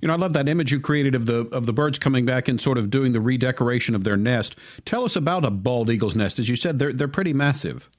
You 0.00 0.08
know, 0.08 0.14
I 0.14 0.16
love 0.16 0.34
that 0.34 0.48
image 0.48 0.72
you 0.72 0.80
created 0.80 1.14
of 1.14 1.26
the 1.26 1.48
of 1.52 1.66
the 1.66 1.72
birds 1.72 1.98
coming 1.98 2.24
back 2.26 2.48
and 2.48 2.60
sort 2.60 2.78
of 2.78 2.90
doing 2.90 3.12
the 3.12 3.20
redecoration 3.20 3.94
of 3.94 4.04
their 4.04 4.16
nest. 4.16 4.56
Tell 4.84 5.04
us 5.04 5.16
about 5.16 5.44
a 5.44 5.50
bald 5.50 5.90
eagle's 5.90 6.16
nest. 6.16 6.38
As 6.38 6.48
you 6.48 6.56
said, 6.56 6.78
they're 6.78 6.92
they're 6.92 7.08
pretty 7.08 7.32
massive. 7.32 7.90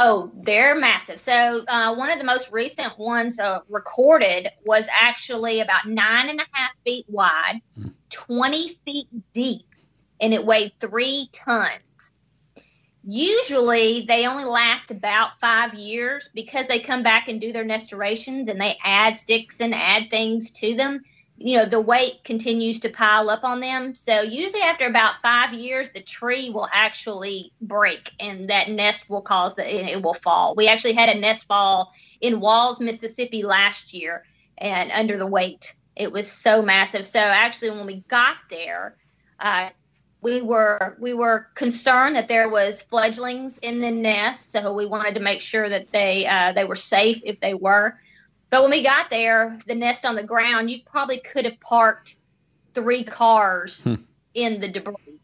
Oh, 0.00 0.30
they're 0.42 0.76
massive. 0.76 1.18
So 1.18 1.64
uh, 1.66 1.94
one 1.96 2.10
of 2.10 2.18
the 2.18 2.24
most 2.24 2.52
recent 2.52 2.96
ones 2.98 3.40
uh, 3.40 3.60
recorded 3.68 4.48
was 4.64 4.86
actually 4.92 5.60
about 5.60 5.86
nine 5.86 6.28
and 6.28 6.40
a 6.40 6.46
half 6.52 6.70
feet 6.84 7.04
wide, 7.08 7.60
hmm. 7.74 7.88
twenty 8.08 8.78
feet 8.84 9.08
deep, 9.32 9.66
and 10.20 10.32
it 10.32 10.44
weighed 10.44 10.72
three 10.78 11.28
tons. 11.32 11.80
Usually, 13.02 14.04
they 14.06 14.26
only 14.26 14.44
last 14.44 14.90
about 14.90 15.40
five 15.40 15.74
years 15.74 16.30
because 16.34 16.68
they 16.68 16.78
come 16.78 17.02
back 17.02 17.28
and 17.28 17.40
do 17.40 17.52
their 17.52 17.64
restorations 17.64 18.48
and 18.48 18.60
they 18.60 18.76
add 18.84 19.16
sticks 19.16 19.60
and 19.60 19.74
add 19.74 20.10
things 20.10 20.50
to 20.52 20.74
them. 20.74 21.02
You 21.40 21.58
know, 21.58 21.64
the 21.66 21.80
weight 21.80 22.24
continues 22.24 22.80
to 22.80 22.88
pile 22.88 23.30
up 23.30 23.44
on 23.44 23.60
them. 23.60 23.94
So, 23.94 24.22
usually, 24.22 24.62
after 24.62 24.86
about 24.86 25.22
five 25.22 25.54
years, 25.54 25.88
the 25.94 26.02
tree 26.02 26.50
will 26.50 26.68
actually 26.72 27.52
break 27.60 28.10
and 28.18 28.50
that 28.50 28.70
nest 28.70 29.08
will 29.08 29.22
cause 29.22 29.54
the 29.54 29.92
it 29.92 30.02
will 30.02 30.14
fall. 30.14 30.54
We 30.56 30.66
actually 30.68 30.94
had 30.94 31.08
a 31.08 31.18
nest 31.18 31.46
fall 31.46 31.92
in 32.20 32.40
Walls, 32.40 32.80
Mississippi 32.80 33.44
last 33.44 33.94
year 33.94 34.24
and 34.58 34.90
under 34.90 35.16
the 35.16 35.26
weight. 35.26 35.74
It 35.94 36.10
was 36.10 36.30
so 36.30 36.60
massive. 36.60 37.06
So, 37.06 37.20
actually, 37.20 37.70
when 37.70 37.86
we 37.86 38.00
got 38.08 38.36
there, 38.50 38.96
uh, 39.38 39.70
we 40.20 40.40
were 40.42 40.96
we 40.98 41.14
were 41.14 41.46
concerned 41.54 42.16
that 42.16 42.28
there 42.28 42.48
was 42.48 42.82
fledglings 42.82 43.58
in 43.58 43.80
the 43.80 43.90
nest, 43.90 44.50
so 44.50 44.74
we 44.74 44.86
wanted 44.86 45.14
to 45.14 45.20
make 45.20 45.40
sure 45.40 45.68
that 45.68 45.92
they 45.92 46.26
uh, 46.26 46.52
they 46.52 46.64
were 46.64 46.76
safe 46.76 47.20
if 47.24 47.38
they 47.40 47.54
were. 47.54 47.98
But 48.50 48.62
when 48.62 48.70
we 48.70 48.82
got 48.82 49.10
there, 49.10 49.58
the 49.66 49.74
nest 49.74 50.04
on 50.04 50.16
the 50.16 50.22
ground, 50.22 50.70
you 50.70 50.80
probably 50.84 51.18
could 51.18 51.44
have 51.44 51.60
parked 51.60 52.16
three 52.74 53.04
cars 53.04 53.82
hmm. 53.82 53.96
in 54.34 54.60
the 54.60 54.68
debris 54.68 55.20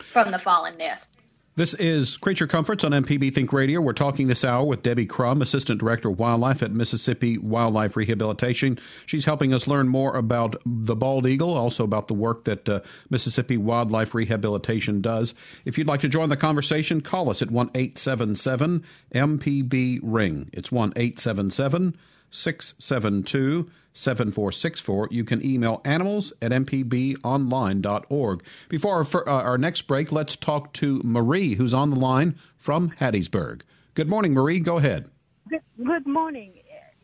from 0.00 0.30
the 0.30 0.38
fallen 0.38 0.76
nest. 0.76 1.13
This 1.56 1.72
is 1.74 2.16
Creature 2.16 2.48
Comforts 2.48 2.82
on 2.82 2.90
MPB 2.90 3.32
Think 3.32 3.52
Radio. 3.52 3.80
We're 3.80 3.92
talking 3.92 4.26
this 4.26 4.44
hour 4.44 4.64
with 4.64 4.82
Debbie 4.82 5.06
Crum, 5.06 5.40
Assistant 5.40 5.78
Director 5.78 6.08
of 6.08 6.18
Wildlife 6.18 6.64
at 6.64 6.72
Mississippi 6.72 7.38
Wildlife 7.38 7.94
Rehabilitation. 7.94 8.76
She's 9.06 9.24
helping 9.24 9.54
us 9.54 9.68
learn 9.68 9.86
more 9.86 10.16
about 10.16 10.60
the 10.66 10.96
bald 10.96 11.28
eagle, 11.28 11.54
also 11.54 11.84
about 11.84 12.08
the 12.08 12.14
work 12.14 12.42
that 12.42 12.68
uh, 12.68 12.80
Mississippi 13.08 13.56
Wildlife 13.56 14.16
Rehabilitation 14.16 15.00
does. 15.00 15.32
If 15.64 15.78
you'd 15.78 15.86
like 15.86 16.00
to 16.00 16.08
join 16.08 16.28
the 16.28 16.36
conversation, 16.36 17.00
call 17.00 17.30
us 17.30 17.40
at 17.40 17.52
1 17.52 17.70
877 17.72 18.82
MPB 19.14 20.00
Ring. 20.02 20.50
It's 20.52 20.72
1 20.72 20.92
877 20.96 21.96
672 22.30 23.70
7464. 23.94 25.08
You 25.10 25.24
can 25.24 25.44
email 25.44 25.80
animals 25.84 26.32
at 26.42 26.50
mpbonline.org. 26.50 28.42
Before 28.68 28.94
our, 28.96 29.28
uh, 29.28 29.42
our 29.42 29.58
next 29.58 29.82
break, 29.82 30.12
let's 30.12 30.36
talk 30.36 30.72
to 30.74 31.00
Marie, 31.04 31.54
who's 31.54 31.72
on 31.72 31.90
the 31.90 31.96
line 31.96 32.38
from 32.56 32.90
Hattiesburg. 33.00 33.62
Good 33.94 34.10
morning, 34.10 34.34
Marie. 34.34 34.60
Go 34.60 34.78
ahead. 34.78 35.10
Good, 35.48 35.60
good 35.82 36.06
morning. 36.06 36.54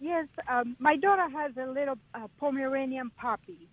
Yes, 0.01 0.27
um, 0.49 0.77
my 0.79 0.97
daughter 0.97 1.29
has 1.29 1.53
a 1.57 1.67
little 1.71 1.97
uh, 2.15 2.27
Pomeranian 2.39 3.11
puppy, 3.17 3.69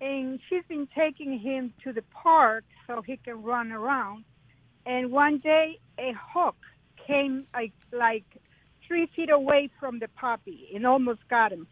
and 0.00 0.38
she's 0.48 0.62
been 0.68 0.88
taking 0.96 1.38
him 1.38 1.74
to 1.82 1.92
the 1.92 2.02
park 2.02 2.64
so 2.86 3.02
he 3.02 3.16
can 3.16 3.42
run 3.42 3.72
around. 3.72 4.24
And 4.86 5.10
one 5.10 5.38
day, 5.38 5.80
a 5.98 6.12
hawk 6.12 6.56
came 7.06 7.46
like, 7.52 7.72
like 7.92 8.24
three 8.86 9.06
feet 9.14 9.30
away 9.30 9.70
from 9.80 9.98
the 9.98 10.08
puppy 10.08 10.70
and 10.74 10.86
almost 10.86 11.28
got 11.28 11.52
him. 11.52 11.66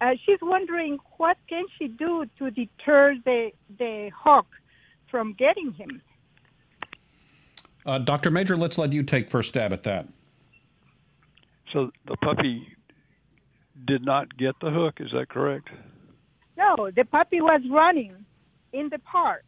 Uh, 0.00 0.10
she's 0.24 0.38
wondering 0.42 0.98
what 1.16 1.36
can 1.48 1.64
she 1.78 1.88
do 1.88 2.26
to 2.38 2.50
deter 2.50 3.14
the 3.24 3.50
the 3.78 4.10
hawk 4.14 4.46
from 5.10 5.32
getting 5.32 5.72
him. 5.72 6.02
Uh, 7.86 7.98
Dr. 7.98 8.30
Major, 8.30 8.56
let's 8.56 8.78
let 8.78 8.92
you 8.92 9.02
take 9.02 9.30
first 9.30 9.50
stab 9.50 9.72
at 9.72 9.84
that. 9.84 10.08
So 11.72 11.90
the 12.06 12.16
puppy 12.16 12.66
did 13.86 14.04
not 14.04 14.36
get 14.36 14.54
the 14.60 14.70
hook. 14.70 14.94
Is 14.98 15.10
that 15.12 15.28
correct? 15.28 15.68
No, 16.56 16.90
the 16.94 17.04
puppy 17.04 17.40
was 17.40 17.60
running 17.70 18.24
in 18.72 18.88
the 18.90 18.98
park. 18.98 19.44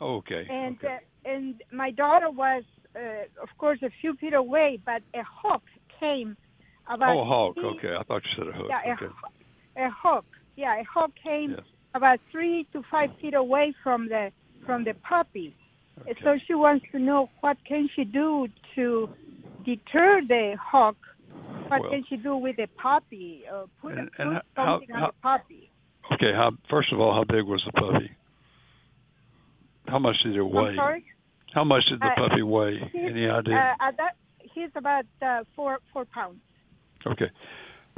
Oh, 0.00 0.16
okay. 0.16 0.46
And 0.48 0.76
okay. 0.78 0.94
Uh, 0.94 0.98
and 1.26 1.62
my 1.72 1.90
daughter 1.90 2.30
was, 2.30 2.64
uh, 2.94 3.42
of 3.42 3.48
course, 3.58 3.78
a 3.82 3.90
few 4.00 4.14
feet 4.16 4.34
away, 4.34 4.78
but 4.84 5.02
a 5.14 5.22
hawk 5.22 5.62
came 5.98 6.36
about. 6.88 7.16
Oh, 7.16 7.20
a 7.20 7.24
hawk. 7.24 7.56
Okay, 7.58 7.94
I 7.98 8.02
thought 8.04 8.22
you 8.24 8.30
said 8.44 8.48
a 8.48 8.56
hook. 8.56 8.66
Yeah, 8.68 8.92
okay. 8.94 9.06
a, 9.06 9.33
a 9.76 9.90
hawk. 9.90 10.24
Yeah, 10.56 10.80
a 10.80 10.84
hawk 10.84 11.10
came 11.22 11.52
yes. 11.52 11.60
about 11.94 12.18
three 12.30 12.66
to 12.72 12.82
five 12.90 13.10
feet 13.20 13.34
away 13.34 13.74
from 13.82 14.08
the 14.08 14.30
from 14.64 14.84
the 14.84 14.94
puppy. 14.94 15.54
Okay. 16.00 16.14
So 16.22 16.36
she 16.46 16.54
wants 16.54 16.84
to 16.92 16.98
know 16.98 17.28
what 17.40 17.56
can 17.66 17.88
she 17.94 18.04
do 18.04 18.48
to 18.74 19.08
deter 19.64 20.20
the 20.26 20.56
hawk. 20.60 20.96
What 21.68 21.80
well, 21.82 21.90
can 21.90 22.04
she 22.08 22.16
do 22.16 22.36
with 22.36 22.56
the 22.56 22.68
puppy? 22.80 23.44
Uh, 23.50 23.66
put, 23.80 23.92
and, 23.92 24.10
put 24.12 24.26
and 24.26 24.40
something 24.56 24.88
how, 24.90 24.94
on 24.94 25.10
the 25.10 25.22
puppy. 25.22 25.70
Okay, 26.12 26.32
how, 26.34 26.52
first 26.68 26.92
of 26.92 27.00
all, 27.00 27.14
how 27.14 27.24
big 27.24 27.44
was 27.44 27.62
the 27.64 27.72
puppy? 27.72 28.10
How 29.86 29.98
much 29.98 30.16
did 30.24 30.36
it 30.36 30.42
weigh? 30.42 30.70
I'm 30.70 30.76
sorry? 30.76 31.04
How 31.54 31.64
much 31.64 31.82
did 31.88 32.00
the 32.00 32.06
Uh, 32.06 32.28
puppy 32.28 32.42
weigh? 32.42 32.78
Any 32.94 33.28
idea? 33.28 33.54
Uh, 33.54 33.88
at 33.88 33.96
that, 33.96 34.16
he's 34.54 34.70
about 34.74 35.04
uh, 35.22 35.44
four 35.54 35.78
four 35.92 36.04
pounds. 36.06 36.40
Okay. 37.06 37.30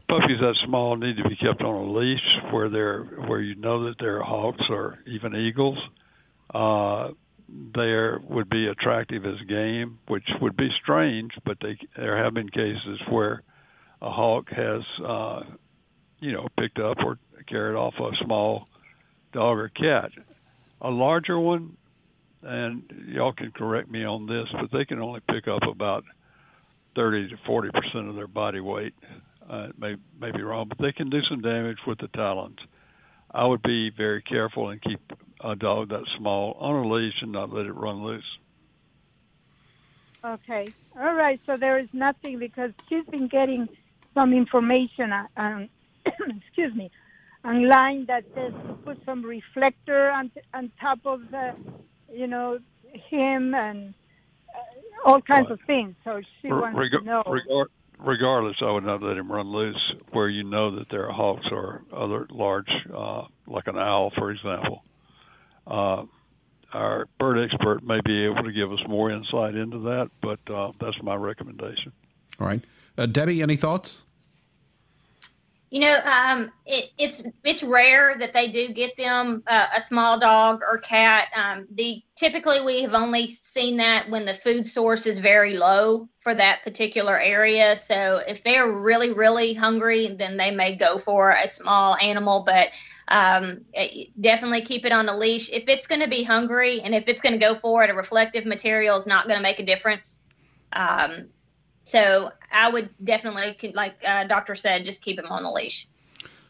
Puppies 0.09 0.39
that 0.41 0.55
small 0.65 0.97
need 0.97 1.17
to 1.17 1.29
be 1.29 1.37
kept 1.37 1.63
on 1.63 1.75
a 1.75 1.93
leash 1.93 2.53
where 2.53 2.69
they're 2.69 3.05
where 3.05 3.41
you 3.41 3.57
know 3.57 3.85
that 3.85 3.97
they're 3.99 4.23
hawks 4.23 4.63
or 4.71 4.99
even 5.07 5.35
eagles. 5.35 5.79
Uh, 6.55 7.09
there 7.49 8.21
would 8.29 8.49
be 8.49 8.67
attractive 8.67 9.25
as 9.25 9.41
game, 9.49 9.99
which 10.09 10.29
would 10.41 10.57
be 10.57 10.69
strange, 10.83 11.33
but 11.45 11.59
they 11.61 11.77
there 11.97 12.23
have 12.23 12.35
been 12.35 12.49
cases 12.49 13.01
where 13.11 13.43
a 14.01 14.11
hawk 14.11 14.49
has 14.51 14.83
uh, 15.05 15.41
you 16.21 16.33
know 16.33 16.47
picked 16.59 16.79
up 16.79 16.99
or 17.05 17.19
carried 17.49 17.77
off 17.77 17.95
a 17.99 18.11
small 18.25 18.69
dog 19.33 19.59
or 19.59 19.69
cat. 19.69 20.11
A 20.81 20.91
larger 20.91 21.39
one, 21.39 21.77
and 22.43 22.83
y'all 23.09 23.33
can 23.33 23.51
correct 23.51 23.91
me 23.91 24.05
on 24.05 24.27
this, 24.27 24.47
but 24.53 24.71
they 24.77 24.85
can 24.85 25.01
only 25.01 25.21
pick 25.31 25.49
up 25.49 25.63
about 25.63 26.05
30 26.95 27.31
to 27.31 27.37
40 27.47 27.71
percent 27.71 28.09
of 28.09 28.15
their 28.15 28.27
body 28.27 28.61
weight. 28.61 28.95
Uh, 29.49 29.69
may 29.79 29.95
may 30.21 30.31
be 30.33 30.43
wrong, 30.43 30.67
but 30.69 30.79
they 30.79 30.93
can 30.93 31.09
do 31.09 31.21
some 31.31 31.41
damage 31.41 31.79
with 31.87 31.99
the 31.99 32.09
talons. 32.09 32.59
I 33.33 33.45
would 33.47 33.63
be 33.63 33.91
very 33.97 34.23
careful 34.23 34.71
and 34.71 34.81
keep 34.83 35.01
a 35.45 35.55
dog 35.55 35.91
that 35.91 36.05
small 36.19 36.57
on 36.59 36.85
a 36.87 36.89
leash 36.93 37.15
and 37.23 37.33
not 37.33 37.53
let 37.53 37.67
it 37.67 37.73
run 37.73 38.03
loose. 38.03 38.25
Okay. 40.25 40.75
All 40.99 41.15
right. 41.15 41.41
So 41.47 41.57
there 41.59 41.79
is 41.79 41.89
nothing 41.93 42.39
because 42.39 42.71
she's 42.89 43.05
been 43.11 43.29
getting 43.29 43.69
some 44.15 44.33
information 44.33 45.13
on, 45.13 45.29
on 45.37 45.69
excuse 46.45 46.75
me, 46.75 46.91
online 47.45 48.07
that 48.07 48.25
says 48.35 48.53
to 48.67 48.75
put 48.85 48.99
some 49.05 49.25
reflector 49.25 50.11
on 50.11 50.31
on 50.55 50.73
top 50.81 50.99
of 51.05 51.21
the, 51.31 51.51
you 52.13 52.27
know, 52.27 52.59
him 53.11 53.55
and 53.55 53.95
uh, 54.55 55.09
all 55.11 55.21
kinds 55.21 55.43
Right. 55.43 55.51
of 55.53 55.61
things. 55.67 55.95
So 56.05 56.21
she 56.43 56.49
wants 56.49 56.79
Reg- 56.79 56.91
to 57.01 57.05
know. 57.07 57.23
regard- 57.27 57.69
regardless, 57.99 58.57
I 58.61 58.71
would 58.71 58.85
not 58.85 59.03
let 59.03 59.17
him 59.17 59.31
run 59.31 59.51
loose 59.51 59.95
where 60.13 60.29
you 60.29 60.45
know 60.45 60.77
that 60.77 60.89
there 60.91 61.09
are 61.09 61.13
hawks 61.13 61.47
or 61.51 61.83
other 61.93 62.27
large, 62.31 62.71
uh, 62.95 63.23
like 63.47 63.67
an 63.67 63.79
owl, 63.79 64.13
for 64.17 64.31
example. 64.31 64.83
Uh, 65.67 66.05
our 66.73 67.07
bird 67.19 67.43
expert 67.43 67.83
may 67.83 68.01
be 68.05 68.25
able 68.25 68.43
to 68.43 68.53
give 68.53 68.71
us 68.73 68.81
more 68.89 69.11
insight 69.11 69.55
into 69.55 69.79
that, 69.81 70.11
but 70.21 70.39
uh, 70.53 70.73
that's 70.81 71.01
my 71.03 71.15
recommendation. 71.15 71.93
All 72.41 72.47
right. 72.47 72.63
Uh, 72.99 73.07
Debbie, 73.07 73.43
any 73.43 73.57
thoughts? 73.57 73.99
You 75.71 75.81
know, 75.81 75.99
um, 76.05 76.53
it, 76.65 76.91
it's 76.97 77.23
it's 77.43 77.63
rare 77.65 78.17
that 78.19 78.33
they 78.33 78.49
do 78.49 78.69
get 78.73 78.97
them 78.97 79.43
uh, 79.49 79.67
a 79.77 79.83
small 79.83 80.19
dog 80.19 80.61
or 80.63 80.79
cat. 80.79 81.29
Um, 81.35 81.67
the 81.73 82.03
typically 82.15 82.61
we 82.61 82.83
have 82.83 82.95
only 82.95 83.33
seen 83.33 83.77
that 83.79 84.09
when 84.09 84.25
the 84.25 84.35
food 84.35 84.69
source 84.69 85.07
is 85.07 85.19
very 85.19 85.57
low 85.57 86.09
for 86.21 86.35
that 86.37 86.63
particular 86.63 87.19
area. 87.19 87.77
So 87.77 88.21
if 88.29 88.45
they're 88.45 88.71
really 88.71 89.13
really 89.13 89.55
hungry, 89.55 90.15
then 90.17 90.37
they 90.37 90.53
may 90.53 90.77
go 90.77 90.99
for 90.99 91.31
a 91.33 91.49
small 91.49 91.97
animal. 91.97 92.45
But 92.47 92.69
um, 93.09 93.65
it- 93.73 94.11
definitely 94.21 94.63
keep 94.63 94.85
it 94.85 94.93
on 94.93 95.09
a 95.09 95.17
leash. 95.19 95.51
If 95.51 95.65
it's 95.69 95.89
going 95.89 96.01
to 96.01 96.09
be 96.09 96.23
hungry 96.23 96.81
and 96.83 96.95
if 96.95 97.09
it's 97.09 97.21
going 97.21 97.39
to 97.39 97.45
go 97.45 97.57
for 97.57 97.83
it, 97.83 97.91
a 97.91 97.95
reflective 97.95 98.47
material 98.47 98.99
is 98.99 99.07
not 99.07 99.25
going 99.27 99.37
to 99.37 99.43
make 99.43 99.59
a 99.59 99.67
difference. 99.67 100.21
Um, 100.73 101.29
so 101.87 102.33
I 102.51 102.69
would 102.69 102.91
definitely, 103.05 103.73
like 103.73 103.95
uh, 104.05 104.25
Doctor 104.25 104.57
said, 104.57 104.85
just 104.85 105.03
keep 105.03 105.21
him 105.21 105.27
on 105.27 105.45
the 105.45 105.51
leash. 105.51 105.87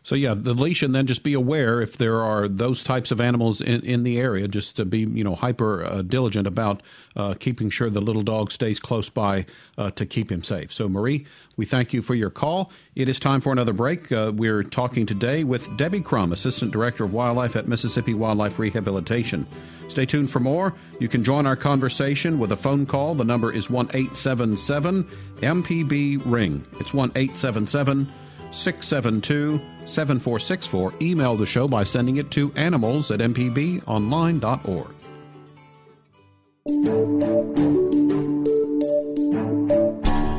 So 0.07 0.15
yeah, 0.15 0.35
the 0.35 0.55
leash, 0.55 0.85
and 0.85 0.95
then 0.95 1.09
just 1.09 1.25
be 1.25 1.33
aware 1.33 1.81
if 1.83 1.97
there 1.97 2.23
are 2.23 2.47
those 2.47 2.85
types 2.85 3.11
of 3.11 3.21
animals 3.21 3.61
in, 3.61 3.81
in 3.81 4.05
the 4.05 4.21
area. 4.21 4.47
Just 4.47 4.77
to 4.77 4.85
be 4.85 5.01
you 5.01 5.25
know 5.25 5.35
hyper 5.35 5.85
uh, 5.85 6.03
diligent 6.03 6.47
about 6.47 6.81
uh, 7.17 7.35
keeping 7.35 7.71
sure 7.71 7.91
the 7.91 8.01
little 8.01 8.23
dog 8.23 8.53
stays 8.53 8.79
close 8.79 9.09
by 9.09 9.47
uh, 9.77 9.91
to 9.91 10.07
keep 10.07 10.31
him 10.31 10.45
safe. 10.45 10.73
So 10.73 10.89
Marie, 10.89 11.27
we 11.57 11.67
thank 11.67 11.93
you 11.93 12.03
for 12.03 12.15
your 12.15 12.31
call. 12.31 12.71
It 12.95 13.09
is 13.09 13.19
time 13.19 13.41
for 13.41 13.51
another 13.51 13.73
break. 13.73 14.13
Uh, 14.13 14.31
we're 14.33 14.63
talking 14.63 15.07
today 15.07 15.43
with 15.43 15.77
Debbie 15.77 16.03
Crum, 16.03 16.31
Assistant 16.31 16.71
Director 16.71 17.03
of 17.03 17.13
Wildlife 17.13 17.57
at 17.57 17.67
Mississippi 17.67 18.15
Wildlife 18.15 18.61
Rehabilitation. 18.61 19.45
Stay 19.89 20.07
tuned 20.07 20.31
for 20.31 20.39
more. 20.39 20.73
You 21.01 21.09
can 21.09 21.25
join 21.25 21.47
our 21.47 21.57
conversation 21.57 22.39
with 22.39 22.53
a 22.53 22.57
phone 22.57 22.87
call. 22.87 23.17
The 23.17 23.25
number 23.25 23.53
is 23.53 23.69
one 23.69 23.91
eight 23.93 24.17
seven 24.17 24.57
seven 24.57 25.03
MPB 25.39 26.23
ring. 26.27 26.65
It's 26.79 26.95
one 26.95 27.11
eight 27.17 27.37
seven 27.37 27.67
seven. 27.67 28.09
672 28.57 29.61
7464. 29.85 30.95
Email 31.01 31.37
the 31.37 31.47
show 31.47 31.69
by 31.69 31.85
sending 31.85 32.17
it 32.17 32.31
to 32.33 32.53
animals 32.57 33.11
at 33.11 33.21
mpbonline.org. 33.21 34.97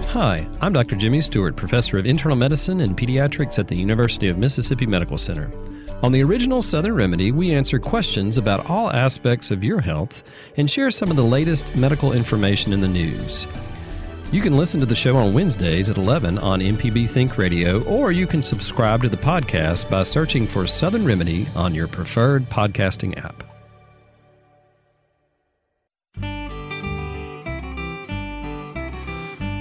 Hi, 0.10 0.48
I'm 0.62 0.74
Dr. 0.74 0.96
Jimmy 0.96 1.22
Stewart, 1.22 1.56
Professor 1.56 2.00
of 2.00 2.08
Internal 2.08 2.36
Medicine 2.36 2.82
and 2.82 2.98
Pediatrics 2.98 3.60
at 3.60 3.68
the 3.68 3.76
University 3.76 4.28
of 4.28 4.38
Mississippi 4.38 4.88
Medical 4.88 5.18
Center. 5.18 5.50
On 6.04 6.12
the 6.12 6.24
original 6.24 6.62
Southern 6.62 6.96
Remedy, 6.96 7.32
we 7.32 7.54
answer 7.54 7.80
questions 7.80 8.38
about 8.38 8.70
all 8.70 8.92
aspects 8.92 9.52
of 9.52 9.64
your 9.64 9.80
health 9.80 10.24
and 10.58 10.70
share 10.70 10.92
some 10.92 11.10
of 11.10 11.18
the 11.18 11.24
latest 11.24 11.76
medical 11.76 12.14
information 12.14 12.74
in 12.74 12.82
the 12.82 12.88
news. 12.88 13.46
You 14.30 14.42
can 14.42 14.58
listen 14.58 14.82
to 14.82 14.86
the 14.86 14.94
show 14.94 15.16
on 15.16 15.34
Wednesdays 15.34 15.90
at 15.90 15.96
11 15.96 16.38
on 16.40 16.60
MPB 16.60 17.10
Think 17.10 17.38
Radio, 17.38 17.82
or 17.84 18.12
you 18.12 18.28
can 18.28 18.44
subscribe 18.44 19.02
to 19.04 19.10
the 19.10 19.16
podcast 19.16 19.90
by 19.90 20.04
searching 20.04 20.46
for 20.46 20.68
Southern 20.68 21.06
Remedy 21.06 21.48
on 21.56 21.74
your 21.74 21.88
preferred 21.88 22.50
podcasting 22.50 23.18
app. 23.24 23.47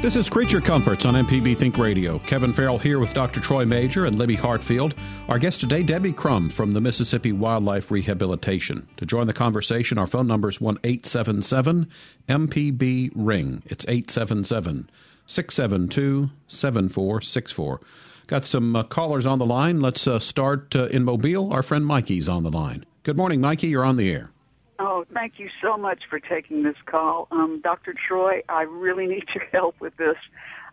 This 0.03 0.15
is 0.15 0.29
Creature 0.29 0.61
Comforts 0.61 1.07
on 1.07 1.15
MPB 1.15 1.57
Think 1.57 1.79
Radio. 1.79 2.19
Kevin 2.21 2.53
Farrell 2.53 2.79
here 2.79 2.99
with 2.99 3.15
Dr. 3.15 3.41
Troy 3.41 3.65
Major 3.65 4.05
and 4.05 4.17
Libby 4.19 4.37
Hartfield. 4.37 4.95
Our 5.27 5.39
guest 5.39 5.59
today, 5.59 5.83
Debbie 5.83 6.13
Crum 6.13 6.51
from 6.51 6.73
the 6.73 6.83
Mississippi 6.83 7.33
Wildlife 7.33 7.91
Rehabilitation. 7.91 8.87
To 8.99 9.07
join 9.07 9.27
the 9.27 9.33
conversation, 9.33 9.97
our 9.99 10.07
phone 10.07 10.27
number 10.27 10.51
is 10.51 10.61
1 10.61 10.79
877 10.85 11.89
MPB 12.29 13.11
Ring. 13.17 13.63
It's 13.65 13.87
877 13.89 14.91
672 15.25 16.31
7464. 16.47 17.81
Got 18.27 18.45
some 18.45 18.77
uh, 18.77 18.83
callers 18.85 19.25
on 19.27 19.39
the 19.39 19.47
line. 19.47 19.81
Let's 19.81 20.07
uh, 20.07 20.19
start 20.19 20.77
uh, 20.77 20.87
in 20.87 21.05
Mobile. 21.05 21.53
Our 21.53 21.63
friend 21.63 21.87
Mikey's 21.87 22.29
on 22.29 22.45
the 22.45 22.51
line. 22.51 22.85
Good 23.03 23.17
morning, 23.17 23.41
Mikey. 23.41 23.69
You're 23.69 23.85
on 23.85 23.97
the 23.97 24.13
air. 24.13 24.31
Oh, 24.79 25.05
thank 25.15 25.35
you 25.39 25.49
so 25.63 25.77
much 25.77 26.01
for 26.11 26.21
taking 26.21 26.63
this 26.63 26.77
call. 26.85 27.29
Um, 27.31 27.61
Dr. 27.63 27.95
Troy, 28.09 28.43
I 28.49 28.63
really 28.63 29.07
need 29.07 29.25
your 29.35 29.45
help 29.53 29.81
with 29.81 29.97
this. 29.97 30.17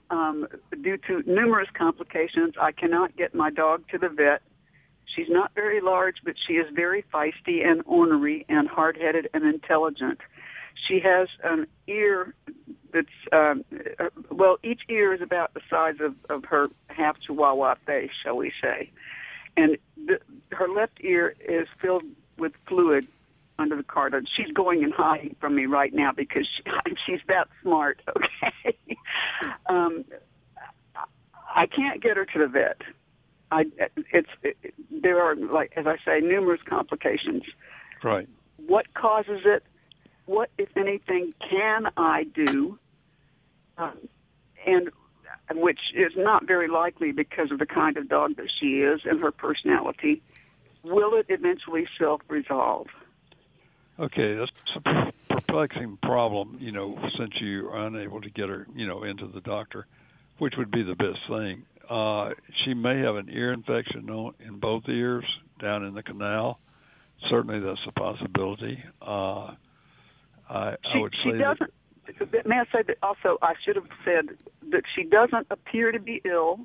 Um, 0.09 0.47
due 0.81 0.97
to 1.07 1.23
numerous 1.25 1.69
complications, 1.77 2.55
I 2.61 2.71
cannot 2.71 3.15
get 3.15 3.33
my 3.33 3.49
dog 3.49 3.83
to 3.91 3.97
the 3.97 4.09
vet. 4.09 4.41
She's 5.15 5.29
not 5.29 5.51
very 5.55 5.79
large, 5.81 6.17
but 6.23 6.35
she 6.47 6.53
is 6.53 6.67
very 6.73 7.03
feisty 7.13 7.65
and 7.65 7.81
ornery 7.85 8.45
and 8.49 8.67
hard 8.67 8.97
headed 8.97 9.29
and 9.33 9.45
intelligent. 9.45 10.19
She 10.87 10.99
has 10.99 11.29
an 11.43 11.67
ear 11.87 12.33
that's, 12.93 13.07
um, 13.31 13.63
uh, 13.99 14.09
well, 14.29 14.57
each 14.63 14.81
ear 14.89 15.13
is 15.13 15.21
about 15.21 15.53
the 15.53 15.61
size 15.69 15.95
of, 16.01 16.15
of 16.29 16.45
her 16.45 16.67
half 16.87 17.15
Chihuahua 17.25 17.75
face, 17.85 18.11
shall 18.23 18.35
we 18.37 18.51
say. 18.61 18.91
And 19.55 19.77
the, 19.95 20.19
her 20.51 20.67
left 20.67 20.99
ear 21.01 21.35
is 21.47 21.67
filled 21.81 22.03
with 22.37 22.53
fluid 22.67 23.07
under 23.59 23.75
the 23.75 23.83
cart. 23.83 24.13
She's 24.35 24.51
going 24.53 24.83
and 24.83 24.93
hiding 24.93 25.35
from 25.39 25.55
me 25.55 25.65
right 25.65 25.93
now 25.93 26.11
because 26.15 26.47
she, 26.57 26.63
she's 27.05 27.21
that 27.27 27.47
smart. 27.61 28.01
Okay, 28.65 28.97
um, 29.67 30.05
I 31.53 31.65
can't 31.65 32.01
get 32.01 32.15
her 32.15 32.25
to 32.25 32.39
the 32.39 32.47
vet. 32.47 32.77
I 33.51 33.65
it's 34.11 34.29
it, 34.41 34.57
there 34.89 35.21
are 35.21 35.35
like 35.35 35.73
as 35.75 35.85
I 35.85 35.97
say 36.05 36.19
numerous 36.25 36.61
complications. 36.65 37.43
Right. 38.03 38.27
What 38.65 38.93
causes 38.93 39.41
it? 39.45 39.63
What 40.25 40.49
if 40.57 40.69
anything 40.77 41.33
can 41.49 41.87
I 41.97 42.23
do? 42.23 42.79
Um, 43.77 44.07
and 44.65 44.89
which 45.51 45.79
is 45.93 46.13
not 46.15 46.47
very 46.47 46.67
likely 46.67 47.11
because 47.11 47.51
of 47.51 47.59
the 47.59 47.65
kind 47.65 47.97
of 47.97 48.07
dog 48.07 48.37
that 48.37 48.49
she 48.59 48.81
is 48.81 49.01
and 49.05 49.19
her 49.19 49.31
personality. 49.31 50.21
Will 50.83 51.15
it 51.15 51.25
eventually 51.29 51.85
self 51.99 52.21
resolve? 52.27 52.87
Okay, 53.99 54.35
that's 54.35 54.51
a 54.75 55.13
perplexing 55.29 55.97
problem, 56.01 56.57
you 56.59 56.71
know, 56.71 56.97
since 57.17 57.39
you 57.39 57.69
are 57.69 57.85
unable 57.85 58.21
to 58.21 58.29
get 58.29 58.49
her, 58.49 58.65
you 58.75 58.87
know, 58.87 59.03
into 59.03 59.27
the 59.27 59.41
doctor, 59.41 59.85
which 60.39 60.55
would 60.57 60.71
be 60.71 60.81
the 60.81 60.95
best 60.95 61.19
thing. 61.27 61.63
Uh, 61.87 62.31
she 62.63 62.73
may 62.73 62.99
have 62.99 63.15
an 63.17 63.29
ear 63.31 63.53
infection 63.53 64.33
in 64.39 64.57
both 64.57 64.89
ears 64.89 65.25
down 65.59 65.83
in 65.83 65.93
the 65.93 66.01
canal. 66.01 66.59
Certainly, 67.29 67.59
that's 67.59 67.85
a 67.85 67.91
possibility. 67.91 68.83
Uh, 69.01 69.53
I, 70.49 70.75
she, 70.91 70.97
I 70.97 71.01
would 71.01 71.13
she 71.23 71.31
doesn't. 71.33 71.73
That, 72.31 72.47
may 72.47 72.59
I 72.59 72.65
say 72.65 72.83
that 72.87 72.97
also? 73.03 73.37
I 73.41 73.53
should 73.63 73.75
have 73.75 73.87
said 74.03 74.29
that 74.71 74.83
she 74.95 75.03
doesn't 75.03 75.47
appear 75.51 75.91
to 75.91 75.99
be 75.99 76.19
ill. 76.25 76.61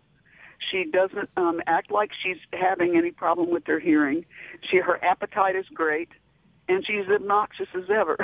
She 0.72 0.84
doesn't 0.90 1.28
um, 1.36 1.60
act 1.66 1.90
like 1.90 2.10
she's 2.22 2.38
having 2.52 2.96
any 2.96 3.10
problem 3.10 3.50
with 3.50 3.66
her 3.66 3.78
hearing. 3.78 4.24
She 4.70 4.78
her 4.78 5.02
appetite 5.04 5.56
is 5.56 5.66
great 5.72 6.08
and 6.68 6.84
she's 6.86 7.08
obnoxious 7.12 7.68
as 7.74 7.84
ever. 7.90 8.16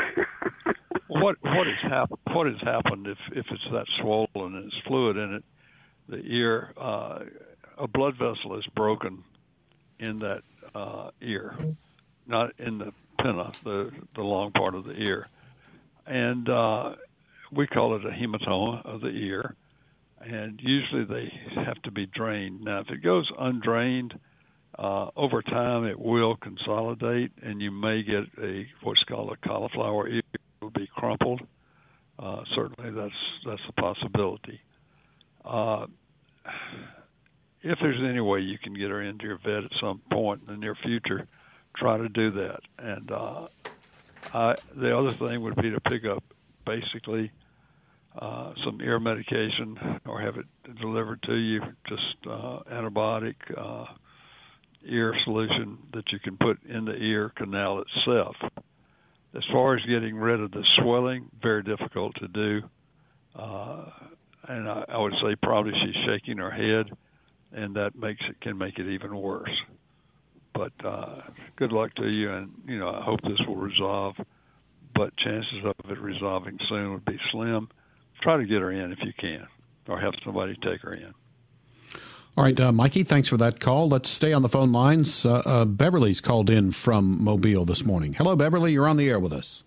what 1.08 1.36
what 1.42 1.66
has 1.66 1.90
happened? 1.90 2.18
What 2.32 2.46
has 2.46 2.60
happened 2.62 3.06
if 3.06 3.18
if 3.32 3.46
it's 3.50 3.68
that 3.72 3.86
swollen 4.00 4.56
and 4.56 4.66
it's 4.66 4.86
fluid 4.86 5.16
in 5.16 5.34
it? 5.34 5.44
The 6.08 6.18
ear, 6.18 6.74
uh, 6.76 7.20
a 7.78 7.88
blood 7.88 8.14
vessel 8.14 8.58
is 8.58 8.66
broken 8.76 9.24
in 9.98 10.18
that 10.18 10.42
uh, 10.74 11.10
ear, 11.22 11.56
not 12.26 12.52
in 12.58 12.78
the 12.78 12.92
pinna, 13.20 13.52
the 13.64 13.90
the 14.14 14.22
long 14.22 14.52
part 14.52 14.74
of 14.74 14.84
the 14.84 14.92
ear, 14.92 15.28
and 16.06 16.48
uh, 16.48 16.94
we 17.52 17.66
call 17.66 17.96
it 17.96 18.04
a 18.04 18.10
hematoma 18.10 18.84
of 18.84 19.00
the 19.00 19.08
ear. 19.08 19.56
And 20.20 20.58
usually 20.62 21.04
they 21.04 21.30
have 21.66 21.82
to 21.82 21.90
be 21.90 22.06
drained. 22.06 22.62
Now, 22.62 22.80
if 22.80 22.88
it 22.88 23.02
goes 23.02 23.30
undrained, 23.38 24.18
uh, 24.78 25.10
over 25.16 25.42
time, 25.42 25.84
it 25.84 25.98
will 25.98 26.36
consolidate, 26.36 27.32
and 27.42 27.60
you 27.60 27.70
may 27.70 28.02
get 28.02 28.24
a 28.42 28.66
what's 28.82 29.02
called 29.04 29.32
a 29.32 29.48
cauliflower 29.48 30.08
ear. 30.08 30.22
It 30.32 30.40
will 30.60 30.70
be 30.70 30.88
crumpled. 30.94 31.42
Uh, 32.18 32.42
certainly, 32.54 32.90
that's 32.90 33.14
that's 33.46 33.62
a 33.68 33.72
possibility. 33.80 34.60
Uh, 35.44 35.86
if 37.62 37.78
there's 37.80 38.02
any 38.02 38.20
way 38.20 38.40
you 38.40 38.58
can 38.58 38.74
get 38.74 38.90
her 38.90 39.00
into 39.02 39.24
your 39.26 39.38
vet 39.38 39.64
at 39.64 39.70
some 39.80 40.00
point 40.10 40.42
in 40.46 40.54
the 40.54 40.58
near 40.58 40.74
future, 40.74 41.26
try 41.76 41.96
to 41.96 42.08
do 42.08 42.30
that. 42.32 42.60
And 42.78 43.10
uh, 43.10 43.46
I, 44.32 44.54
the 44.76 44.96
other 44.96 45.12
thing 45.12 45.42
would 45.42 45.56
be 45.56 45.70
to 45.70 45.80
pick 45.80 46.04
up 46.04 46.22
basically 46.66 47.30
uh, 48.18 48.52
some 48.64 48.80
ear 48.82 49.00
medication 49.00 50.00
or 50.06 50.20
have 50.20 50.36
it 50.36 50.46
delivered 50.80 51.22
to 51.22 51.34
you, 51.34 51.60
just 51.88 52.16
uh, 52.26 52.60
antibiotic. 52.70 53.36
Uh, 53.56 53.86
ear 54.86 55.14
solution 55.24 55.78
that 55.92 56.04
you 56.12 56.18
can 56.18 56.36
put 56.36 56.62
in 56.64 56.84
the 56.84 56.94
ear 56.94 57.32
canal 57.36 57.82
itself. 57.82 58.36
As 59.34 59.42
far 59.52 59.76
as 59.76 59.82
getting 59.86 60.16
rid 60.16 60.40
of 60.40 60.52
the 60.52 60.64
swelling, 60.78 61.28
very 61.42 61.62
difficult 61.62 62.14
to 62.16 62.28
do. 62.28 62.62
Uh, 63.34 63.86
and 64.48 64.68
I, 64.68 64.84
I 64.88 64.98
would 64.98 65.14
say 65.22 65.34
probably 65.42 65.72
she's 65.84 66.04
shaking 66.06 66.38
her 66.38 66.50
head, 66.50 66.86
and 67.52 67.74
that 67.76 67.96
makes 67.96 68.20
it 68.28 68.40
can 68.40 68.56
make 68.56 68.78
it 68.78 68.86
even 68.92 69.16
worse. 69.16 69.50
But 70.52 70.72
uh, 70.84 71.22
good 71.56 71.72
luck 71.72 71.94
to 71.96 72.06
you, 72.06 72.32
and 72.32 72.52
you 72.66 72.78
know 72.78 72.90
I 72.90 73.02
hope 73.02 73.20
this 73.22 73.40
will 73.46 73.56
resolve. 73.56 74.14
But 74.94 75.16
chances 75.16 75.64
of 75.64 75.90
it 75.90 75.98
resolving 75.98 76.56
soon 76.68 76.92
would 76.92 77.04
be 77.04 77.18
slim. 77.32 77.68
Try 78.22 78.36
to 78.36 78.44
get 78.44 78.60
her 78.60 78.70
in 78.70 78.92
if 78.92 78.98
you 79.02 79.12
can, 79.18 79.46
or 79.88 80.00
have 80.00 80.12
somebody 80.24 80.54
take 80.62 80.82
her 80.82 80.92
in. 80.92 81.12
All 82.36 82.42
right, 82.42 82.58
uh, 82.58 82.72
Mikey, 82.72 83.04
thanks 83.04 83.28
for 83.28 83.36
that 83.36 83.60
call. 83.60 83.88
Let's 83.88 84.10
stay 84.10 84.32
on 84.32 84.42
the 84.42 84.48
phone 84.48 84.72
lines. 84.72 85.24
Uh, 85.24 85.34
uh, 85.46 85.64
Beverly's 85.64 86.20
called 86.20 86.50
in 86.50 86.72
from 86.72 87.22
Mobile 87.22 87.64
this 87.64 87.84
morning. 87.84 88.12
Hello, 88.14 88.34
Beverly. 88.34 88.72
You're 88.72 88.88
on 88.88 88.96
the 88.96 89.08
air 89.08 89.20
with 89.20 89.32
us. 89.32 89.62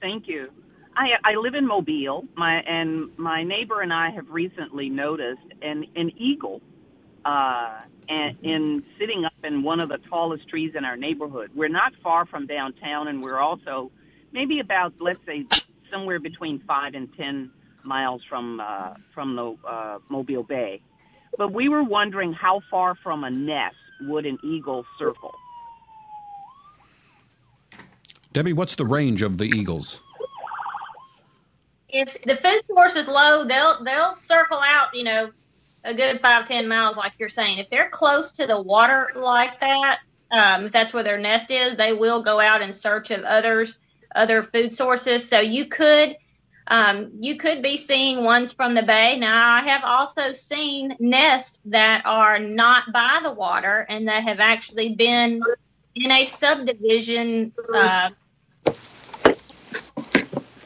Thank 0.00 0.26
you. 0.26 0.48
I, 0.96 1.10
I 1.22 1.34
live 1.34 1.54
in 1.54 1.66
Mobile, 1.66 2.24
my, 2.36 2.60
and 2.60 3.10
my 3.18 3.42
neighbor 3.42 3.82
and 3.82 3.92
I 3.92 4.08
have 4.10 4.30
recently 4.30 4.88
noticed 4.88 5.42
an, 5.60 5.84
an 5.94 6.10
eagle 6.16 6.62
uh, 7.26 7.80
and, 8.08 8.38
in 8.42 8.82
sitting 8.98 9.26
up 9.26 9.34
in 9.42 9.62
one 9.62 9.80
of 9.80 9.90
the 9.90 9.98
tallest 10.08 10.48
trees 10.48 10.72
in 10.74 10.86
our 10.86 10.96
neighborhood. 10.96 11.50
We're 11.54 11.68
not 11.68 11.92
far 12.02 12.24
from 12.24 12.46
downtown, 12.46 13.08
and 13.08 13.22
we're 13.22 13.40
also 13.40 13.90
maybe 14.32 14.60
about, 14.60 14.94
let's 15.00 15.20
say, 15.26 15.44
somewhere 15.90 16.18
between 16.18 16.60
five 16.60 16.94
and 16.94 17.14
ten 17.14 17.50
miles 17.82 18.22
from 18.26 18.60
uh, 18.60 18.94
from 19.12 19.36
the 19.36 19.54
uh, 19.68 19.98
Mobile 20.08 20.44
Bay 20.44 20.80
but 21.38 21.52
we 21.52 21.68
were 21.68 21.82
wondering 21.82 22.32
how 22.32 22.60
far 22.70 22.94
from 22.94 23.24
a 23.24 23.30
nest 23.30 23.76
would 24.02 24.26
an 24.26 24.38
eagle 24.44 24.84
circle? 24.98 25.34
Debbie, 28.32 28.52
what's 28.52 28.74
the 28.74 28.86
range 28.86 29.22
of 29.22 29.38
the 29.38 29.44
eagles? 29.44 30.00
If 31.88 32.20
the 32.22 32.34
food 32.34 32.62
source 32.68 32.96
is 32.96 33.06
low, 33.06 33.44
they'll 33.44 33.84
they'll 33.84 34.14
circle 34.14 34.58
out, 34.58 34.88
you 34.94 35.04
know, 35.04 35.30
a 35.84 35.94
good 35.94 36.20
five 36.20 36.46
ten 36.46 36.66
miles, 36.66 36.96
like 36.96 37.12
you're 37.18 37.28
saying. 37.28 37.58
If 37.58 37.70
they're 37.70 37.90
close 37.90 38.32
to 38.32 38.46
the 38.48 38.60
water 38.60 39.12
like 39.14 39.60
that, 39.60 40.00
um, 40.32 40.64
if 40.64 40.72
that's 40.72 40.92
where 40.92 41.04
their 41.04 41.18
nest 41.18 41.52
is, 41.52 41.76
they 41.76 41.92
will 41.92 42.22
go 42.22 42.40
out 42.40 42.62
in 42.62 42.72
search 42.72 43.12
of 43.12 43.22
others, 43.22 43.78
other 44.16 44.42
food 44.42 44.72
sources. 44.72 45.28
So 45.28 45.38
you 45.38 45.66
could 45.66 46.16
um, 46.66 47.10
you 47.20 47.36
could 47.36 47.62
be 47.62 47.76
seeing 47.76 48.24
ones 48.24 48.52
from 48.52 48.74
the 48.74 48.82
bay. 48.82 49.18
Now, 49.18 49.54
I 49.54 49.60
have 49.62 49.82
also 49.84 50.32
seen 50.32 50.96
nests 50.98 51.60
that 51.66 52.02
are 52.06 52.38
not 52.38 52.92
by 52.92 53.20
the 53.22 53.32
water 53.32 53.84
and 53.88 54.08
that 54.08 54.22
have 54.24 54.40
actually 54.40 54.94
been 54.94 55.42
in 55.94 56.10
a 56.10 56.24
subdivision 56.24 57.52
uh, 57.74 58.10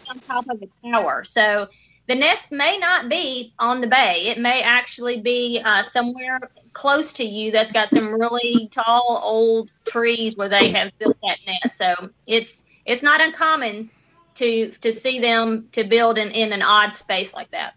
on 0.09 0.20
top 0.26 0.49
of 0.49 0.62
a 0.62 0.88
tower. 0.88 1.24
So 1.24 1.66
the 2.07 2.14
nest 2.14 2.53
may 2.53 2.78
not 2.78 3.09
be 3.09 3.53
on 3.59 3.80
the 3.80 3.86
bay. 3.86 4.28
It 4.28 4.38
may 4.38 4.62
actually 4.62 5.20
be 5.20 5.61
uh, 5.64 5.82
somewhere 5.82 6.40
close 6.72 7.12
to 7.14 7.24
you 7.24 7.51
that's 7.51 7.72
got 7.72 7.90
some 7.90 8.14
really 8.14 8.68
tall 8.72 9.20
old 9.22 9.70
trees 9.84 10.36
where 10.36 10.49
they 10.49 10.70
have 10.70 10.92
built 10.99 11.16
that 11.22 11.38
nest. 11.46 11.76
So 11.76 11.94
it's 12.26 12.64
it's 12.86 13.03
not 13.03 13.20
uncommon 13.20 13.90
to 14.39 14.70
to 14.80 14.93
see 14.93 15.20
them 15.20 15.68
to 15.72 15.84
build 15.84 16.18
in, 16.18 16.30
in 16.30 16.53
an 16.53 16.62
odd 16.62 16.95
space 16.95 17.34
like 17.34 17.51
that. 17.51 17.74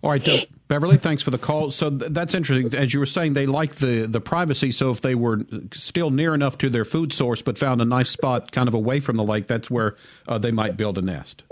All 0.00 0.10
right, 0.10 0.28
uh, 0.28 0.36
Beverly, 0.68 0.96
thanks 0.96 1.24
for 1.24 1.32
the 1.32 1.38
call. 1.38 1.72
So 1.72 1.90
th- 1.90 2.12
that's 2.12 2.32
interesting. 2.32 2.72
As 2.78 2.94
you 2.94 3.00
were 3.00 3.06
saying, 3.06 3.32
they 3.32 3.46
like 3.46 3.76
the, 3.76 4.06
the 4.06 4.20
privacy. 4.20 4.70
So 4.70 4.90
if 4.92 5.00
they 5.00 5.16
were 5.16 5.40
still 5.72 6.10
near 6.10 6.34
enough 6.34 6.56
to 6.58 6.70
their 6.70 6.84
food 6.84 7.12
source, 7.12 7.42
but 7.42 7.58
found 7.58 7.82
a 7.82 7.84
nice 7.84 8.08
spot 8.08 8.52
kind 8.52 8.68
of 8.68 8.74
away 8.74 9.00
from 9.00 9.16
the 9.16 9.24
lake, 9.24 9.48
that's 9.48 9.68
where 9.68 9.96
uh, 10.28 10.38
they 10.38 10.52
might 10.52 10.76
build 10.76 10.98
a 10.98 11.02
nest. 11.02 11.42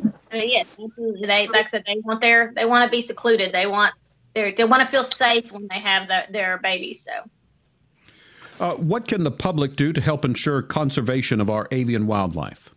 Uh, 0.00 0.36
yes, 0.36 0.66
absolutely. 0.80 1.26
They 1.26 1.48
like 1.48 1.66
I 1.66 1.68
said, 1.68 1.84
they 1.84 1.96
want 2.04 2.20
their 2.20 2.52
they 2.54 2.64
want 2.64 2.84
to 2.84 2.96
be 2.96 3.02
secluded. 3.02 3.50
They 3.50 3.66
want 3.66 3.92
they 4.34 4.52
they 4.52 4.64
want 4.64 4.82
to 4.82 4.86
feel 4.88 5.02
safe 5.02 5.50
when 5.50 5.66
they 5.68 5.80
have 5.80 6.06
the, 6.06 6.26
their 6.30 6.58
babies. 6.58 7.02
So. 7.02 7.28
Uh, 8.58 8.74
what 8.74 9.06
can 9.06 9.24
the 9.24 9.30
public 9.30 9.76
do 9.76 9.92
to 9.92 10.00
help 10.00 10.24
ensure 10.24 10.62
conservation 10.62 11.40
of 11.40 11.50
our 11.50 11.68
avian 11.70 12.06
wildlife? 12.06 12.70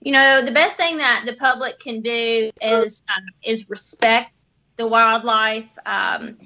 You 0.00 0.12
know, 0.12 0.42
the 0.42 0.52
best 0.52 0.76
thing 0.76 0.98
that 0.98 1.24
the 1.26 1.34
public 1.34 1.80
can 1.80 2.00
do 2.00 2.50
is 2.62 3.02
um, 3.08 3.24
is 3.42 3.68
respect 3.68 4.34
the 4.76 4.86
wildlife. 4.86 5.68
Um, 5.84 6.38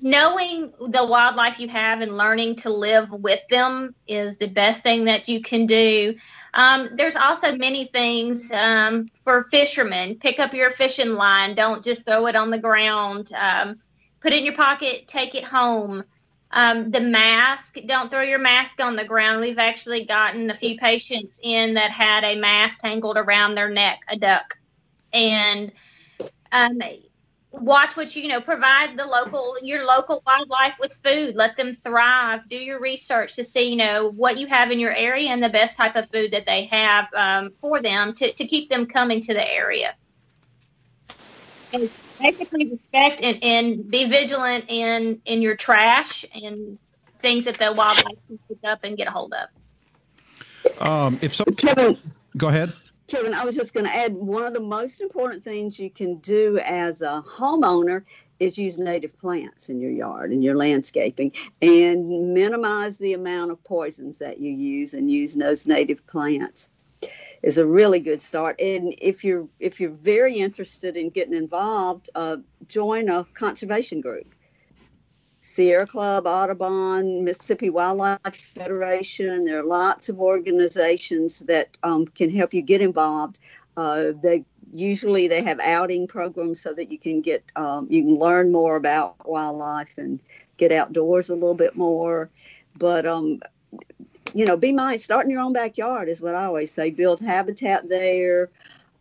knowing 0.00 0.72
the 0.88 1.04
wildlife 1.04 1.60
you 1.60 1.68
have 1.68 2.00
and 2.00 2.16
learning 2.16 2.56
to 2.56 2.70
live 2.70 3.10
with 3.10 3.40
them 3.50 3.94
is 4.08 4.36
the 4.36 4.48
best 4.48 4.82
thing 4.82 5.04
that 5.04 5.28
you 5.28 5.40
can 5.40 5.66
do. 5.66 6.14
Um, 6.54 6.88
there's 6.94 7.16
also 7.16 7.56
many 7.56 7.86
things 7.86 8.50
um, 8.52 9.10
for 9.22 9.44
fishermen. 9.44 10.16
Pick 10.16 10.40
up 10.40 10.52
your 10.54 10.70
fishing 10.72 11.12
line. 11.12 11.54
Don't 11.54 11.84
just 11.84 12.04
throw 12.04 12.26
it 12.26 12.34
on 12.34 12.50
the 12.50 12.58
ground. 12.58 13.32
Um, 13.38 13.80
put 14.22 14.32
it 14.32 14.38
in 14.38 14.44
your 14.44 14.54
pocket, 14.54 15.08
take 15.08 15.34
it 15.34 15.44
home. 15.44 16.04
Um, 16.52 16.90
the 16.90 17.00
mask, 17.00 17.78
don't 17.86 18.10
throw 18.10 18.22
your 18.22 18.38
mask 18.38 18.80
on 18.80 18.94
the 18.94 19.04
ground. 19.04 19.40
We've 19.40 19.58
actually 19.58 20.04
gotten 20.04 20.50
a 20.50 20.56
few 20.56 20.78
patients 20.78 21.40
in 21.42 21.74
that 21.74 21.90
had 21.90 22.24
a 22.24 22.36
mask 22.36 22.80
tangled 22.80 23.16
around 23.16 23.54
their 23.54 23.70
neck, 23.70 24.00
a 24.08 24.16
duck. 24.16 24.58
And 25.14 25.72
um, 26.52 26.78
watch 27.50 27.96
what 27.96 28.14
you, 28.14 28.22
you 28.22 28.28
know, 28.28 28.40
provide 28.40 28.98
the 28.98 29.06
local, 29.06 29.56
your 29.62 29.86
local 29.86 30.22
wildlife 30.26 30.74
with 30.78 30.94
food. 31.02 31.36
Let 31.36 31.56
them 31.56 31.74
thrive. 31.74 32.48
Do 32.48 32.56
your 32.56 32.80
research 32.80 33.34
to 33.36 33.44
see, 33.44 33.70
you 33.70 33.76
know, 33.76 34.12
what 34.12 34.38
you 34.38 34.46
have 34.46 34.70
in 34.70 34.78
your 34.78 34.94
area 34.94 35.30
and 35.30 35.42
the 35.42 35.48
best 35.48 35.76
type 35.76 35.96
of 35.96 36.10
food 36.10 36.32
that 36.32 36.46
they 36.46 36.64
have 36.66 37.08
um, 37.14 37.50
for 37.60 37.80
them 37.80 38.14
to, 38.14 38.32
to 38.32 38.46
keep 38.46 38.70
them 38.70 38.86
coming 38.86 39.22
to 39.22 39.32
the 39.32 39.50
area. 39.50 39.94
And 41.72 41.90
basically 42.22 42.70
respect 42.70 43.22
and, 43.22 43.42
and 43.42 43.90
be 43.90 44.08
vigilant 44.08 44.64
in 44.68 45.20
in 45.24 45.42
your 45.42 45.56
trash 45.56 46.24
and 46.34 46.78
things 47.20 47.44
that 47.44 47.56
the 47.56 47.72
wildlife 47.72 48.18
can 48.26 48.38
pick 48.48 48.58
up 48.64 48.80
and 48.84 48.96
get 48.96 49.08
a 49.08 49.10
hold 49.10 49.34
of. 49.34 50.86
Um, 50.86 51.18
if 51.22 51.34
so, 51.34 51.44
Kevin, 51.44 51.96
go 52.36 52.48
ahead. 52.48 52.72
Kevin, 53.06 53.34
I 53.34 53.44
was 53.44 53.54
just 53.54 53.74
going 53.74 53.84
to 53.84 53.94
add 53.94 54.14
one 54.14 54.44
of 54.44 54.54
the 54.54 54.60
most 54.60 55.00
important 55.00 55.44
things 55.44 55.78
you 55.78 55.90
can 55.90 56.16
do 56.18 56.58
as 56.64 57.02
a 57.02 57.22
homeowner 57.28 58.04
is 58.40 58.56
use 58.58 58.78
native 58.78 59.16
plants 59.18 59.68
in 59.68 59.80
your 59.80 59.90
yard 59.90 60.32
and 60.32 60.42
your 60.42 60.56
landscaping 60.56 61.32
and 61.60 62.32
minimize 62.32 62.98
the 62.98 63.12
amount 63.12 63.50
of 63.50 63.62
poisons 63.64 64.18
that 64.18 64.40
you 64.40 64.50
use 64.50 64.94
and 64.94 65.10
use 65.10 65.34
those 65.34 65.66
native 65.66 66.04
plants 66.06 66.68
is 67.42 67.58
a 67.58 67.66
really 67.66 67.98
good 67.98 68.22
start. 68.22 68.60
And 68.60 68.94
if 68.98 69.24
you're 69.24 69.48
if 69.58 69.80
you're 69.80 69.90
very 69.90 70.36
interested 70.36 70.96
in 70.96 71.10
getting 71.10 71.34
involved, 71.34 72.08
uh, 72.14 72.36
join 72.68 73.08
a 73.08 73.24
conservation 73.34 74.00
group. 74.00 74.34
Sierra 75.40 75.88
Club, 75.88 76.24
Audubon, 76.24 77.24
Mississippi 77.24 77.68
Wildlife 77.68 78.36
Federation. 78.54 79.44
There 79.44 79.58
are 79.58 79.64
lots 79.64 80.08
of 80.08 80.20
organizations 80.20 81.40
that 81.40 81.76
um, 81.82 82.06
can 82.06 82.30
help 82.30 82.54
you 82.54 82.62
get 82.62 82.80
involved. 82.80 83.40
Uh, 83.76 84.12
they 84.22 84.44
usually 84.72 85.26
they 85.26 85.42
have 85.42 85.58
outing 85.60 86.06
programs 86.06 86.60
so 86.60 86.72
that 86.74 86.90
you 86.90 86.98
can 86.98 87.20
get 87.20 87.50
um, 87.56 87.88
you 87.90 88.04
can 88.04 88.18
learn 88.18 88.52
more 88.52 88.76
about 88.76 89.28
wildlife 89.28 89.98
and 89.98 90.20
get 90.58 90.70
outdoors 90.70 91.28
a 91.28 91.34
little 91.34 91.54
bit 91.54 91.74
more. 91.74 92.30
But 92.78 93.04
um, 93.04 93.40
you 94.34 94.44
know, 94.44 94.56
be 94.56 94.72
mindful. 94.72 95.04
Start 95.04 95.24
in 95.26 95.30
your 95.30 95.40
own 95.40 95.52
backyard 95.52 96.08
is 96.08 96.22
what 96.22 96.34
I 96.34 96.44
always 96.44 96.72
say. 96.72 96.90
Build 96.90 97.20
habitat 97.20 97.88
there. 97.88 98.50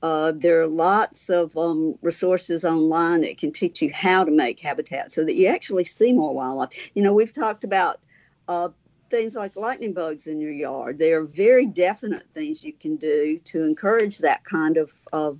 Uh, 0.04 0.32
there 0.36 0.62
are 0.62 0.68
lots 0.68 1.30
of 1.30 1.56
um, 1.56 1.96
resources 2.02 2.66
online 2.66 3.22
that 3.22 3.38
can 3.38 3.52
teach 3.52 3.82
you 3.82 3.92
how 3.94 4.24
to 4.24 4.32
make 4.32 4.60
habitat 4.60 5.12
so 5.12 5.24
that 5.24 5.36
you 5.36 5.48
actually 5.48 5.84
see 5.84 6.12
more 6.12 6.34
wildlife. 6.34 6.90
You 6.96 7.04
know, 7.04 7.14
we've 7.14 7.34
talked 7.34 7.64
about 7.64 8.00
uh, 8.48 8.70
things 9.12 9.36
like 9.36 9.56
lightning 9.56 9.94
bugs 9.94 10.26
in 10.26 10.40
your 10.40 10.52
yard. 10.52 10.98
They 10.98 11.14
are 11.14 11.24
very 11.24 11.68
definite 11.68 12.26
things 12.34 12.64
you 12.64 12.74
can 12.74 12.96
do 12.96 13.40
to 13.46 13.64
encourage 13.64 14.18
that 14.20 14.44
kind 14.44 14.78
of, 14.78 14.92
of 15.14 15.38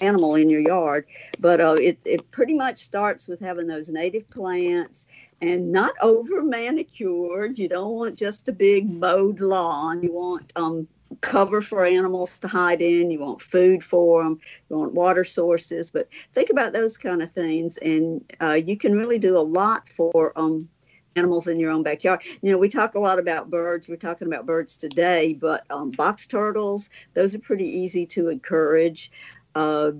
animal 0.00 0.36
in 0.36 0.48
your 0.48 0.60
yard. 0.60 1.06
But 1.40 1.60
uh, 1.60 1.76
it, 1.80 1.98
it 2.04 2.30
pretty 2.30 2.54
much 2.54 2.78
starts 2.78 3.26
with 3.26 3.40
having 3.40 3.66
those 3.66 3.88
native 3.88 4.28
plants 4.30 5.06
and 5.44 5.70
not 5.70 5.92
over 6.00 6.42
manicured. 6.42 7.58
You 7.58 7.68
don't 7.68 7.92
want 7.92 8.16
just 8.16 8.48
a 8.48 8.52
big 8.52 8.90
mowed 8.90 9.40
lawn. 9.40 10.02
You 10.02 10.12
want 10.12 10.52
um, 10.56 10.88
cover 11.20 11.60
for 11.60 11.84
animals 11.84 12.38
to 12.38 12.48
hide 12.48 12.80
in. 12.80 13.10
You 13.10 13.20
want 13.20 13.42
food 13.42 13.84
for 13.84 14.22
them. 14.22 14.40
You 14.70 14.78
want 14.78 14.94
water 14.94 15.22
sources. 15.22 15.90
But 15.90 16.08
think 16.32 16.48
about 16.48 16.72
those 16.72 16.96
kind 16.96 17.22
of 17.22 17.30
things, 17.30 17.76
and 17.78 18.24
uh, 18.40 18.52
you 18.52 18.76
can 18.78 18.94
really 18.94 19.18
do 19.18 19.36
a 19.36 19.40
lot 19.40 19.88
for 19.90 20.32
um, 20.36 20.68
animals 21.14 21.46
in 21.46 21.60
your 21.60 21.70
own 21.70 21.82
backyard. 21.82 22.24
You 22.40 22.50
know, 22.50 22.58
we 22.58 22.70
talk 22.70 22.94
a 22.94 23.00
lot 23.00 23.18
about 23.18 23.50
birds. 23.50 23.88
We're 23.88 23.96
talking 23.96 24.28
about 24.28 24.46
birds 24.46 24.78
today, 24.78 25.34
but 25.34 25.64
um, 25.70 25.90
box 25.90 26.26
turtles, 26.26 26.88
those 27.12 27.34
are 27.34 27.38
pretty 27.40 27.68
easy 27.68 28.06
to 28.06 28.30
encourage. 28.30 29.12
Uh, 29.54 29.92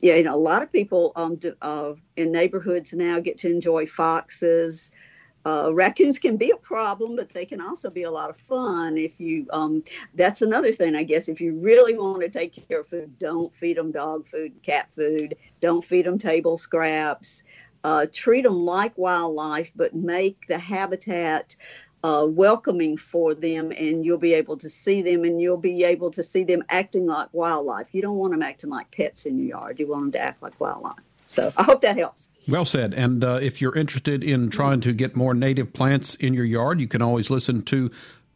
yeah, 0.00 0.14
you 0.14 0.22
know, 0.24 0.34
a 0.34 0.38
lot 0.38 0.62
of 0.62 0.72
people 0.72 1.12
um, 1.16 1.38
uh, 1.62 1.92
in 2.16 2.32
neighborhoods 2.32 2.92
now 2.92 3.20
get 3.20 3.38
to 3.38 3.50
enjoy 3.50 3.86
foxes. 3.86 4.90
Uh, 5.44 5.70
raccoons 5.72 6.18
can 6.18 6.36
be 6.36 6.50
a 6.50 6.56
problem, 6.56 7.16
but 7.16 7.30
they 7.30 7.46
can 7.46 7.60
also 7.60 7.88
be 7.90 8.02
a 8.02 8.10
lot 8.10 8.28
of 8.28 8.36
fun. 8.36 8.98
If 8.98 9.18
you, 9.20 9.46
um, 9.50 9.82
that's 10.14 10.42
another 10.42 10.72
thing, 10.72 10.94
I 10.94 11.04
guess. 11.04 11.28
If 11.28 11.40
you 11.40 11.54
really 11.54 11.96
want 11.96 12.20
to 12.22 12.28
take 12.28 12.68
care 12.68 12.80
of 12.80 12.86
food, 12.86 13.18
don't 13.18 13.54
feed 13.54 13.76
them 13.76 13.92
dog 13.92 14.28
food, 14.28 14.52
cat 14.62 14.92
food. 14.92 15.36
Don't 15.60 15.84
feed 15.84 16.06
them 16.06 16.18
table 16.18 16.56
scraps. 16.58 17.44
Uh, 17.84 18.06
treat 18.12 18.42
them 18.42 18.58
like 18.58 18.98
wildlife, 18.98 19.70
but 19.76 19.94
make 19.94 20.46
the 20.48 20.58
habitat 20.58 21.54
uh, 22.04 22.26
welcoming 22.28 22.96
for 22.96 23.34
them, 23.34 23.72
and 23.72 24.04
you'll 24.04 24.18
be 24.18 24.34
able 24.34 24.56
to 24.58 24.70
see 24.70 25.02
them, 25.02 25.24
and 25.24 25.40
you'll 25.40 25.56
be 25.56 25.84
able 25.84 26.10
to 26.12 26.22
see 26.22 26.44
them 26.44 26.62
acting 26.68 27.06
like 27.06 27.28
wildlife. 27.32 27.88
You 27.92 28.02
don't 28.02 28.16
want 28.16 28.32
them 28.32 28.42
acting 28.42 28.70
like 28.70 28.90
pets 28.90 29.26
in 29.26 29.38
your 29.38 29.48
yard. 29.48 29.80
You 29.80 29.88
want 29.88 30.02
them 30.02 30.12
to 30.12 30.20
act 30.20 30.42
like 30.42 30.58
wildlife. 30.60 30.98
So 31.26 31.52
I 31.56 31.62
hope 31.62 31.82
that 31.82 31.96
helps. 31.96 32.28
Well 32.48 32.64
said. 32.64 32.94
And 32.94 33.22
uh, 33.22 33.38
if 33.42 33.60
you're 33.60 33.76
interested 33.76 34.24
in 34.24 34.48
trying 34.48 34.80
to 34.80 34.94
get 34.94 35.14
more 35.14 35.34
native 35.34 35.74
plants 35.74 36.14
in 36.14 36.32
your 36.32 36.46
yard, 36.46 36.80
you 36.80 36.88
can 36.88 37.02
always 37.02 37.28
listen 37.28 37.60
to 37.62 37.90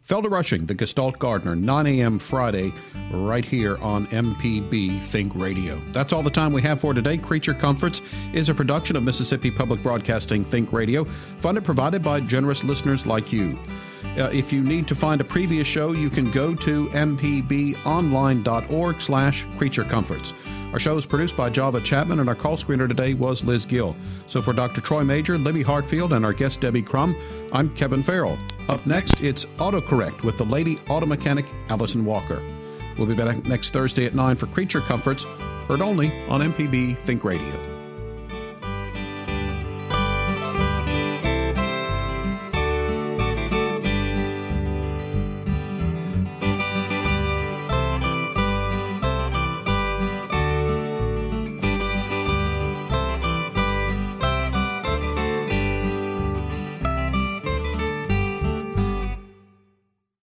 Felder 0.09 0.31
Rushing, 0.31 0.65
the 0.67 0.75
Gestalt 0.75 1.19
Gardener, 1.21 1.55
9 1.55 1.87
a.m. 1.87 2.19
Friday, 2.19 2.73
right 3.13 3.45
here 3.45 3.77
on 3.79 4.09
MPB 4.09 5.01
Think 5.03 5.33
Radio. 5.37 5.81
That's 5.93 6.13
all 6.13 6.25
the 6.25 6.31
time 6.31 6.53
we 6.53 6.61
have 6.63 6.81
for 6.81 6.93
today. 6.93 7.17
Creature 7.17 7.55
Comforts 7.55 8.03
is 8.33 8.49
a 8.49 8.55
production 8.55 8.97
of 8.97 9.05
Mississippi 9.05 9.49
Public 9.51 9.81
Broadcasting 9.83 10.45
Think 10.45 10.73
Radio, 10.73 11.05
funded 11.39 11.65
provided 11.65 12.03
by 12.03 12.19
generous 12.21 12.65
listeners 12.65 13.07
like 13.07 13.33
you. 13.33 13.57
Uh, 14.19 14.29
if 14.33 14.53
you 14.53 14.61
need 14.63 14.89
to 14.89 14.97
find 14.97 15.21
a 15.21 15.25
previous 15.25 15.69
show, 15.69 15.93
you 15.93 16.11
can 16.11 16.31
go 16.33 16.55
to 16.57 16.89
mpbonline.org 16.89 19.01
slash 19.01 19.47
creature. 19.57 19.87
Our 20.73 20.81
show 20.81 20.97
is 20.97 21.07
produced 21.07 21.37
by 21.37 21.51
Java 21.51 21.81
Chapman, 21.81 22.19
and 22.19 22.29
our 22.29 22.35
call 22.35 22.57
screener 22.57 22.89
today 22.89 23.15
was 23.15 23.45
Liz 23.45 23.67
Gill. 23.67 23.95
So 24.27 24.43
for 24.43 24.53
Dr. 24.53 24.81
Troy 24.81 25.05
Major, 25.05 25.39
Libby 25.39 25.63
Hartfield, 25.63 26.13
and 26.13 26.25
our 26.25 26.33
guest 26.33 26.61
Debbie 26.61 26.83
Crum, 26.83 27.15
I'm 27.53 27.73
Kevin 27.75 28.03
Farrell. 28.03 28.37
Up 28.69 28.87
next, 28.87 29.21
it's 29.21 29.47
AutoCorrect 29.57 30.23
with 30.23 30.39
the 30.39 30.45
lady 30.45 30.79
auto 30.89 31.07
mechanic 31.07 31.47
Allison 31.69 32.05
Walker. 32.05 32.43
We'll 32.97 33.07
be 33.07 33.15
back 33.15 33.45
next 33.45 33.73
Thursday 33.73 34.07
at 34.07 34.15
9 34.15 34.37
for 34.37 34.47
Creature 34.47 34.81
Comforts, 34.83 35.25
heard 35.67 35.81
only 35.81 36.13
on 36.29 36.41
MPB 36.41 37.05
Think 37.05 37.25
Radio. 37.25 37.72